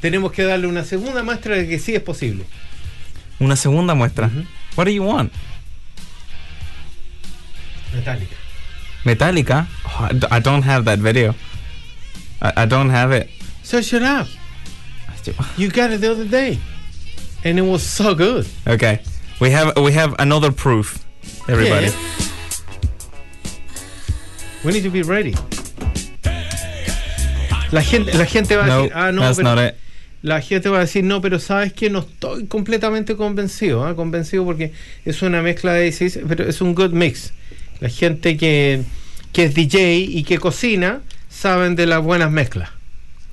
tenemos 0.00 0.32
que 0.32 0.44
darle 0.44 0.66
una 0.66 0.84
segunda 0.84 1.22
muestra 1.22 1.56
de 1.56 1.68
que 1.68 1.78
sí 1.78 1.94
es 1.94 2.02
posible. 2.02 2.44
Una 3.40 3.56
segunda 3.56 3.94
muestra. 3.94 4.30
What 4.76 4.84
do 4.86 4.90
you 4.90 5.02
want? 5.04 5.32
Metallica. 7.94 8.36
Metallica? 9.04 9.66
Oh, 9.86 10.08
I 10.10 10.12
d- 10.12 10.26
I 10.30 10.40
don't 10.40 10.62
have 10.62 10.84
that 10.84 10.98
video. 10.98 11.34
I, 12.42 12.62
I 12.62 12.66
don't 12.66 12.90
have 12.90 13.12
it. 13.12 13.28
Search 13.62 13.92
it 13.92 14.02
up. 14.02 14.26
You 15.58 15.68
got 15.68 15.90
it 15.90 16.00
the 16.00 16.10
other 16.10 16.24
day. 16.24 16.58
And 17.44 17.58
it 17.58 17.62
was 17.62 17.82
so 17.82 18.14
good. 18.14 18.46
Okay. 18.66 19.00
We 19.40 19.50
have 19.50 19.76
we 19.76 19.92
have 19.92 20.14
another 20.18 20.50
proof. 20.50 21.04
Everybody. 21.48 21.88
Yeah. 21.88 22.28
We 24.64 24.72
need 24.72 24.82
to 24.84 24.90
be 24.90 25.02
ready. 25.02 25.34
La 27.70 27.82
gente, 27.82 28.14
la 28.16 28.24
gente 28.26 28.56
va 28.56 28.64
a 28.64 28.66
No, 28.66 28.76
decir, 28.82 28.92
ah, 28.94 29.12
no, 29.12 29.20
that's 29.22 29.36
pero- 29.36 29.54
not 29.54 29.64
it. 29.68 29.74
La 30.20 30.40
gente 30.40 30.68
va 30.68 30.78
a 30.78 30.80
decir, 30.80 31.04
no, 31.04 31.20
pero 31.20 31.38
sabes 31.38 31.72
que 31.72 31.90
no 31.90 32.00
estoy 32.00 32.46
completamente 32.46 33.14
convencido, 33.14 33.86
¿ah? 33.86 33.94
convencido 33.94 34.44
porque 34.44 34.72
es 35.04 35.22
una 35.22 35.42
mezcla 35.42 35.74
de 35.74 35.92
pero 36.26 36.44
es 36.48 36.60
un 36.60 36.74
good 36.74 36.90
mix. 36.90 37.32
La 37.78 37.88
gente 37.88 38.36
que, 38.36 38.82
que 39.32 39.44
es 39.44 39.54
DJ 39.54 39.98
y 39.98 40.24
que 40.24 40.38
cocina 40.38 41.02
saben 41.28 41.76
de 41.76 41.86
las 41.86 42.02
buenas 42.02 42.32
mezclas. 42.32 42.70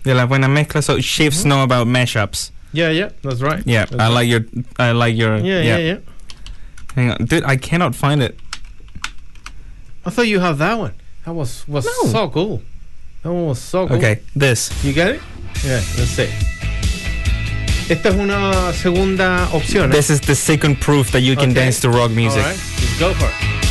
De 0.03 0.13
las 0.13 0.27
buenas 0.27 0.49
mezclas. 0.51 0.85
So 0.85 0.99
chefs 0.99 1.41
know 1.43 1.63
about 1.63 1.87
mashups. 1.87 2.51
Yeah, 2.71 2.91
yeah, 2.91 3.09
that's 3.23 3.39
right. 3.41 3.63
Yeah, 3.65 3.85
That's 3.85 3.93
I 3.95 4.07
right. 4.09 4.13
like 4.13 4.27
your 4.29 4.45
I 4.77 4.91
like 4.91 5.17
your 5.17 5.37
Yeah, 5.39 5.61
yeah, 5.63 5.77
yeah. 5.79 5.97
Hang 6.95 7.09
on, 7.11 7.25
dude. 7.25 7.43
I 7.45 7.55
cannot 7.57 7.95
find 7.95 8.21
it. 8.21 8.37
I 10.05 10.11
thought 10.11 10.27
you 10.27 10.39
have 10.41 10.59
that 10.59 10.77
one. 10.77 10.91
That 11.25 11.33
was 11.33 11.63
was 11.67 11.85
No. 11.85 12.11
so 12.11 12.29
cool. 12.29 12.61
That 13.23 13.33
was 13.33 13.59
so 13.59 13.87
cool. 13.87 13.97
Okay, 13.97 14.19
this. 14.35 14.69
You 14.83 14.93
got 14.93 15.07
it? 15.09 15.21
Yeah, 15.63 15.81
let's 15.97 16.11
see. 16.11 16.29
Esta 17.89 18.09
es 18.09 18.15
una 18.15 18.73
segunda 18.73 19.47
opción. 19.51 19.89
¿eh? 19.91 19.95
This 19.95 20.09
is 20.09 20.21
the 20.21 20.35
second 20.35 20.79
proof 20.79 21.11
that 21.11 21.21
you 21.21 21.35
can 21.35 21.51
Okay. 21.51 21.65
dance 21.65 21.79
to 21.81 21.89
rock 21.89 22.11
music. 22.11 22.43
All 22.43 22.49
right, 22.49 22.59
let's 22.79 22.99
go 22.99 23.13
for 23.13 23.25
it. 23.27 23.64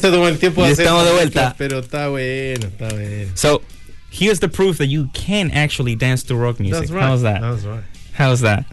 Se 0.00 0.10
tomó 0.10 0.28
el 0.28 0.38
tiempo 0.38 0.62
Y 0.62 0.66
de 0.66 0.72
hacer 0.72 0.86
estamos 0.86 1.04
de 1.04 1.12
vuelta. 1.12 1.54
Pero 1.58 1.78
está 1.80 2.08
bueno, 2.08 2.66
está 2.66 2.88
bueno. 2.88 3.30
So 3.34 3.62
here's 4.10 4.40
the 4.40 4.48
proof 4.48 4.78
that 4.78 4.88
you 4.88 5.08
can 5.12 5.50
actually 5.52 5.94
dance 5.96 6.24
to 6.26 6.34
rock 6.34 6.58
music. 6.58 6.88
That's 6.88 6.90
right. 6.90 7.02
How's 7.02 7.22
that? 7.22 7.40
That's 7.40 7.64
right. 7.64 7.84
How's 8.18 8.40
that? 8.40 8.64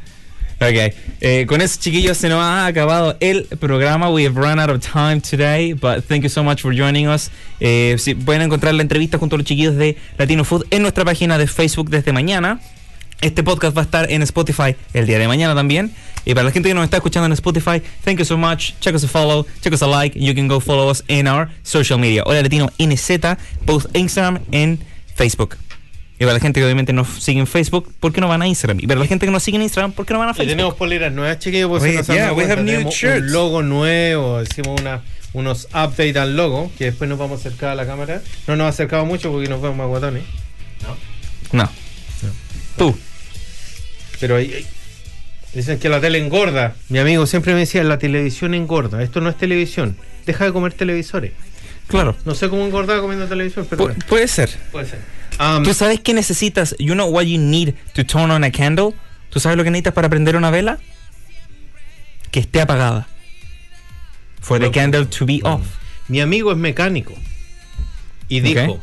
Okay. 0.60 0.92
Eh, 1.22 1.46
con 1.48 1.62
eso, 1.62 1.80
chiquillos, 1.80 2.18
se 2.18 2.30
nos 2.30 2.40
ha 2.40 2.66
acabado 2.66 3.16
el 3.20 3.46
programa. 3.60 4.10
We 4.10 4.26
have 4.26 4.36
run 4.36 4.60
out 4.60 4.72
of 4.72 4.82
time 4.82 5.22
today, 5.22 5.74
but 5.74 6.04
thank 6.04 6.24
you 6.24 6.30
so 6.30 6.44
much 6.44 6.62
for 6.62 6.74
joining 6.74 7.08
us. 7.08 7.30
Eh, 7.60 7.96
si 8.00 8.16
pueden 8.16 8.42
encontrar 8.42 8.74
la 8.74 8.82
entrevista 8.82 9.20
junto 9.20 9.36
a 9.36 9.38
los 9.38 9.46
chiquillos 9.46 9.76
de 9.76 9.98
Latino 10.18 10.44
Food 10.44 10.66
en 10.72 10.82
nuestra 10.82 11.06
página 11.06 11.38
de 11.38 11.46
Facebook 11.48 11.90
desde 11.90 12.12
mañana. 12.12 12.60
Este 13.22 13.44
podcast 13.44 13.76
va 13.76 13.82
a 13.82 13.86
estar 13.86 14.12
en 14.12 14.22
Spotify 14.24 14.76
el 14.94 15.06
día 15.06 15.20
de 15.20 15.28
mañana 15.28 15.54
también. 15.54 15.92
Y 16.26 16.34
para 16.34 16.44
la 16.46 16.52
gente 16.52 16.68
que 16.70 16.76
nos 16.76 16.84
está 16.84 16.98
escuchando 16.98 17.26
en 17.26 17.32
Spotify, 17.34 17.82
thank 18.04 18.18
you 18.20 18.26
so 18.26 18.38
much. 18.38 18.74
Check 18.82 18.96
us 18.96 19.04
a 19.04 19.08
follow, 19.08 19.46
check 19.62 19.74
us 19.74 19.82
a 19.82 19.88
like. 19.88 20.20
You 20.20 20.36
can 20.36 20.48
go 20.48 20.60
follow 20.60 20.90
us 20.92 21.04
in 21.08 21.28
our 21.28 21.50
social 21.64 21.98
media. 21.98 22.24
Hola 22.26 22.42
Latino 22.42 22.70
NZ, 22.78 23.38
both 23.66 23.86
Instagram 23.96 24.40
and 24.54 24.80
Facebook. 25.16 25.56
Y 26.20 26.24
para 26.26 26.34
la 26.34 26.40
gente 26.40 26.60
que 26.60 26.66
obviamente 26.66 26.92
nos 26.94 27.08
sigue 27.24 27.40
en 27.40 27.48
Facebook, 27.48 27.94
¿por 28.00 28.12
qué 28.12 28.20
no 28.22 28.28
van 28.28 28.42
a 28.42 28.48
Instagram? 28.48 28.80
Y 28.82 28.88
para 28.88 29.00
la 29.00 29.06
gente 29.06 29.26
que 29.26 29.32
nos 29.32 29.44
sigue 29.44 29.56
en 29.58 29.62
Instagram, 29.64 29.92
¿por 29.94 30.06
qué 30.06 30.14
no 30.14 30.20
van 30.20 30.30
a 30.30 30.32
Y 30.32 30.34
Facebook? 30.36 30.50
tenemos 30.50 30.74
poleras 30.74 31.14
nuevas, 31.14 31.38
chiquillos. 31.40 31.70
Pues, 31.70 31.84
han 32.10 32.16
yeah, 32.16 32.24
dado 32.26 32.36
we 32.36 32.44
have 32.44 32.64
new 32.64 32.90
shirts. 32.90 33.22
Un 33.22 33.32
logo 33.32 33.62
nuevo. 33.62 34.42
Hicimos 34.42 34.82
una, 34.82 35.04
unos 35.34 35.66
updates 35.68 36.18
al 36.18 36.36
logo, 36.36 36.72
que 36.78 36.86
después 36.86 37.08
nos 37.08 37.20
vamos 37.20 37.38
a 37.38 37.48
acercar 37.48 37.70
a 37.70 37.76
la 37.76 37.86
cámara. 37.86 38.22
No 38.48 38.56
nos 38.56 38.68
acercamos 38.68 39.06
mucho 39.08 39.32
porque 39.32 39.48
nos 39.48 39.62
vemos 39.62 39.78
más 39.78 39.88
guatones. 39.88 40.24
No. 41.54 41.70
Tú. 42.78 42.98
Pero 44.20 44.36
ahí, 44.38 44.52
ahí- 44.56 44.66
dicen 45.58 45.80
que 45.80 45.90
la 45.90 46.00
tele 46.00 46.20
engorda. 46.20 46.76
Mi 46.90 47.00
amigo 47.00 47.26
siempre 47.26 47.54
me 47.54 47.60
decía, 47.62 47.84
la 47.84 47.98
televisión 47.98 48.54
engorda. 48.54 49.02
Esto 49.04 49.22
no 49.22 49.30
es 49.30 49.38
televisión. 49.38 49.98
Deja 50.26 50.46
de 50.46 50.54
comer 50.54 50.74
televisores. 50.74 51.34
Claro. 51.88 52.16
No 52.26 52.36
sé 52.36 52.50
cómo 52.50 52.66
engordar 52.66 53.00
comiendo 53.02 53.28
televisión, 53.28 53.66
pero 53.70 53.88
Pu- 53.90 54.06
puede 54.06 54.28
ser. 54.28 54.50
puede 54.72 54.88
ser. 54.88 55.00
Um, 55.40 55.64
¿Tú 55.64 55.74
sabes 55.74 56.00
qué 56.00 56.14
necesitas? 56.14 56.76
You 56.80 56.94
know 56.94 57.08
what 57.10 57.24
you 57.24 57.40
need 57.40 57.74
to 57.94 58.06
turn 58.06 58.30
on 58.32 58.44
a 58.44 58.52
candle? 58.52 58.94
¿Tú 59.30 59.40
sabes 59.40 59.58
lo 59.58 59.64
que 59.64 59.72
necesitas 59.72 59.94
para 59.94 60.10
prender 60.10 60.36
una 60.36 60.52
vela? 60.52 60.80
Que 62.32 62.40
esté 62.42 62.62
apagada. 62.62 63.08
For 64.42 64.60
the 64.60 64.72
candle 64.72 65.06
to 65.06 65.26
be 65.26 65.42
off. 65.44 65.66
Mi 66.08 66.22
amigo 66.22 66.52
es 66.52 66.58
mecánico. 66.58 67.14
Y 68.30 68.42
dijo. 68.42 68.80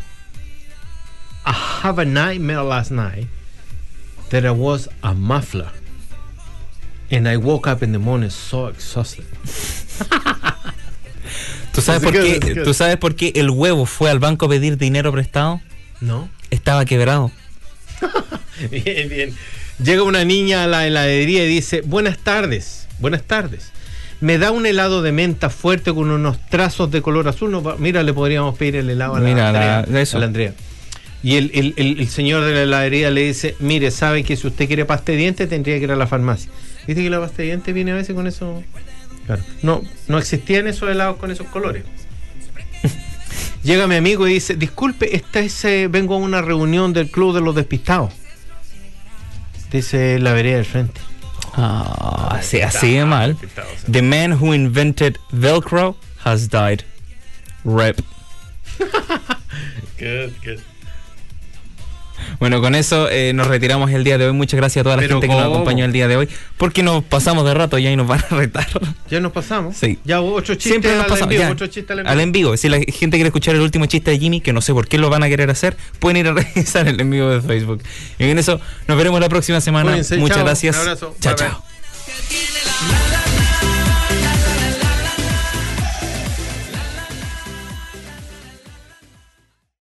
I 1.46 1.52
have 1.82 2.00
a 2.00 2.04
nightmare 2.04 2.62
last 2.64 2.90
night 2.90 3.28
that 4.30 4.44
I 4.44 4.50
was 4.50 4.88
a 5.02 5.12
muffler. 5.14 5.70
And 7.14 7.28
I 7.28 7.36
woke 7.36 7.66
up 7.70 7.82
in 7.82 7.92
the 7.92 7.98
morning 7.98 8.30
so 8.30 8.68
exhausted. 8.68 9.24
¿Tú 11.72 11.80
sabes, 11.80 12.02
por 12.02 12.12
qué. 12.12 12.60
¿Tú 12.64 12.72
sabes 12.74 12.96
por 12.96 13.14
qué 13.16 13.32
el 13.34 13.50
huevo 13.50 13.84
fue 13.86 14.10
al 14.10 14.18
banco 14.20 14.46
a 14.46 14.48
pedir 14.48 14.76
dinero 14.78 15.10
prestado? 15.12 15.60
¿No? 16.00 16.28
Estaba 16.50 16.84
quebrado. 16.84 17.30
Bien, 18.70 19.08
bien. 19.08 19.34
Llega 19.82 20.04
una 20.04 20.24
niña 20.24 20.62
a 20.64 20.66
la 20.68 20.86
heladería 20.86 21.44
y 21.44 21.48
dice, 21.48 21.80
buenas 21.84 22.18
tardes, 22.18 22.86
buenas 23.00 23.22
tardes. 23.24 23.72
Me 24.20 24.38
da 24.38 24.52
un 24.52 24.64
helado 24.66 25.02
de 25.02 25.10
menta 25.10 25.50
fuerte 25.50 25.92
con 25.92 26.08
unos 26.10 26.38
trazos 26.48 26.90
de 26.92 27.02
color 27.02 27.26
azul. 27.26 27.50
No, 27.50 27.62
mira, 27.78 28.04
le 28.04 28.12
podríamos 28.12 28.56
pedir 28.56 28.76
el 28.76 28.90
helado 28.90 29.16
a 29.16 29.20
la, 29.20 29.28
Mira, 29.28 29.50
la- 29.52 29.78
Andrea, 29.80 30.02
eso. 30.02 30.16
a 30.16 30.20
la 30.20 30.26
Andrea. 30.26 30.54
Y 31.24 31.34
el, 31.36 31.50
el- 31.54 31.74
el- 31.76 32.00
el 32.00 32.08
señor 32.08 32.44
de 32.44 32.52
la 32.54 32.62
heladería 32.62 33.10
le 33.10 33.22
dice, 33.24 33.56
mire, 33.58 33.90
sabe 33.90 34.22
que 34.22 34.36
si 34.36 34.46
usted 34.46 34.68
quiere 34.68 34.84
pasta 34.84 35.10
de 35.10 35.18
dientes 35.18 35.48
tendría 35.48 35.78
que 35.78 35.84
ir 35.84 35.90
a 35.92 35.96
la 35.96 36.06
farmacia. 36.06 36.50
¿Viste 36.86 37.02
que 37.02 37.10
la 37.10 37.20
pasta 37.20 37.38
de 37.38 37.44
dientes 37.44 37.74
viene 37.74 37.92
a 37.92 37.94
veces 37.94 38.14
con 38.14 38.26
eso? 38.26 38.62
Claro. 39.26 39.42
No, 39.62 39.82
no 40.08 40.18
existían 40.18 40.66
esos 40.66 40.90
helados 40.90 41.16
con 41.16 41.30
esos 41.30 41.46
colores. 41.48 41.84
Llega 43.62 43.86
mi 43.86 43.94
amigo 43.94 44.28
y 44.28 44.34
dice, 44.34 44.56
disculpe, 44.56 45.16
esta 45.16 45.40
es, 45.40 45.64
eh, 45.64 45.88
vengo 45.88 46.14
a 46.14 46.18
una 46.18 46.42
reunión 46.42 46.92
del 46.92 47.10
Club 47.10 47.34
de 47.34 47.40
los 47.40 47.54
Despistados. 47.54 48.12
Dice 49.70 50.18
la 50.18 50.32
vereda 50.32 50.56
del 50.56 50.66
frente. 50.66 51.00
Ah, 51.54 52.36
así, 52.38 52.60
así 52.60 52.94
de 52.94 53.04
mal. 53.04 53.36
The 53.90 54.02
man 54.02 54.32
who 54.32 54.52
invented 54.54 55.18
Velcro 55.32 55.96
has 56.24 56.48
died. 56.48 56.84
Rep. 57.64 58.00
Bueno, 62.40 62.60
con 62.60 62.74
eso 62.74 63.08
eh, 63.10 63.32
nos 63.34 63.46
retiramos 63.46 63.90
el 63.92 64.04
día 64.04 64.18
de 64.18 64.26
hoy. 64.26 64.32
Muchas 64.32 64.58
gracias 64.58 64.80
a 64.80 64.84
toda 64.84 64.96
la 64.96 65.02
Pero 65.02 65.16
gente 65.16 65.28
que 65.28 65.34
nos 65.34 65.42
¿cómo? 65.44 65.54
acompañó 65.56 65.84
el 65.84 65.92
día 65.92 66.08
de 66.08 66.16
hoy. 66.16 66.28
Porque 66.56 66.82
nos 66.82 67.04
pasamos 67.04 67.44
de 67.44 67.54
rato 67.54 67.78
y 67.78 67.94
nos 67.96 68.06
van 68.06 68.24
a 68.30 68.34
retar. 68.36 68.66
Ya 69.10 69.20
nos 69.20 69.32
pasamos. 69.32 69.76
Sí. 69.76 69.98
Ya 70.04 70.20
hubo 70.20 70.34
ocho 70.34 70.54
chistes 70.54 70.70
Siempre 70.72 70.92
nos 70.92 71.00
al 71.04 71.10
pasamos. 71.10 71.22
envío, 71.32 71.40
ya. 71.40 71.50
ocho 71.52 71.66
chistes 71.66 71.90
al 71.90 71.98
envío. 72.00 72.12
Al 72.12 72.20
en 72.20 72.32
vivo. 72.32 72.56
Si 72.56 72.68
la 72.68 72.78
gente 72.78 73.16
quiere 73.16 73.26
escuchar 73.28 73.54
el 73.54 73.60
último 73.60 73.86
chiste 73.86 74.10
de 74.10 74.18
Jimmy, 74.18 74.40
que 74.40 74.52
no 74.52 74.60
sé 74.60 74.72
por 74.72 74.88
qué 74.88 74.98
lo 74.98 75.10
van 75.10 75.22
a 75.22 75.28
querer 75.28 75.50
hacer, 75.50 75.76
pueden 75.98 76.16
ir 76.18 76.28
a 76.28 76.32
revisar 76.34 76.88
el 76.88 77.00
en 77.00 77.10
vivo 77.10 77.28
de 77.30 77.40
Facebook. 77.40 77.82
Y 78.18 78.24
en 78.24 78.38
eso 78.38 78.60
nos 78.88 78.96
veremos 78.96 79.20
la 79.20 79.28
próxima 79.28 79.60
semana. 79.60 79.90
Cuídense, 79.90 80.16
Muchas 80.16 80.38
chao. 80.38 80.44
gracias. 80.46 80.76
Un 80.76 80.82
abrazo. 80.82 81.14
Chao, 81.20 81.34
Bye, 81.36 81.46
bye. 81.46 81.54
chao. 81.54 81.64